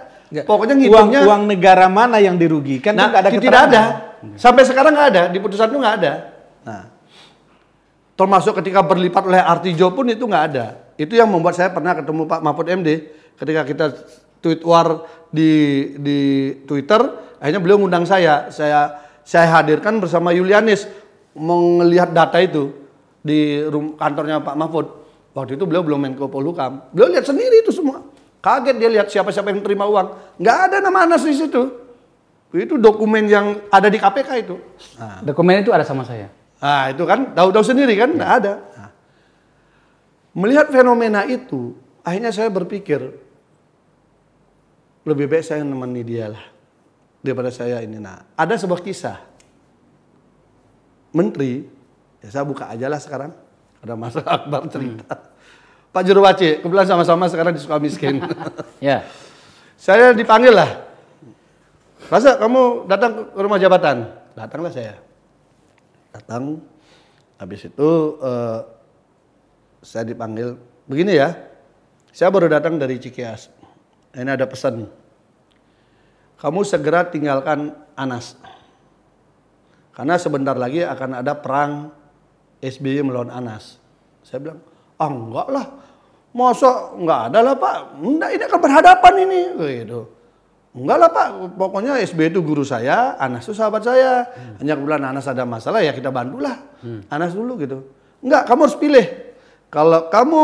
[0.48, 3.68] Pokoknya uang, ngitungnya uang negara mana yang dirugikan nah, itu nggak ada tidak keterangan.
[3.68, 3.82] ada.
[4.40, 6.12] Sampai sekarang nggak ada, di putusan itu nggak ada.
[6.66, 6.95] Nah,
[8.16, 10.66] termasuk ketika berlipat oleh Artijo pun itu nggak ada.
[10.96, 12.88] Itu yang membuat saya pernah ketemu Pak Mahfud MD
[13.36, 13.86] ketika kita
[14.40, 15.52] tweet war di
[16.00, 16.18] di
[16.64, 17.04] Twitter,
[17.36, 18.48] akhirnya beliau ngundang saya.
[18.48, 20.88] Saya saya hadirkan bersama Yulianis
[21.36, 22.72] melihat data itu
[23.20, 24.86] di rum, kantornya Pak Mahfud.
[25.36, 26.88] Waktu itu beliau belum Menko Polhukam.
[26.96, 28.00] Beliau lihat sendiri itu semua.
[28.40, 30.40] Kaget dia lihat siapa-siapa yang terima uang.
[30.40, 31.84] Nggak ada nama Anas di situ.
[32.56, 34.56] Itu dokumen yang ada di KPK itu.
[34.96, 36.32] Nah, Dokumen itu ada sama saya.
[36.56, 38.54] Nah, itu kan tahu-tahu sendiri kan nggak ada.
[38.76, 38.90] Nah,
[40.32, 43.00] melihat fenomena itu, akhirnya saya berpikir
[45.06, 46.44] lebih baik saya nemeni dia lah
[47.20, 48.00] daripada saya ini.
[48.00, 49.18] Nah, ada sebuah kisah.
[51.12, 51.64] Menteri,
[52.20, 53.32] ya saya buka aja lah sekarang.
[53.80, 55.36] Ada Mas Akbar cerita.
[55.92, 58.20] Pak Juruwaci, kebetulan sama-sama sekarang di Sukamiskin.
[58.76, 59.08] Ya.
[59.80, 60.84] saya dipanggil lah.
[62.12, 64.04] Masa kamu datang ke rumah jabatan?
[64.36, 65.00] Datanglah saya.
[66.16, 66.64] Datang.
[67.36, 67.90] Habis itu
[68.24, 68.60] eh,
[69.84, 70.56] saya dipanggil.
[70.88, 71.36] Begini ya,
[72.16, 73.52] saya baru datang dari Cikias.
[74.16, 74.88] Ini ada pesan.
[76.40, 78.40] Kamu segera tinggalkan Anas.
[79.92, 81.92] Karena sebentar lagi akan ada perang
[82.64, 83.76] SBY melawan Anas.
[84.24, 84.60] Saya bilang,
[84.96, 85.66] ah enggak lah.
[86.36, 88.00] Masa enggak ada lah Pak.
[88.00, 89.40] Enggak, ini akan berhadapan ini.
[89.84, 90.00] Gitu.
[90.76, 94.28] Enggak lah Pak, pokoknya SBY itu guru saya, Anas itu sahabat saya.
[94.60, 96.68] Hanya kebetulan Anas ada masalah ya kita bantulah.
[97.08, 97.80] Anas dulu gitu.
[98.20, 99.06] Enggak, kamu harus pilih.
[99.72, 100.42] Kalau kamu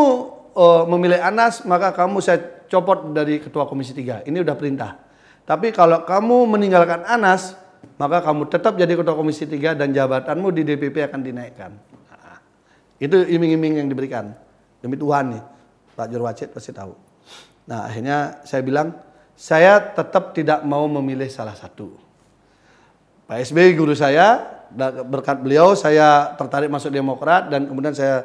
[0.56, 4.24] eh, memilih Anas, maka kamu saya copot dari ketua komisi 3.
[4.24, 4.96] Ini udah perintah.
[5.44, 7.52] Tapi kalau kamu meninggalkan Anas,
[8.00, 11.76] maka kamu tetap jadi ketua komisi 3 dan jabatanmu di DPP akan dinaikkan.
[12.08, 12.40] Nah,
[12.96, 14.32] itu iming-iming yang diberikan.
[14.80, 15.42] Demi Tuhan nih,
[15.92, 17.12] Pak Jurwacit pasti tahu.
[17.70, 18.96] Nah akhirnya saya bilang,
[19.42, 21.98] saya tetap tidak mau memilih salah satu.
[23.26, 24.38] Pak SBY guru saya,
[25.02, 28.22] berkat beliau saya tertarik masuk Demokrat dan kemudian saya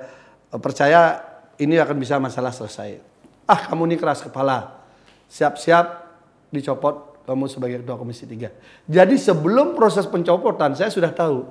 [0.54, 1.18] eh, percaya
[1.58, 3.02] ini akan bisa masalah selesai.
[3.50, 4.86] Ah kamu ini keras kepala,
[5.26, 6.06] siap-siap
[6.54, 8.86] dicopot kamu sebagai ketua komisi 3.
[8.86, 11.50] Jadi sebelum proses pencopotan saya sudah tahu.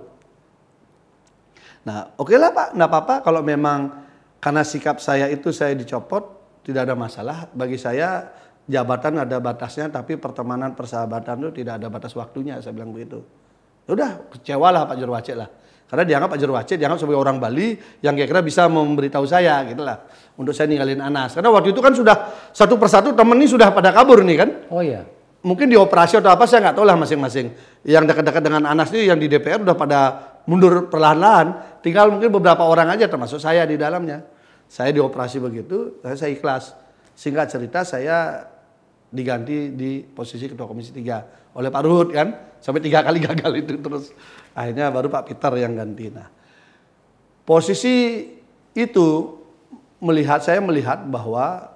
[1.82, 4.06] Nah oke lah Pak, nggak apa-apa kalau memang
[4.38, 6.22] karena sikap saya itu saya dicopot,
[6.62, 7.50] tidak ada masalah.
[7.50, 8.30] Bagi saya
[8.66, 12.58] jabatan ada batasnya, tapi pertemanan persahabatan itu tidak ada batas waktunya.
[12.58, 13.22] Saya bilang begitu.
[13.86, 15.48] Ya Udah kecewa lah Pak Jurwacik lah.
[15.86, 20.02] Karena dianggap Pak Jurwacik dianggap sebagai orang Bali yang kira-kira bisa memberitahu saya gitu lah.
[20.34, 21.38] Untuk saya ninggalin Anas.
[21.38, 24.50] Karena waktu itu kan sudah satu persatu temen ini sudah pada kabur nih kan.
[24.74, 25.06] Oh iya.
[25.46, 27.54] Mungkin di operasi atau apa saya nggak tahu lah masing-masing.
[27.86, 30.00] Yang dekat-dekat dengan Anas ini yang di DPR udah pada
[30.50, 31.78] mundur perlahan-lahan.
[31.86, 34.26] Tinggal mungkin beberapa orang aja termasuk saya di dalamnya.
[34.66, 36.74] Saya dioperasi begitu, saya ikhlas.
[37.14, 38.42] Singkat cerita saya
[39.16, 42.28] diganti di posisi ketua komisi 3 oleh Pak Ruhut kan.
[42.60, 44.12] Sampai tiga kali gagal itu terus.
[44.52, 46.12] Akhirnya baru Pak Peter yang ganti.
[46.12, 46.28] Nah,
[47.48, 48.26] posisi
[48.76, 49.08] itu
[50.04, 51.72] melihat saya melihat bahwa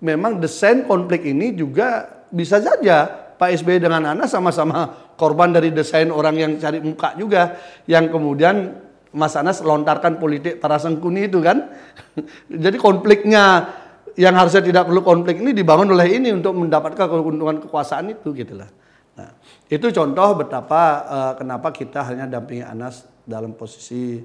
[0.00, 6.08] memang desain konflik ini juga bisa saja Pak SBY dengan Anas sama-sama korban dari desain
[6.08, 11.72] orang yang cari muka juga yang kemudian Mas Anas lontarkan politik tarasengkuni itu kan.
[12.64, 13.72] Jadi konfliknya
[14.18, 18.58] yang harusnya tidak perlu konflik ini dibangun oleh ini untuk mendapatkan keuntungan kekuasaan itu gitu
[18.58, 18.66] lah.
[19.14, 19.30] Nah,
[19.70, 24.18] itu contoh betapa eh, kenapa kita hanya dampingi Anas dalam posisi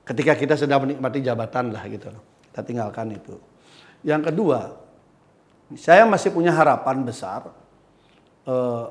[0.00, 2.24] ketika kita sedang menikmati jabatan lah gitu loh.
[2.48, 3.36] Kita tinggalkan itu.
[4.00, 4.60] Yang kedua,
[5.76, 7.52] saya masih punya harapan besar
[8.48, 8.84] eh,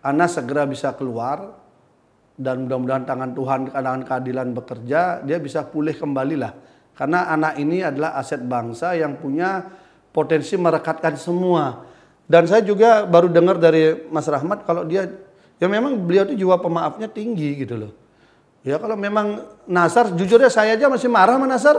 [0.00, 1.52] Anas segera bisa keluar
[2.36, 6.52] dan mudah-mudahan tangan Tuhan, tangan keadilan bekerja, dia bisa pulih kembali lah.
[6.96, 9.68] Karena anak ini adalah aset bangsa yang punya
[10.16, 11.84] potensi merekatkan semua.
[12.24, 15.06] Dan saya juga baru dengar dari Mas Rahmat kalau dia,
[15.60, 17.92] ya memang beliau itu jiwa pemaafnya tinggi gitu loh.
[18.66, 21.76] Ya kalau memang Nasar, jujurnya saya aja masih marah sama Nasar.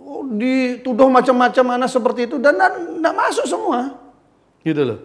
[0.00, 3.98] Oh, dituduh macam-macam anak seperti itu dan tidak masuk semua.
[4.64, 4.98] Gitu loh.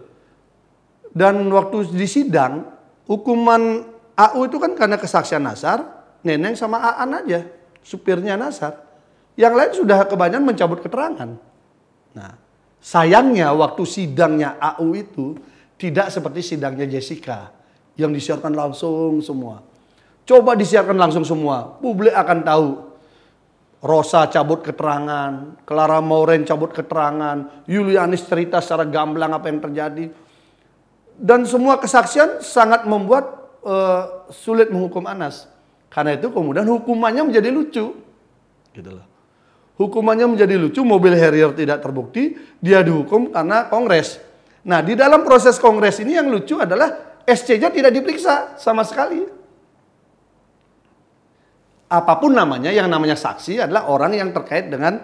[1.12, 2.72] Dan waktu di sidang,
[3.04, 3.84] hukuman
[4.16, 5.84] AU itu kan karena kesaksian Nasar,
[6.24, 7.44] Neneng sama Aan aja,
[7.86, 8.82] supirnya Nasar.
[9.38, 11.30] Yang lain sudah kebanyakan mencabut keterangan.
[12.16, 12.32] Nah,
[12.82, 15.38] sayangnya waktu sidangnya AU itu
[15.78, 17.54] tidak seperti sidangnya Jessica
[17.94, 19.62] yang disiarkan langsung semua.
[20.26, 22.68] Coba disiarkan langsung semua, publik akan tahu.
[23.86, 30.10] Rosa cabut keterangan, Clara Mauren cabut keterangan, Yulianis cerita secara gamblang apa yang terjadi.
[31.14, 35.46] Dan semua kesaksian sangat membuat uh, sulit menghukum Anas.
[35.96, 37.96] Karena itu kemudian hukumannya menjadi lucu.
[38.76, 39.08] Gitu loh.
[39.80, 44.20] Hukumannya menjadi lucu, mobil Harrier tidak terbukti, dia dihukum karena kongres.
[44.60, 49.24] Nah, di dalam proses kongres ini yang lucu adalah SC-nya tidak diperiksa sama sekali.
[51.88, 55.00] Apa pun namanya, yang namanya saksi adalah orang yang terkait dengan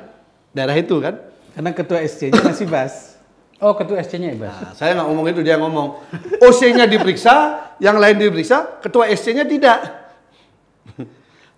[0.52, 1.24] daerah itu kan.
[1.56, 3.16] Karena ketua SC-nya masih bas.
[3.62, 4.50] Oh, ketua SC-nya Ibas.
[4.58, 5.88] Nah, saya nggak ngomong itu, dia ngomong.
[6.42, 7.34] OC-nya diperiksa,
[7.78, 10.01] yang lain diperiksa, ketua SC-nya tidak.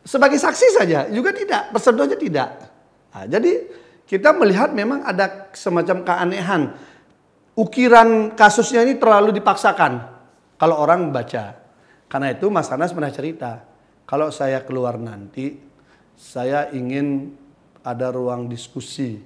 [0.05, 2.49] Sebagai saksi saja, juga tidak, pesertanya tidak.
[3.17, 3.53] Nah, jadi
[4.05, 6.63] kita melihat memang ada semacam keanehan.
[7.57, 10.05] Ukiran kasusnya ini terlalu dipaksakan
[10.61, 11.57] kalau orang baca.
[12.05, 13.65] Karena itu Mas Anas pernah cerita,
[14.05, 15.57] kalau saya keluar nanti,
[16.15, 17.33] saya ingin
[17.81, 19.19] ada ruang diskusi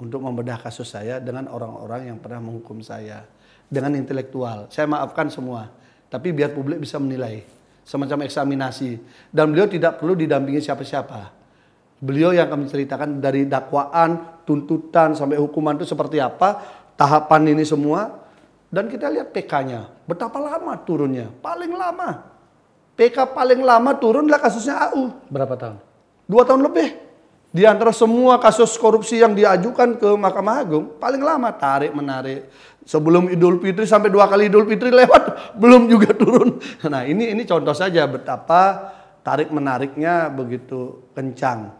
[0.00, 3.28] untuk membedah kasus saya dengan orang-orang yang pernah menghukum saya
[3.68, 4.72] dengan intelektual.
[4.72, 5.68] Saya maafkan semua,
[6.08, 7.44] tapi biar publik bisa menilai
[7.84, 8.98] semacam eksaminasi
[9.30, 11.30] dan beliau tidak perlu didampingi siapa-siapa.
[12.00, 16.60] Beliau yang akan menceritakan dari dakwaan, tuntutan sampai hukuman itu seperti apa,
[16.98, 18.24] tahapan ini semua
[18.68, 19.88] dan kita lihat PK-nya.
[20.04, 21.30] Betapa lama turunnya?
[21.40, 22.34] Paling lama.
[22.94, 25.10] PK paling lama turunlah kasusnya AU.
[25.30, 25.78] Berapa tahun?
[26.26, 26.94] Dua tahun lebih.
[27.54, 32.50] Di antara semua kasus korupsi yang diajukan ke Mahkamah Agung, paling lama tarik menarik.
[32.82, 36.58] Sebelum Idul Fitri sampai dua kali Idul Fitri lewat, belum juga turun.
[36.90, 38.90] Nah ini ini contoh saja betapa
[39.22, 41.70] tarik menariknya begitu kencang.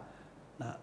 [0.62, 0.78] Nah,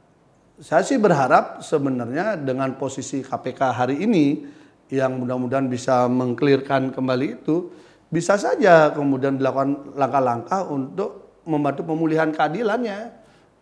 [0.59, 4.43] saya sih berharap sebenarnya dengan posisi KPK hari ini
[4.91, 7.71] yang mudah-mudahan bisa mengklirkan kembali itu,
[8.11, 13.20] bisa saja kemudian dilakukan langkah-langkah untuk membantu pemulihan keadilannya.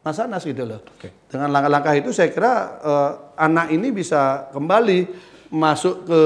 [0.10, 0.82] Mas Anas gitu loh.
[0.98, 1.14] Okay.
[1.30, 5.06] Dengan langkah-langkah itu saya kira uh, anak ini bisa kembali
[5.54, 6.22] masuk ke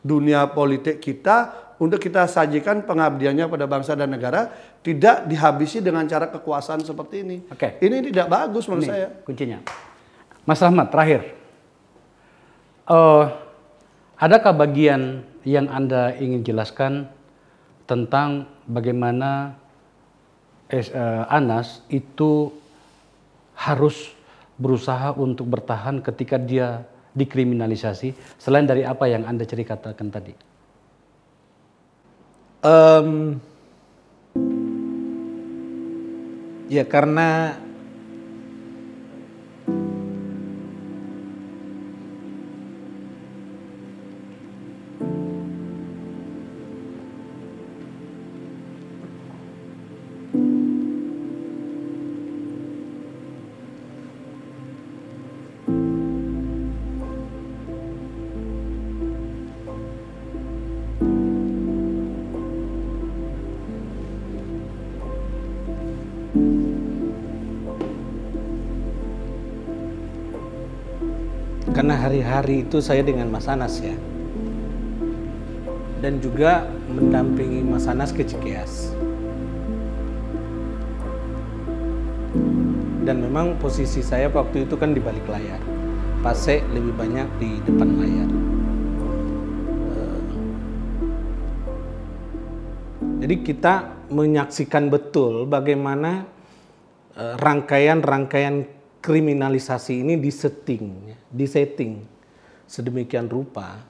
[0.00, 4.48] dunia politik kita untuk kita sajikan pengabdiannya pada bangsa dan negara
[4.80, 7.36] tidak dihabisi dengan cara kekuasaan seperti ini.
[7.52, 7.76] Oke.
[7.76, 7.84] Okay.
[7.84, 9.08] Ini tidak bagus menurut ini saya.
[9.28, 9.58] Kuncinya.
[10.48, 11.20] Mas Rahmat terakhir.
[12.88, 13.28] Uh,
[14.16, 17.12] adakah bagian yang Anda ingin jelaskan
[17.84, 19.60] tentang bagaimana
[20.72, 22.61] uh, Anas itu
[23.56, 24.10] harus
[24.56, 30.34] berusaha untuk bertahan ketika dia dikriminalisasi selain dari apa yang anda ceritakan tadi?
[32.62, 33.42] Um,
[36.70, 37.58] ya karena
[72.32, 73.92] hari-hari itu saya dengan Mas Anas ya.
[76.00, 78.96] Dan juga mendampingi Mas Anas ke Cikeas
[83.04, 85.60] dan memang posisi saya waktu itu kan di balik layar.
[86.24, 88.30] Pase lebih banyak di depan layar.
[89.92, 90.22] Eh,
[93.28, 93.74] jadi kita
[94.08, 96.24] menyaksikan betul bagaimana
[97.12, 98.64] eh, rangkaian-rangkaian
[99.04, 102.11] kriminalisasi ini disetting, disetting
[102.72, 103.84] sedemikian rupa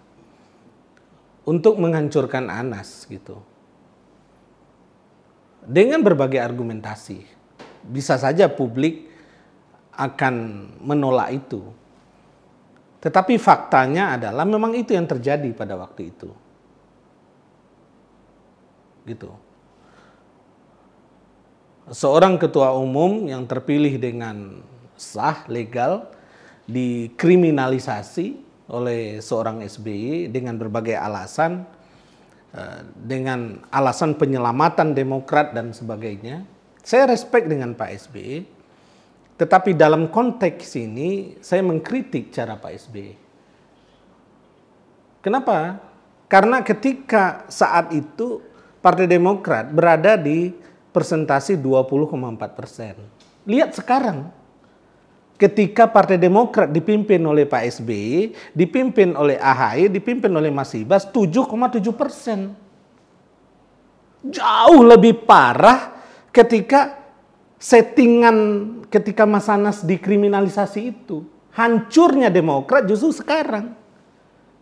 [1.47, 3.39] untuk menghancurkan Anas gitu.
[5.63, 7.23] Dengan berbagai argumentasi.
[7.87, 9.07] Bisa saja publik
[9.95, 11.63] akan menolak itu.
[12.99, 16.31] Tetapi faktanya adalah memang itu yang terjadi pada waktu itu.
[19.07, 19.31] Gitu.
[21.91, 24.63] seorang ketua umum yang terpilih dengan
[24.95, 26.07] sah, legal,
[26.71, 31.67] dikriminalisasi oleh seorang SBY dengan berbagai alasan,
[32.55, 36.47] eh, dengan alasan penyelamatan Demokrat dan sebagainya.
[36.83, 38.43] Saya respect dengan Pak SBY,
[39.39, 43.11] tetapi dalam konteks ini saya mengkritik cara Pak SBY.
[45.23, 45.79] Kenapa?
[46.27, 48.43] Karena ketika saat itu
[48.83, 50.51] Partai Demokrat berada di
[50.91, 52.99] persentasi 20,4 persen.
[53.47, 54.35] Lihat sekarang,
[55.43, 61.83] ketika Partai Demokrat dipimpin oleh Pak SBY, dipimpin oleh AHY, dipimpin oleh Mas Ibas 7,7
[61.99, 62.55] persen.
[64.23, 65.99] Jauh lebih parah
[66.31, 66.95] ketika
[67.59, 68.37] settingan
[68.87, 71.27] ketika Mas Anas dikriminalisasi itu.
[71.59, 73.75] Hancurnya Demokrat justru sekarang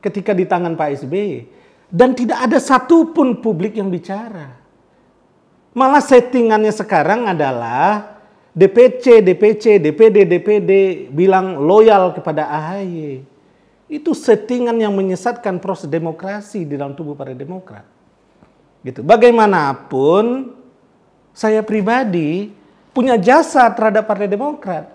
[0.00, 1.60] ketika di tangan Pak SBY.
[1.92, 4.56] Dan tidak ada satupun publik yang bicara.
[5.76, 8.19] Malah settingannya sekarang adalah
[8.50, 10.70] DPC, DPC, DPD, DPD
[11.14, 13.22] bilang loyal kepada AHY.
[13.90, 17.86] Itu settingan yang menyesatkan proses demokrasi di dalam tubuh Partai Demokrat.
[18.82, 19.02] Gitu.
[19.02, 20.54] Bagaimanapun
[21.34, 22.50] saya pribadi
[22.90, 24.86] punya jasa terhadap Partai Demokrat.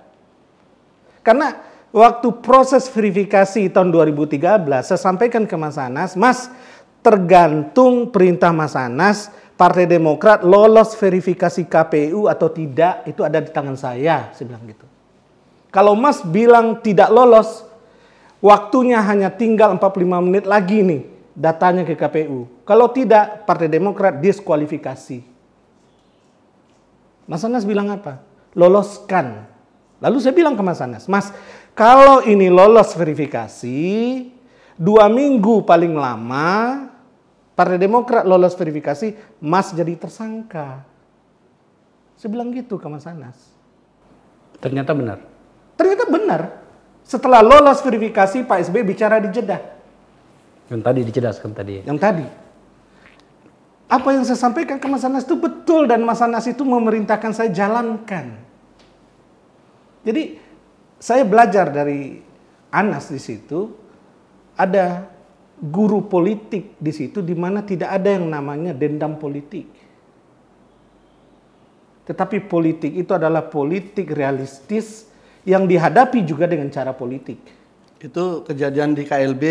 [1.23, 1.63] Karena
[1.95, 4.39] waktu proses verifikasi tahun 2013
[4.83, 6.51] saya sampaikan ke Mas Anas, Mas
[6.99, 13.79] tergantung perintah Mas Anas Partai Demokrat lolos verifikasi KPU atau tidak itu ada di tangan
[13.79, 14.83] saya, saya bilang gitu.
[15.71, 17.63] Kalau Mas bilang tidak lolos,
[18.43, 22.47] waktunya hanya tinggal 45 menit lagi nih datanya ke KPU.
[22.67, 25.23] Kalau tidak, Partai Demokrat diskualifikasi.
[27.27, 28.23] Mas Anas bilang apa?
[28.55, 29.47] Loloskan.
[29.99, 31.31] Lalu saya bilang ke Mas Anas, Mas,
[31.75, 33.83] kalau ini lolos verifikasi,
[34.75, 36.47] dua minggu paling lama
[37.55, 40.83] Partai Demokrat lolos verifikasi, Mas jadi tersangka.
[42.19, 43.35] Saya bilang gitu ke Mas Anas.
[44.59, 45.23] Ternyata benar.
[45.79, 46.41] Ternyata benar.
[47.07, 49.61] Setelah lolos verifikasi, Pak SBY bicara di Jeddah.
[50.67, 51.73] Yang tadi dijelaskan tadi.
[51.87, 52.27] Yang tadi.
[53.85, 57.53] Apa yang saya sampaikan ke Mas Anas itu betul dan Mas Anas itu memerintahkan saya
[57.53, 58.35] jalankan.
[60.01, 60.41] Jadi
[60.97, 62.19] saya belajar dari
[62.73, 63.71] Anas di situ
[64.57, 65.14] ada
[65.55, 69.67] guru politik di situ di mana tidak ada yang namanya dendam politik.
[72.05, 75.09] Tetapi politik itu adalah politik realistis
[75.47, 77.39] yang dihadapi juga dengan cara politik.
[77.97, 79.43] Itu kejadian di KLB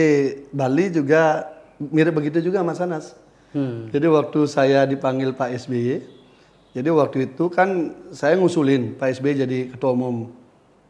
[0.55, 1.51] Bali juga
[1.81, 3.17] mirip begitu juga Mas Anas.
[3.51, 3.91] Hmm.
[3.91, 6.03] Jadi waktu saya dipanggil Pak SBY,
[6.75, 10.35] jadi waktu itu kan saya ngusulin Pak SBY jadi ketua umum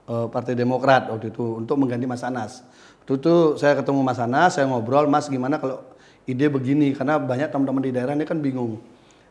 [0.09, 2.65] uh, Partai Demokrat waktu itu untuk mengganti Mas Anas.
[3.05, 5.85] Itu saya ketemu Mas Anas, saya ngobrol, Mas gimana kalau
[6.25, 6.97] ide begini?
[6.97, 8.81] Karena banyak teman-teman di daerah ini kan bingung.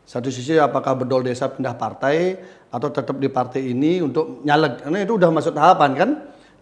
[0.03, 2.37] Satu sisi apakah bedol desa pindah partai
[2.69, 4.83] atau tetap di partai ini untuk nyaleg?
[4.83, 6.09] Karena itu udah masuk tahapan kan?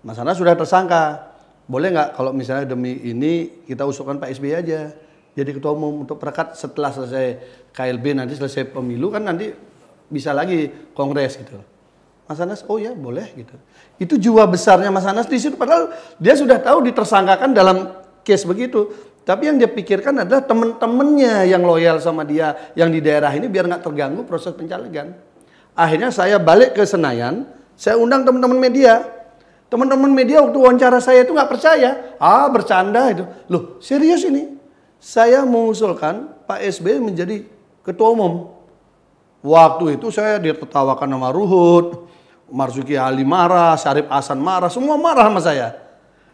[0.06, 1.34] Mas Anas sudah tersangka.
[1.68, 4.92] Boleh nggak kalau misalnya demi ini kita usulkan Pak SBY aja
[5.32, 7.40] jadi ketua umum untuk perekat setelah selesai
[7.72, 9.56] KLB nanti selesai pemilu kan nanti
[10.12, 11.71] bisa lagi kongres gitu.
[12.30, 13.56] Mas Anas, oh ya boleh gitu.
[14.00, 15.60] Itu jiwa besarnya Mas Anas di situ.
[15.60, 17.92] Padahal dia sudah tahu ditersangkakan dalam
[18.24, 18.88] case begitu.
[19.22, 23.70] Tapi yang dia pikirkan adalah teman-temannya yang loyal sama dia, yang di daerah ini biar
[23.70, 25.14] nggak terganggu proses pencalegan.
[25.78, 27.46] Akhirnya saya balik ke Senayan,
[27.78, 29.06] saya undang teman-teman media.
[29.72, 32.18] Teman-teman media waktu wawancara saya itu nggak percaya.
[32.20, 33.24] Ah bercanda itu.
[33.48, 34.60] Loh serius ini?
[35.00, 37.48] Saya mengusulkan Pak SBY menjadi
[37.82, 38.52] ketua umum.
[39.42, 42.11] Waktu itu saya ditertawakan sama Ruhut,
[42.52, 45.74] Marzuki Ali marah, Syarif Hasan marah, semua marah sama saya.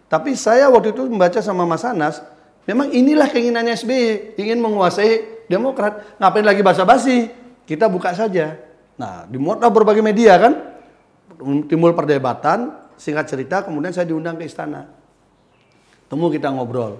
[0.10, 2.20] Tapi saya waktu itu membaca sama Mas Anas,
[2.66, 6.20] memang inilah keinginannya SBY, ingin menguasai Demokrat.
[6.20, 7.32] Ngapain lagi basa-basi?
[7.64, 8.60] Kita buka saja.
[9.00, 10.54] Nah, dimuatlah berbagai media kan,
[11.72, 14.92] timbul perdebatan, singkat cerita kemudian saya diundang ke istana.
[16.12, 17.00] Temu kita ngobrol.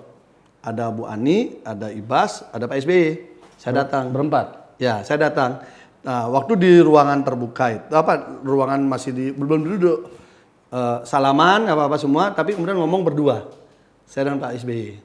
[0.64, 3.08] Ada Bu Ani, ada Ibas, ada Pak SBY.
[3.60, 4.16] Saya datang.
[4.16, 4.80] Berempat?
[4.80, 5.64] Ya, saya datang.
[6.08, 10.08] Nah, waktu di ruangan terbuka itu apa ruangan masih di belum duduk
[10.72, 13.52] uh, salaman apa apa semua, tapi kemudian ngomong berdua.
[14.08, 15.04] Saya dan Pak SBY.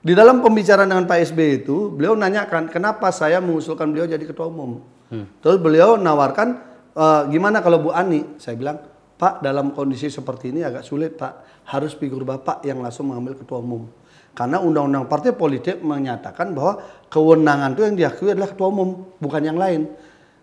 [0.00, 4.48] Di dalam pembicaraan dengan Pak SBY itu, beliau nanyakan kenapa saya mengusulkan beliau jadi ketua
[4.48, 4.80] umum.
[5.12, 5.28] Hmm.
[5.44, 6.56] Terus beliau nawarkan
[6.96, 8.40] e, gimana kalau Bu Ani?
[8.40, 8.80] Saya bilang,
[9.20, 13.60] Pak dalam kondisi seperti ini agak sulit Pak, harus figur Bapak yang langsung mengambil ketua
[13.60, 13.92] umum.
[14.32, 16.80] Karena undang-undang partai politik menyatakan bahwa
[17.12, 19.84] kewenangan itu yang diakui adalah ketua umum, bukan yang lain.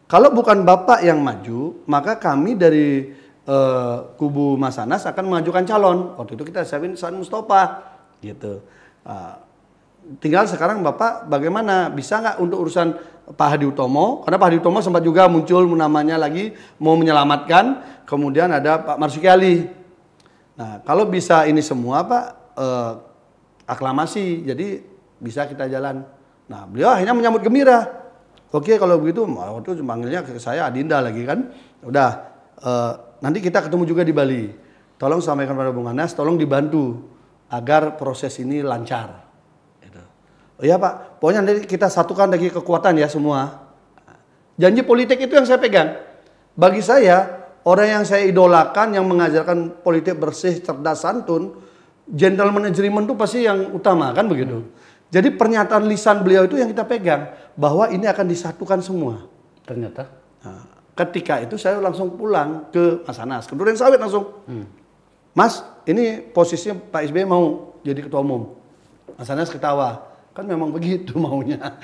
[0.08, 3.12] Kalau bukan Bapak yang maju, maka kami dari
[3.44, 6.16] uh, kubu Mas Anas akan mengajukan calon.
[6.16, 7.84] Waktu itu kita siapin San Mustafa,
[8.24, 8.64] gitu.
[9.04, 9.36] Uh,
[10.24, 12.96] tinggal sekarang Bapak bagaimana bisa nggak untuk urusan
[13.36, 18.48] Pak Hadi Utomo, karena Pak Hadi Utomo sempat juga muncul namanya lagi mau menyelamatkan, kemudian
[18.48, 19.68] ada Pak Marsuki Ali.
[20.56, 22.26] Nah, kalau bisa ini semua Pak
[22.56, 22.94] eh,
[23.68, 24.80] aklamasi, jadi
[25.20, 26.08] bisa kita jalan.
[26.48, 27.97] Nah, beliau akhirnya menyambut gembira.
[28.56, 31.52] Oke, kalau begitu, waktu manggilnya ke saya Adinda lagi kan.
[31.84, 32.10] Udah,
[32.64, 34.44] eh, nanti kita ketemu juga di Bali.
[34.96, 37.12] Tolong sampaikan pada Bung Anas, tolong dibantu
[37.52, 39.28] agar proses ini lancar.
[39.84, 40.02] Gitu.
[40.58, 43.68] Oh iya Pak, pokoknya nanti kita satukan lagi kekuatan ya semua.
[44.58, 46.02] Janji politik itu yang saya pegang.
[46.58, 51.62] Bagi saya, orang yang saya idolakan, yang mengajarkan politik bersih, cerdas, santun,
[52.10, 54.66] gentle management itu pasti yang utama kan begitu.
[55.08, 59.24] Jadi pernyataan lisan beliau itu yang kita pegang bahwa ini akan disatukan semua.
[59.64, 60.12] Ternyata.
[60.44, 60.64] Nah,
[60.98, 64.44] ketika itu saya langsung pulang ke Mas Anas, ke Duren Sawit langsung.
[65.32, 68.58] Mas, ini posisinya Pak SBY mau jadi ketua umum.
[69.16, 70.04] Mas Anas ketawa.
[70.36, 71.80] Kan memang begitu maunya.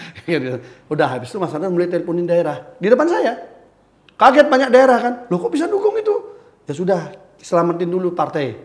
[0.92, 2.76] Udah habis itu Mas Anas mulai teleponin daerah.
[2.76, 3.40] Di depan saya.
[4.20, 5.14] Kaget banyak daerah kan.
[5.32, 6.16] Loh kok bisa dukung itu?
[6.68, 7.02] Ya sudah,
[7.40, 8.56] selamatin dulu partai.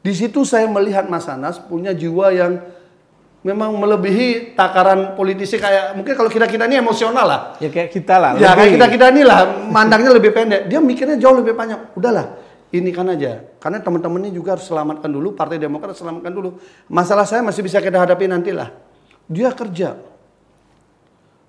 [0.00, 2.52] Di situ saya melihat Mas Anas punya jiwa yang
[3.40, 7.40] memang melebihi takaran politisi kayak mungkin kalau kita-kita ini emosional lah.
[7.56, 8.30] Ya kayak kita lah.
[8.36, 8.56] Ya lebih.
[8.56, 9.40] kayak kita kita ini lah
[9.72, 10.68] mandangnya lebih pendek.
[10.68, 11.88] Dia mikirnya jauh lebih panjang.
[11.96, 12.36] Udahlah,
[12.70, 13.40] ini kan aja.
[13.56, 15.32] Karena teman-teman ini juga harus selamatkan dulu.
[15.32, 16.60] Partai Demokrat selamatkan dulu.
[16.92, 18.68] Masalah saya masih bisa kita hadapi nantilah.
[19.24, 19.96] Dia kerja.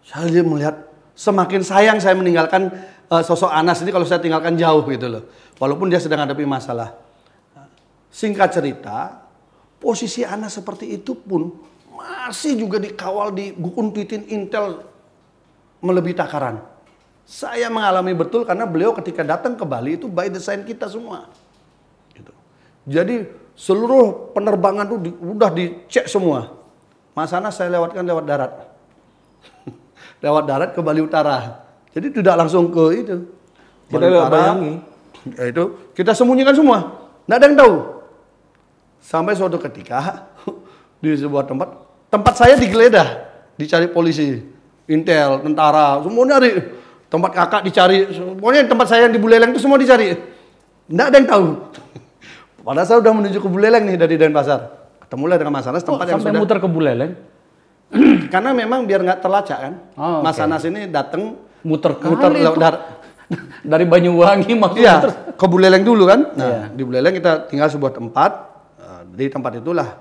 [0.02, 2.72] Saya melihat semakin sayang saya meninggalkan
[3.12, 5.24] eh, sosok Anas ini kalau saya tinggalkan jauh gitu loh.
[5.60, 6.96] Walaupun dia sedang hadapi masalah.
[8.12, 9.28] Singkat cerita,
[9.80, 11.71] posisi Anas seperti itu pun
[12.02, 13.54] masih juga dikawal di
[13.94, 14.82] titin Intel
[15.82, 16.62] melebihi takaran.
[17.26, 21.30] Saya mengalami betul karena beliau ketika datang ke Bali itu by design kita semua.
[22.12, 22.34] Gitu.
[22.90, 26.58] Jadi seluruh penerbangan itu di, udah dicek semua.
[27.14, 28.52] Mas Anas saya lewatkan lewat darat.
[30.26, 31.62] lewat darat ke Bali Utara.
[31.92, 33.18] Jadi tidak langsung ke itu.
[33.92, 34.74] Kita nggak bayangi.
[35.38, 35.64] Ya itu
[35.94, 37.10] kita sembunyikan semua.
[37.28, 37.76] Nggak ada yang tahu.
[39.02, 40.30] Sampai suatu ketika
[41.04, 43.08] di sebuah tempat, tempat saya digeledah,
[43.56, 44.44] dicari polisi,
[44.86, 46.52] intel, tentara, semua nyari.
[47.08, 48.08] Tempat kakak dicari,
[48.40, 50.16] pokoknya tempat saya yang di Buleleng itu semua dicari.
[50.88, 51.46] Nggak ada yang tahu.
[52.68, 54.60] Padahal saya udah menuju ke Buleleng nih dari Denpasar.
[55.04, 57.12] Ketemulah dengan Mas Anas, tempat Kok yang sampai sudah muter ke Buleleng,
[58.34, 59.74] karena memang biar nggak terlacak kan.
[60.00, 60.40] Oh, Mas.
[60.40, 61.36] Anas ini datang
[61.68, 62.64] muter muter kali lewat itu.
[62.64, 62.82] darat.
[63.76, 66.32] Dari Banyuwangi maksudnya Iya, ke Buleleng dulu kan.
[66.32, 66.62] Nah, Iya.
[66.72, 68.32] di Buleleng kita tinggal sebuah tempat.
[68.80, 70.00] eh, Di tempat itulah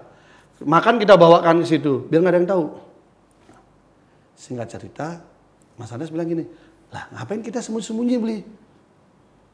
[0.65, 2.65] makan kita bawakan ke situ, biar nggak ada yang tahu.
[4.37, 5.21] Singkat cerita,
[5.77, 6.45] Mas Anas bilang gini,
[6.91, 8.39] lah ngapain kita sembunyi-sembunyi beli?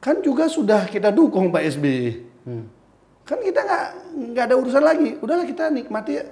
[0.00, 2.04] Kan juga sudah kita dukung Pak SBY.
[3.26, 3.84] Kan kita nggak
[4.32, 5.18] nggak ada urusan lagi.
[5.18, 6.24] Udahlah kita nikmati ya.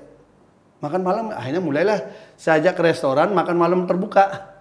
[0.79, 1.99] Makan malam akhirnya mulailah
[2.39, 4.53] saya ajak ke restoran makan malam terbuka.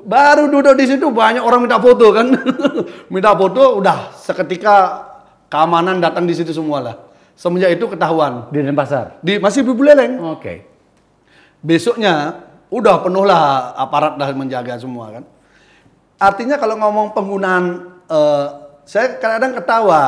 [0.00, 2.32] Baru duduk di situ banyak orang minta foto kan.
[3.12, 5.04] minta foto udah seketika
[5.52, 6.96] keamanan datang di situ semua lah.
[7.40, 8.52] Semenjak itu ketahuan.
[8.52, 9.16] Di Denpasar.
[9.24, 10.20] Di masih di Buleleng.
[10.36, 10.68] Oke.
[11.64, 15.24] Besoknya udah penuh lah aparat dah menjaga semua kan.
[16.20, 17.64] Artinya kalau ngomong penggunaan
[18.12, 18.46] eh,
[18.84, 20.02] saya kadang-kadang ketawa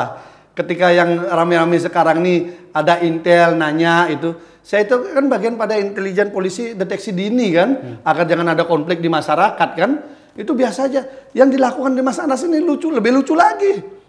[0.52, 6.28] ketika yang rame-rame sekarang nih ada intel nanya itu saya itu kan bagian pada intelijen
[6.28, 9.90] polisi deteksi dini kan agar jangan ada konflik di masyarakat kan
[10.36, 11.00] itu biasa aja
[11.32, 14.01] yang dilakukan di Mas Anas ini lucu lebih lucu lagi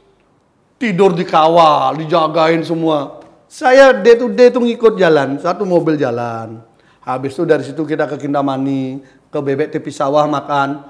[0.84, 3.24] tidur dikawal, dijagain semua.
[3.48, 6.60] Saya day to day tuh ngikut jalan, satu mobil jalan.
[7.00, 9.00] Habis itu dari situ kita ke Kintamani,
[9.32, 10.84] ke Bebek Tepi Sawah makan.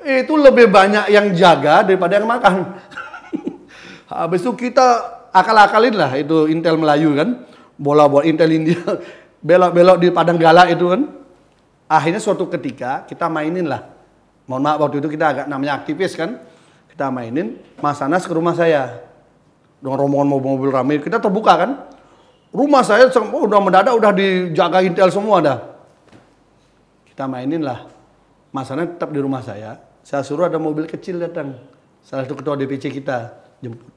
[0.00, 2.76] Itu lebih banyak yang jaga daripada yang makan.
[4.08, 4.86] Habis itu kita
[5.32, 7.28] akal-akalin lah itu Intel Melayu kan.
[7.76, 8.80] Bola-bola Intel India.
[9.44, 11.04] Belok-belok di Padang Gala itu kan.
[11.88, 13.92] Akhirnya suatu ketika kita mainin lah.
[14.44, 16.40] Mohon maaf waktu itu kita agak namanya aktivis kan.
[16.92, 19.13] Kita mainin Mas Anas ke rumah saya
[19.84, 21.70] dengan rombongan mobil-mobil ramai kita terbuka kan?
[22.56, 25.58] Rumah saya sem- oh, udah mendadak udah dijaga intel semua dah.
[27.04, 27.84] Kita mainin lah.
[28.48, 29.76] Mas Anas tetap di rumah saya.
[30.00, 31.60] Saya suruh ada mobil kecil datang.
[32.00, 33.92] Salah satu ketua DPC kita jemput.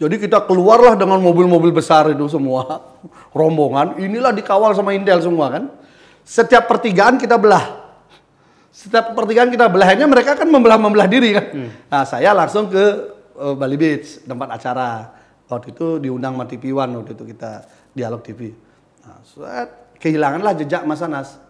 [0.00, 2.90] Jadi kita keluarlah dengan mobil-mobil besar itu semua.
[3.38, 5.70] Rombongan inilah dikawal sama intel semua kan?
[6.26, 7.86] Setiap pertigaan kita belah.
[8.74, 11.46] Setiap pertigaan kita belahnya mereka kan membelah-membelah diri kan.
[11.86, 15.16] Nah, saya langsung ke eh, Bali Beach, tempat acara.
[15.50, 18.54] Waktu itu diundang sama TV One waktu itu kita dialog TV.
[19.02, 21.42] Nah, set, kehilanganlah jejak Mas Anas.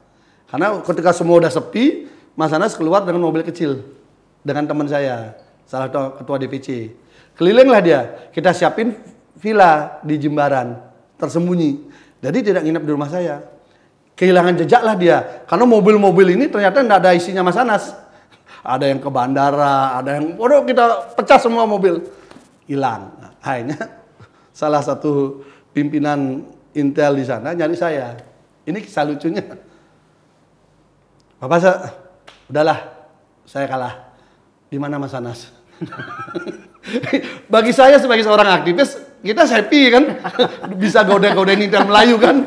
[0.49, 3.85] Karena ketika semua udah sepi, Mas Anas keluar dengan mobil kecil
[4.41, 5.37] dengan teman saya,
[5.69, 6.97] salah satu ketua DPC.
[7.37, 8.01] Kelilinglah dia.
[8.33, 8.97] Kita siapin
[9.37, 10.81] villa di Jembaran,
[11.21, 11.89] tersembunyi.
[12.21, 13.45] Jadi tidak nginep di rumah saya.
[14.21, 15.45] kehilangan jejak lah dia.
[15.49, 17.97] Karena mobil-mobil ini ternyata tidak ada isinya Mas Anas.
[18.61, 22.05] Ada yang ke bandara, ada yang, waduh kita pecah semua mobil.
[22.69, 23.17] Hilang.
[23.19, 23.81] Nah, akhirnya
[24.61, 25.43] salah satu
[25.73, 28.15] pimpinan Intel di sana nyari saya.
[28.63, 29.43] Ini kisah lucunya.
[31.41, 31.77] Bapak saya,
[32.47, 32.79] udahlah,
[33.49, 33.95] saya kalah.
[34.71, 35.51] Di mana Mas Anas?
[37.53, 40.05] Bagi saya sebagai seorang aktivis, kita happy kan,
[40.83, 42.47] bisa goda-godain Intel Melayu kan.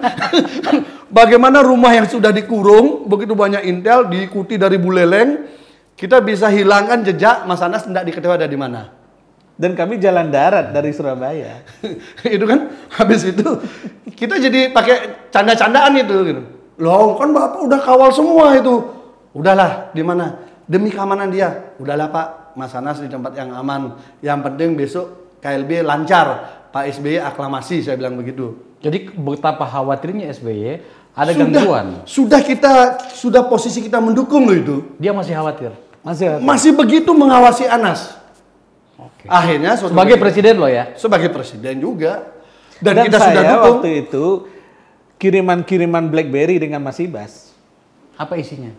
[1.14, 5.46] Bagaimana rumah yang sudah dikurung, begitu banyak Intel, diikuti dari Buleleng,
[5.94, 8.90] kita bisa hilangkan jejak Mas Anas tidak diketahui ada di mana.
[9.54, 11.62] Dan kami jalan darat dari Surabaya.
[12.36, 13.46] itu kan habis itu
[14.18, 16.42] kita jadi pakai canda-candaan itu gitu.
[16.82, 18.82] Loh, kan Bapak udah kawal semua itu.
[19.38, 20.42] Udahlah, di mana?
[20.66, 21.78] Demi keamanan dia.
[21.78, 23.94] Udahlah Pak, Mas Anas di tempat yang aman.
[24.26, 26.62] Yang penting besok KLB lancar.
[26.74, 28.58] Pak SBY aklamasi, saya bilang begitu.
[28.82, 30.82] Jadi betapa khawatirnya SBY
[31.14, 31.88] ada sudah, gangguan.
[32.10, 32.74] Sudah kita,
[33.14, 34.76] sudah posisi kita mendukung loh itu.
[34.98, 35.72] Dia masih khawatir.
[36.02, 38.18] Masih Masih begitu mengawasi Anas.
[38.98, 39.30] Oke.
[39.30, 40.92] Akhirnya Sebagai presiden loh ya.
[40.98, 42.34] sebagai presiden juga.
[42.84, 43.64] Dan, Dan, kita saya sudah dukung.
[43.80, 44.26] waktu itu
[45.22, 47.56] kiriman-kiriman BlackBerry dengan Mas Ibas.
[48.20, 48.74] Apa isinya?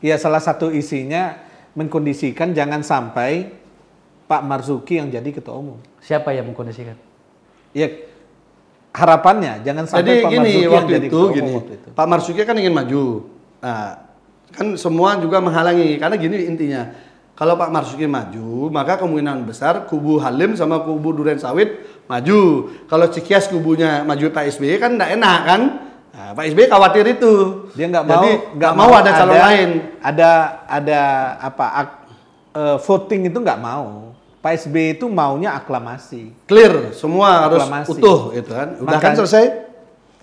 [0.00, 1.36] Ya salah satu isinya
[1.76, 3.52] mengkondisikan jangan sampai
[4.24, 5.76] Pak Marzuki yang jadi ketua umum.
[6.00, 6.96] Siapa yang mengkondisikan?
[7.76, 7.92] Ya
[8.94, 11.88] harapannya jangan Jadi sampai Pak gini Marzuki waktu jadi itu gini, waktu itu.
[11.90, 13.02] Pak Marsuki kan ingin maju.
[13.58, 13.90] Nah,
[14.54, 16.82] kan semua juga menghalangi karena gini intinya.
[17.34, 22.70] Kalau Pak Marsuki maju, maka kemungkinan besar kubu Halim sama kubu Duren Sawit maju.
[22.86, 25.62] Kalau Cikias kubunya maju Pak SBY kan tidak enak kan?
[26.14, 27.66] Nah, Pak SBY khawatir itu.
[27.74, 29.70] Dia nggak mau Jadi nggak mau ada calon lain.
[29.98, 30.30] Ada
[30.70, 31.00] ada
[31.42, 32.00] apa ak-
[32.54, 34.13] eh, voting itu nggak mau.
[34.44, 36.28] Pak SBY itu maunya aklamasi.
[36.44, 37.96] Clear, semua harus Aklamasi.
[37.96, 38.76] utuh gitu kan.
[38.76, 39.44] Udah kan Makanya- selesai?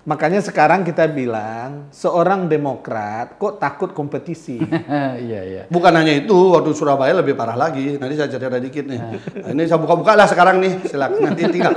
[0.02, 4.62] Makanya sekarang kita bilang seorang demokrat kok takut kompetisi.
[5.26, 5.64] iya iya.
[5.70, 7.98] Bukan hanya itu, waktu Surabaya lebih parah lagi.
[8.02, 8.98] Nanti saya cerita dikit nih.
[9.42, 10.74] Nah, ini saya buka-buka lah sekarang nih.
[10.86, 11.74] Silakan nanti tinggal.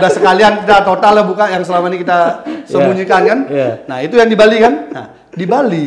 [0.00, 2.18] Udah sekalian kita total lah buka yang selama ini kita
[2.68, 3.38] sembunyikan kan.
[3.48, 3.70] Iya.
[3.84, 4.74] Nah itu yang di Bali kan.
[4.92, 5.86] Nah di Bali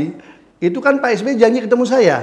[0.57, 2.17] itu kan Pak SBY janji ketemu saya.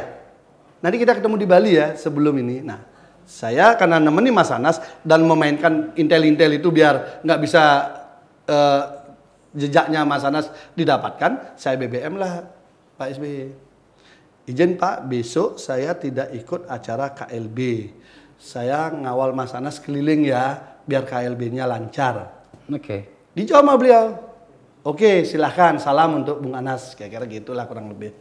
[0.83, 2.67] Nanti kita ketemu di Bali ya sebelum ini.
[2.67, 2.98] Nah
[3.29, 7.63] saya karena nemenin Mas Anas dan memainkan intel-intel itu biar nggak bisa
[8.49, 8.83] eh,
[9.53, 12.49] jejaknya Mas Anas didapatkan, saya BBM lah
[12.97, 13.53] Pak SBY.
[14.49, 17.93] Izin Pak, besok saya tidak ikut acara KLB.
[18.41, 20.57] Saya ngawal Mas Anas keliling ya,
[20.89, 22.33] biar KLB-nya lancar.
[22.73, 23.29] Oke.
[23.37, 24.05] Dijawab sama beliau.
[24.89, 25.77] Oke, silahkan.
[25.77, 26.97] Salam untuk Bung Anas.
[26.97, 28.17] Kira-kira gitulah kurang lebih.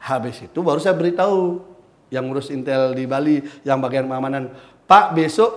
[0.00, 1.60] Habis itu baru saya beritahu
[2.08, 4.52] yang ngurus Intel di Bali, yang bagian pengamanan.
[4.88, 5.50] Pak, besok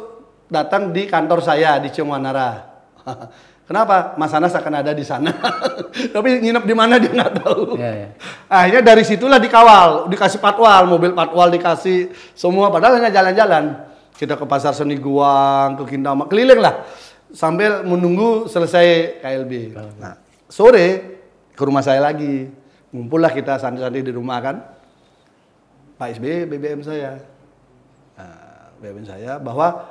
[0.52, 2.68] datang di kantor saya di Ciumanara.
[3.72, 4.20] Kenapa?
[4.20, 5.32] Mas Anas akan ada di sana.
[6.16, 7.80] Tapi nginep di mana dia nggak tahu.
[7.80, 8.10] Iya, iya.
[8.52, 12.68] Akhirnya dari situlah dikawal, dikasih patwal, mobil patwal dikasih semua.
[12.68, 13.88] Padahal hanya jalan-jalan.
[14.12, 16.84] Kita ke pasar seni Guang, ke Kindama, keliling lah.
[17.32, 19.72] Sambil menunggu selesai KLB.
[20.04, 20.20] Nah,
[20.52, 20.88] sore
[21.56, 22.52] ke rumah saya lagi.
[22.92, 24.56] Ngumpullah kita santai-santai di rumah kan.
[26.02, 27.22] Pak SBY BBM saya.
[28.18, 29.86] Nah, BBM saya bahwa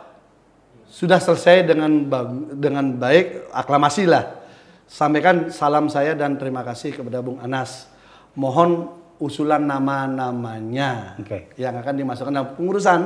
[0.90, 2.10] sudah selesai dengan
[2.58, 4.42] dengan baik aklamasi lah.
[4.90, 7.86] Sampaikan salam saya dan terima kasih kepada Bung Anas.
[8.34, 8.90] Mohon
[9.22, 11.54] usulan nama-namanya Oke.
[11.54, 13.00] yang akan dimasukkan dalam pengurusan.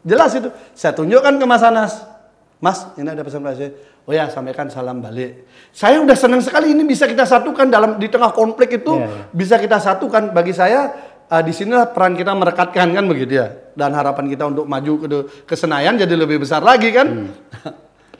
[0.00, 0.48] Jelas itu.
[0.72, 2.08] Saya tunjukkan ke Mas Anas.
[2.56, 3.68] Mas, ini ada pesan Pak SBY.
[4.08, 5.44] Oh ya, sampaikan salam balik.
[5.76, 9.22] Saya udah senang sekali ini bisa kita satukan dalam di tengah konflik itu Iya, iya.
[9.28, 10.32] bisa kita satukan.
[10.32, 10.94] Bagi saya
[11.30, 13.52] eh, di sinilah peran kita merekatkan kan begitu ya.
[13.76, 15.06] Dan harapan kita untuk maju ke,
[15.44, 17.30] ke Senayan jadi lebih besar lagi kan.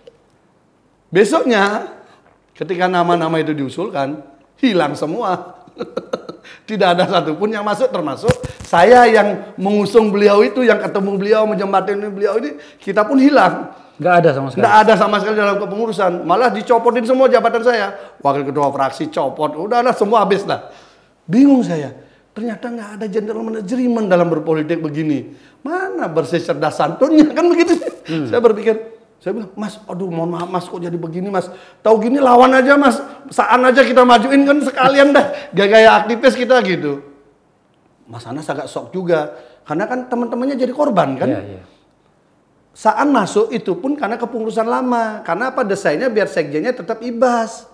[1.14, 1.94] Besoknya
[2.52, 4.20] ketika nama-nama itu diusulkan
[4.60, 5.62] hilang semua.
[6.68, 8.32] Tidak ada satupun yang masuk termasuk
[8.66, 13.70] saya yang mengusung beliau itu yang ketemu beliau menjembatani beliau ini kita pun hilang.
[13.96, 14.60] Nggak ada sama sekali.
[14.60, 16.12] Nggak ada sama sekali dalam kepengurusan.
[16.26, 17.86] Malah dicopotin semua jabatan saya.
[18.20, 19.56] Wakil ketua fraksi copot.
[19.56, 20.68] Udahlah semua habis lah.
[21.24, 22.05] Bingung saya.
[22.36, 25.32] Ternyata nggak ada general management dalam berpolitik begini.
[25.64, 27.80] Mana bersih cerdas santunnya kan begitu.
[28.28, 28.76] Saya berpikir,
[29.16, 31.48] saya bilang, Mas, aduh mohon maaf Mas kok jadi begini Mas.
[31.80, 33.00] Tahu gini lawan aja Mas.
[33.32, 35.32] Saan aja kita majuin kan sekalian dah.
[35.56, 37.00] Gaya-gaya aktivis kita gitu.
[38.04, 39.32] Mas Anas agak shock juga.
[39.64, 41.32] Karena kan teman-temannya jadi korban kan.
[41.32, 41.62] Iya, iya.
[42.76, 45.24] Saan masuk itu pun karena kepengurusan lama.
[45.24, 47.64] Karena apa desainnya biar sekjennya tetap ibas.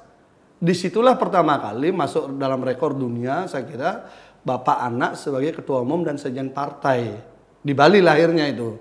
[0.62, 4.06] Di situlah pertama kali masuk dalam rekor dunia saya kira
[4.42, 7.14] Bapak anak sebagai ketua umum dan sekjen partai.
[7.62, 8.74] Di Bali lahirnya itu.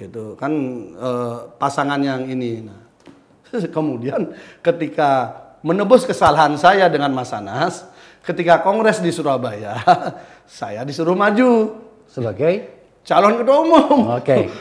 [0.00, 0.52] Itu kan
[0.96, 2.64] eh, pasangan yang ini.
[2.64, 2.80] Nah,
[3.76, 4.32] kemudian
[4.64, 7.84] ketika menebus kesalahan saya dengan Mas Anas,
[8.24, 9.76] ketika kongres di Surabaya,
[10.48, 11.78] saya disuruh maju
[12.12, 12.68] Sebagai
[13.08, 14.12] calon ketua umum.
[14.20, 14.52] Oke.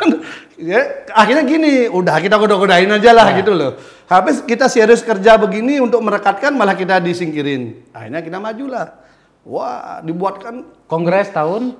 [0.60, 3.80] ya, akhirnya gini, udah kita goda-godain aja lah gitu loh.
[4.12, 7.88] Habis kita serius kerja begini untuk merekatkan malah kita disingkirin.
[7.96, 9.07] Akhirnya kita majulah.
[9.48, 11.72] Wah, dibuatkan Kongres tahun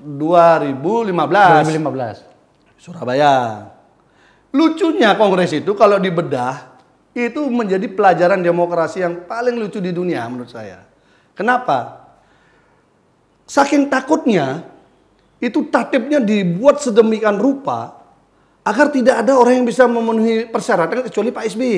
[0.00, 2.80] 2015 2015.
[2.80, 3.68] Surabaya.
[4.52, 6.76] Lucunya kongres itu kalau dibedah
[7.16, 10.84] itu menjadi pelajaran demokrasi yang paling lucu di dunia menurut saya.
[11.32, 12.04] Kenapa?
[13.48, 14.66] Saking takutnya
[15.40, 17.96] itu tatipnya dibuat sedemikian rupa
[18.62, 21.76] agar tidak ada orang yang bisa memenuhi persyaratan kecuali Pak SBY.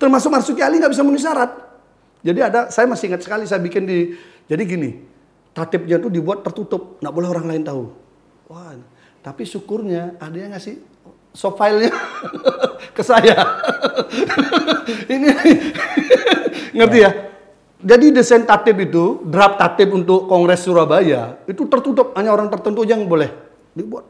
[0.00, 1.69] Termasuk Marsuki Ali nggak bisa memenuhi syarat.
[2.20, 4.12] Jadi ada, saya masih ingat sekali saya bikin di,
[4.44, 5.00] jadi gini,
[5.56, 7.84] tatipnya itu dibuat tertutup, nggak boleh orang lain tahu.
[8.52, 8.76] Wah,
[9.24, 10.80] tapi syukurnya ada yang ngasih
[11.32, 11.94] soft filenya
[12.96, 13.36] ke saya.
[15.12, 15.28] Ini
[16.76, 17.10] ngerti ya?
[17.80, 23.08] Jadi desain tatip itu, draft tatip untuk Kongres Surabaya itu tertutup, hanya orang tertentu yang
[23.08, 23.32] boleh
[23.72, 24.04] dibuat.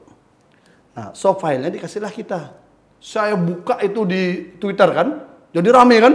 [0.98, 2.58] Nah, soft filenya dikasihlah kita.
[2.98, 5.22] Saya buka itu di Twitter kan,
[5.54, 6.14] jadi rame kan.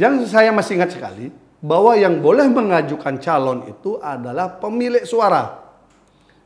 [0.00, 1.28] Yang saya masih ingat sekali
[1.62, 5.62] bahwa yang boleh mengajukan calon itu adalah pemilik suara.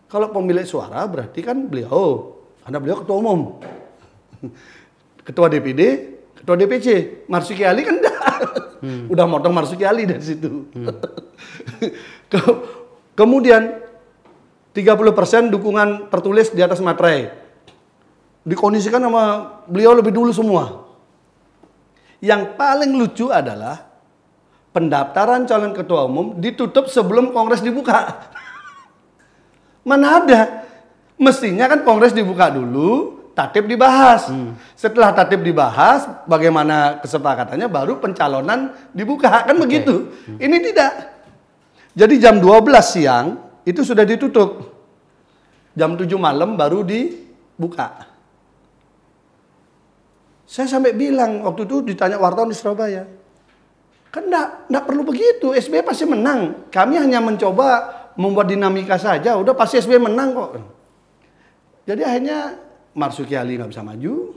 [0.06, 3.58] Kalau pemilik suara berarti kan beliau, karena beliau ketua umum,
[5.26, 5.82] ketua DPD,
[6.42, 6.86] ketua DPC,
[7.26, 8.14] Marsuki Ali kan enggak.
[9.12, 10.68] Udah motong Marsuki Ali dari situ.
[12.30, 12.60] Ke-
[13.16, 13.80] Kemudian
[14.76, 17.32] 30% dukungan tertulis di atas materai.
[18.44, 19.24] Dikondisikan sama
[19.66, 20.85] beliau lebih dulu semua.
[22.26, 23.86] Yang paling lucu adalah
[24.74, 28.26] pendaftaran calon ketua umum ditutup sebelum kongres dibuka.
[29.88, 30.40] Mana ada?
[31.14, 34.26] Mestinya kan kongres dibuka dulu, tatip dibahas.
[34.74, 39.46] Setelah tatip dibahas, bagaimana kesepakatannya baru pencalonan dibuka.
[39.46, 40.10] Kan begitu.
[40.26, 40.92] Ini tidak.
[41.94, 44.74] Jadi jam 12 siang itu sudah ditutup.
[45.78, 48.15] Jam 7 malam baru dibuka.
[50.46, 53.02] Saya sampai bilang waktu itu ditanya wartawan di Surabaya.
[54.14, 55.52] Kan enggak, perlu begitu.
[55.52, 56.70] SBY pasti menang.
[56.70, 57.68] Kami hanya mencoba
[58.14, 59.34] membuat dinamika saja.
[59.36, 60.50] Udah pasti SBY menang kok.
[61.84, 62.56] Jadi akhirnya
[62.96, 64.32] Marsuki Ali nggak bisa maju.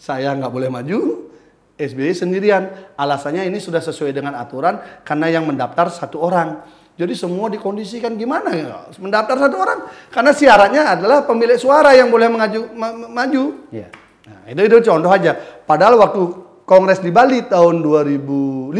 [0.00, 1.28] Saya nggak boleh maju.
[1.76, 2.94] SBY sendirian.
[2.96, 6.62] Alasannya ini sudah sesuai dengan aturan karena yang mendaftar satu orang.
[6.96, 8.88] Jadi semua dikondisikan gimana ya?
[9.00, 9.78] Mendaftar satu orang.
[10.12, 13.56] Karena syaratnya adalah pemilik suara yang boleh mengaju, ma- ma- maju.
[13.72, 13.88] Iya.
[14.30, 15.34] Nah, itu itu contoh aja.
[15.66, 16.22] Padahal waktu
[16.62, 18.70] Kongres di Bali tahun 2005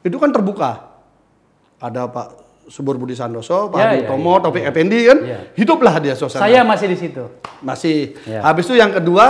[0.00, 0.70] itu kan terbuka.
[1.78, 2.26] Ada Pak
[2.68, 5.18] Subur Budi Santoso, Pak Ya, Adi ya, Tomo, ya, Taufik Effendi kan.
[5.20, 5.40] Ya.
[5.52, 6.42] Hiduplah dia suasana.
[6.42, 7.24] Saya masih di situ.
[7.58, 8.14] masih.
[8.22, 8.44] Ya.
[8.44, 9.26] Habis itu yang kedua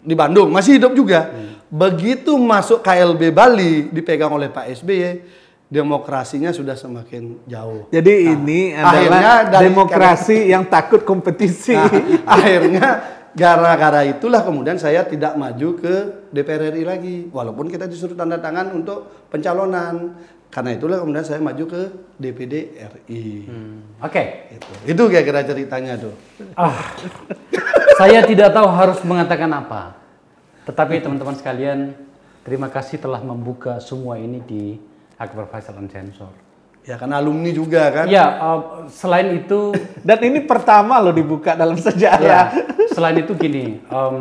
[0.00, 1.32] di Bandung masih hidup juga.
[1.66, 5.26] Begitu masuk KLB Bali dipegang oleh Pak SBY,
[5.66, 7.90] demokrasinya sudah semakin jauh.
[7.90, 11.74] Jadi ini Nah, akhirnya adalah dari- demokrasi yang takut kompetisi.
[11.74, 11.90] Nah,
[12.24, 12.86] akhirnya
[13.36, 15.94] gara-gara itulah kemudian saya tidak maju ke
[16.32, 17.16] DPR RI lagi.
[17.28, 20.16] Walaupun kita disuruh tanda tangan untuk pencalonan.
[20.48, 21.82] Karena itulah kemudian saya maju ke
[22.16, 23.44] DPD RI.
[24.00, 24.48] Oke.
[24.56, 26.16] Itu, itu kira-kira ceritanya tuh.
[26.56, 26.96] Ah,
[28.00, 30.00] saya tidak tahu harus mengatakan apa.
[30.64, 31.92] Tetapi teman-teman sekalian,
[32.40, 34.80] terima kasih telah membuka semua ini di
[35.20, 36.32] Akbar Faisal Unsensor.
[36.86, 38.06] Ya kan alumni juga kan.
[38.06, 38.60] Ya, eh,
[38.94, 39.74] selain itu,
[40.06, 42.44] Dan ini pertama loh dibuka dalam ya, sejarah.
[42.96, 44.16] Selain itu gini, em,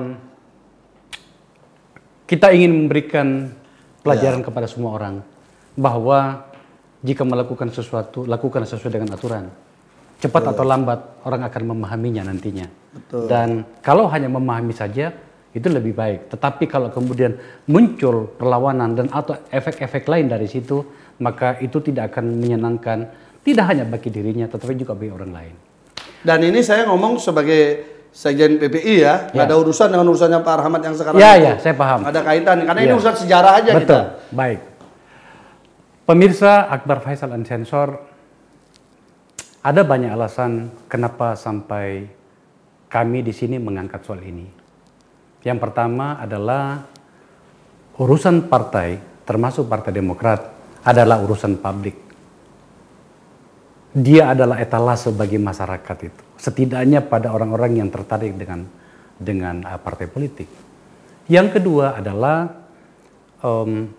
[2.27, 3.55] kita ingin memberikan
[4.03, 5.23] pelajaran kepada semua orang
[5.79, 6.43] bahwa
[6.99, 9.47] jika melakukan sesuatu, lakukan sesuai dengan aturan.
[10.19, 12.67] Cepat atau lambat orang akan memahaminya nantinya.
[13.27, 15.11] Dan kalau hanya memahami saja
[15.55, 16.31] itu lebih baik.
[16.35, 17.35] Tetapi kalau kemudian
[17.71, 20.83] muncul perlawanan dan atau efek-efek lain dari situ,
[21.23, 22.99] maka itu tidak akan menyenangkan
[23.45, 25.55] tidak hanya bagi dirinya tetapi juga bagi orang lain.
[26.25, 29.49] Dan ini saya ngomong sebagai Sekjen PPI ya, nggak Ya.
[29.51, 31.19] ada urusan dengan urusannya Pak Rahmat yang sekarang.
[31.19, 31.45] Ya, itu.
[31.51, 31.99] ya, saya paham.
[32.07, 32.95] Ada kaitan, karena ini Ya.
[32.95, 33.99] urusan sejarah aja Betul, kita.
[34.31, 34.59] baik.
[36.07, 37.99] Pemirsa Akbar Faisal Unsensor,
[39.59, 42.07] ada banyak alasan kenapa sampai
[42.87, 44.47] kami di sini mengangkat soal ini.
[45.43, 46.87] Yang pertama adalah
[47.99, 48.95] urusan partai,
[49.27, 50.39] termasuk Partai Demokrat,
[50.87, 51.99] adalah urusan publik.
[53.91, 56.23] Dia adalah etalase bagi masyarakat itu.
[56.45, 58.69] Setidaknya pada orang-orang yang tertarik dengan
[59.17, 60.45] dengan uh, partai politik.
[61.25, 62.53] Yang kedua adalah
[63.41, 63.89] em,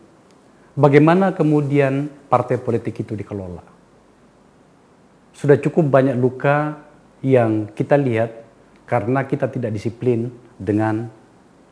[0.78, 3.66] bagaimana kemudian partai politik itu dikelola.
[5.34, 6.86] Sudah cukup banyak luka
[7.26, 8.46] yang kita lihat
[8.86, 11.10] karena kita tidak disiplin dengan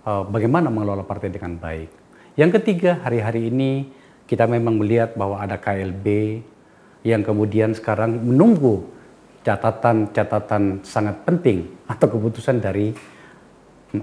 [0.04, 1.88] eh, bagaimana mengelola partai dengan baik.
[2.36, 3.88] Yang ketiga, hari-hari ini
[4.28, 6.06] kita memang melihat bahwa ada KLB
[7.08, 8.84] yang kemudian sekarang menunggu
[9.44, 12.90] catatan-catatan sangat penting atau keputusan dari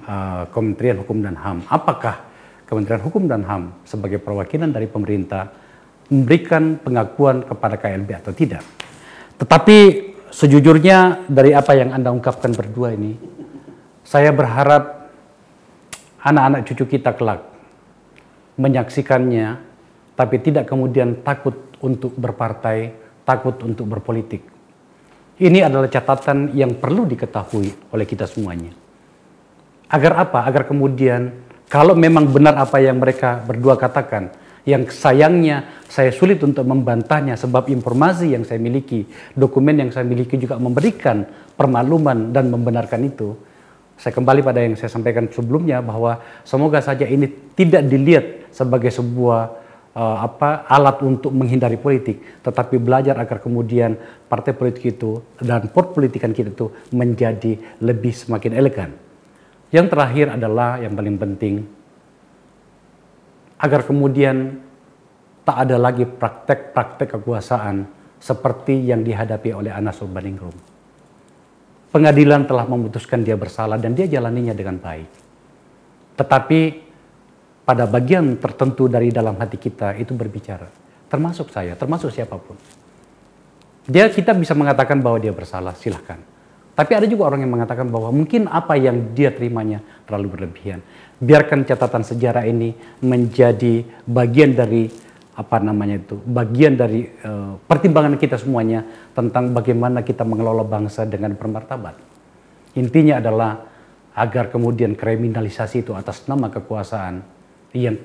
[0.05, 1.65] uh, Kementerian Hukum dan HAM.
[1.65, 2.29] Apakah
[2.69, 5.49] Kementerian Hukum dan HAM sebagai perwakilan dari pemerintah
[6.13, 8.61] memberikan pengakuan kepada KLB atau tidak?
[9.41, 9.77] Tetapi
[10.29, 13.17] sejujurnya dari apa yang Anda ungkapkan berdua ini,
[14.05, 15.09] saya berharap
[16.21, 17.41] anak-anak cucu kita kelak
[18.61, 19.57] menyaksikannya,
[20.13, 22.93] tapi tidak kemudian takut untuk berpartai,
[23.25, 24.50] takut untuk berpolitik.
[25.41, 28.69] Ini adalah catatan yang perlu diketahui oleh kita semuanya.
[29.89, 30.45] Agar apa?
[30.45, 31.33] Agar kemudian
[31.65, 34.29] kalau memang benar apa yang mereka berdua katakan,
[34.69, 40.37] yang sayangnya saya sulit untuk membantahnya sebab informasi yang saya miliki, dokumen yang saya miliki
[40.37, 41.25] juga memberikan
[41.57, 43.33] permakluman dan membenarkan itu.
[43.97, 49.60] Saya kembali pada yang saya sampaikan sebelumnya bahwa semoga saja ini tidak dilihat sebagai sebuah
[49.95, 53.95] uh, apa alat untuk menghindari politik, tetapi belajar agar kemudian
[54.27, 58.91] partai politik itu dan politikan kita itu menjadi lebih semakin elegan.
[59.71, 61.55] Yang terakhir adalah yang paling penting
[63.61, 64.59] agar kemudian
[65.47, 67.87] tak ada lagi praktek-praktek kekuasaan
[68.21, 70.53] seperti yang dihadapi oleh Anas Urbaningrum.
[71.91, 75.09] Pengadilan telah memutuskan dia bersalah dan dia jalaninya dengan baik.
[76.15, 76.59] Tetapi
[77.71, 80.67] pada bagian tertentu dari dalam hati kita itu berbicara.
[81.07, 82.59] Termasuk saya, termasuk siapa pun.
[83.87, 86.19] Dia kita bisa mengatakan bahwa dia bersalah, silahkan.
[86.75, 90.83] Tapi ada juga orang yang mengatakan bahwa mungkin apa yang dia terimanya terlalu berlebihan.
[91.23, 92.75] Biarkan catatan sejarah ini
[93.07, 94.91] menjadi bagian dari
[95.31, 98.83] apa namanya itu, bagian dari uh, pertimbangan kita semuanya
[99.15, 101.95] tentang bagaimana kita mengelola bangsa dengan bermartabat.
[102.75, 103.63] Intinya adalah
[104.11, 107.40] agar kemudian kriminalisasi itu atas nama kekuasaan
[107.71, 107.95] yang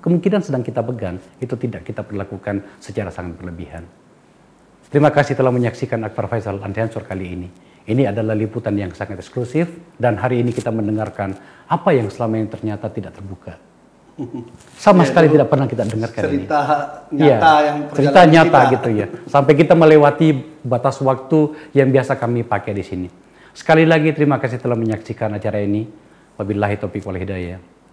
[0.00, 3.84] kemungkinan sedang kita pegang itu tidak kita perlakukan secara sangat berlebihan.
[4.88, 7.48] Terima kasih telah menyaksikan Akbar Faisal Anti Ansur kali ini.
[7.84, 9.68] Ini adalah liputan yang sangat eksklusif
[10.00, 11.36] dan hari ini kita mendengarkan
[11.68, 13.60] apa yang selama ini ternyata tidak terbuka.
[14.78, 16.60] Sama ya, sekali tidak pernah kita dengarkan cerita
[17.10, 17.18] ini.
[17.18, 18.72] nyata ya, yang cerita nyata kita.
[18.78, 19.06] gitu ya.
[19.26, 20.28] Sampai kita melewati
[20.62, 23.08] batas waktu yang biasa kami pakai di sini.
[23.50, 25.90] Sekali lagi terima kasih telah menyaksikan acara ini.
[26.38, 27.73] Wabillahi taufiq wal hidayah.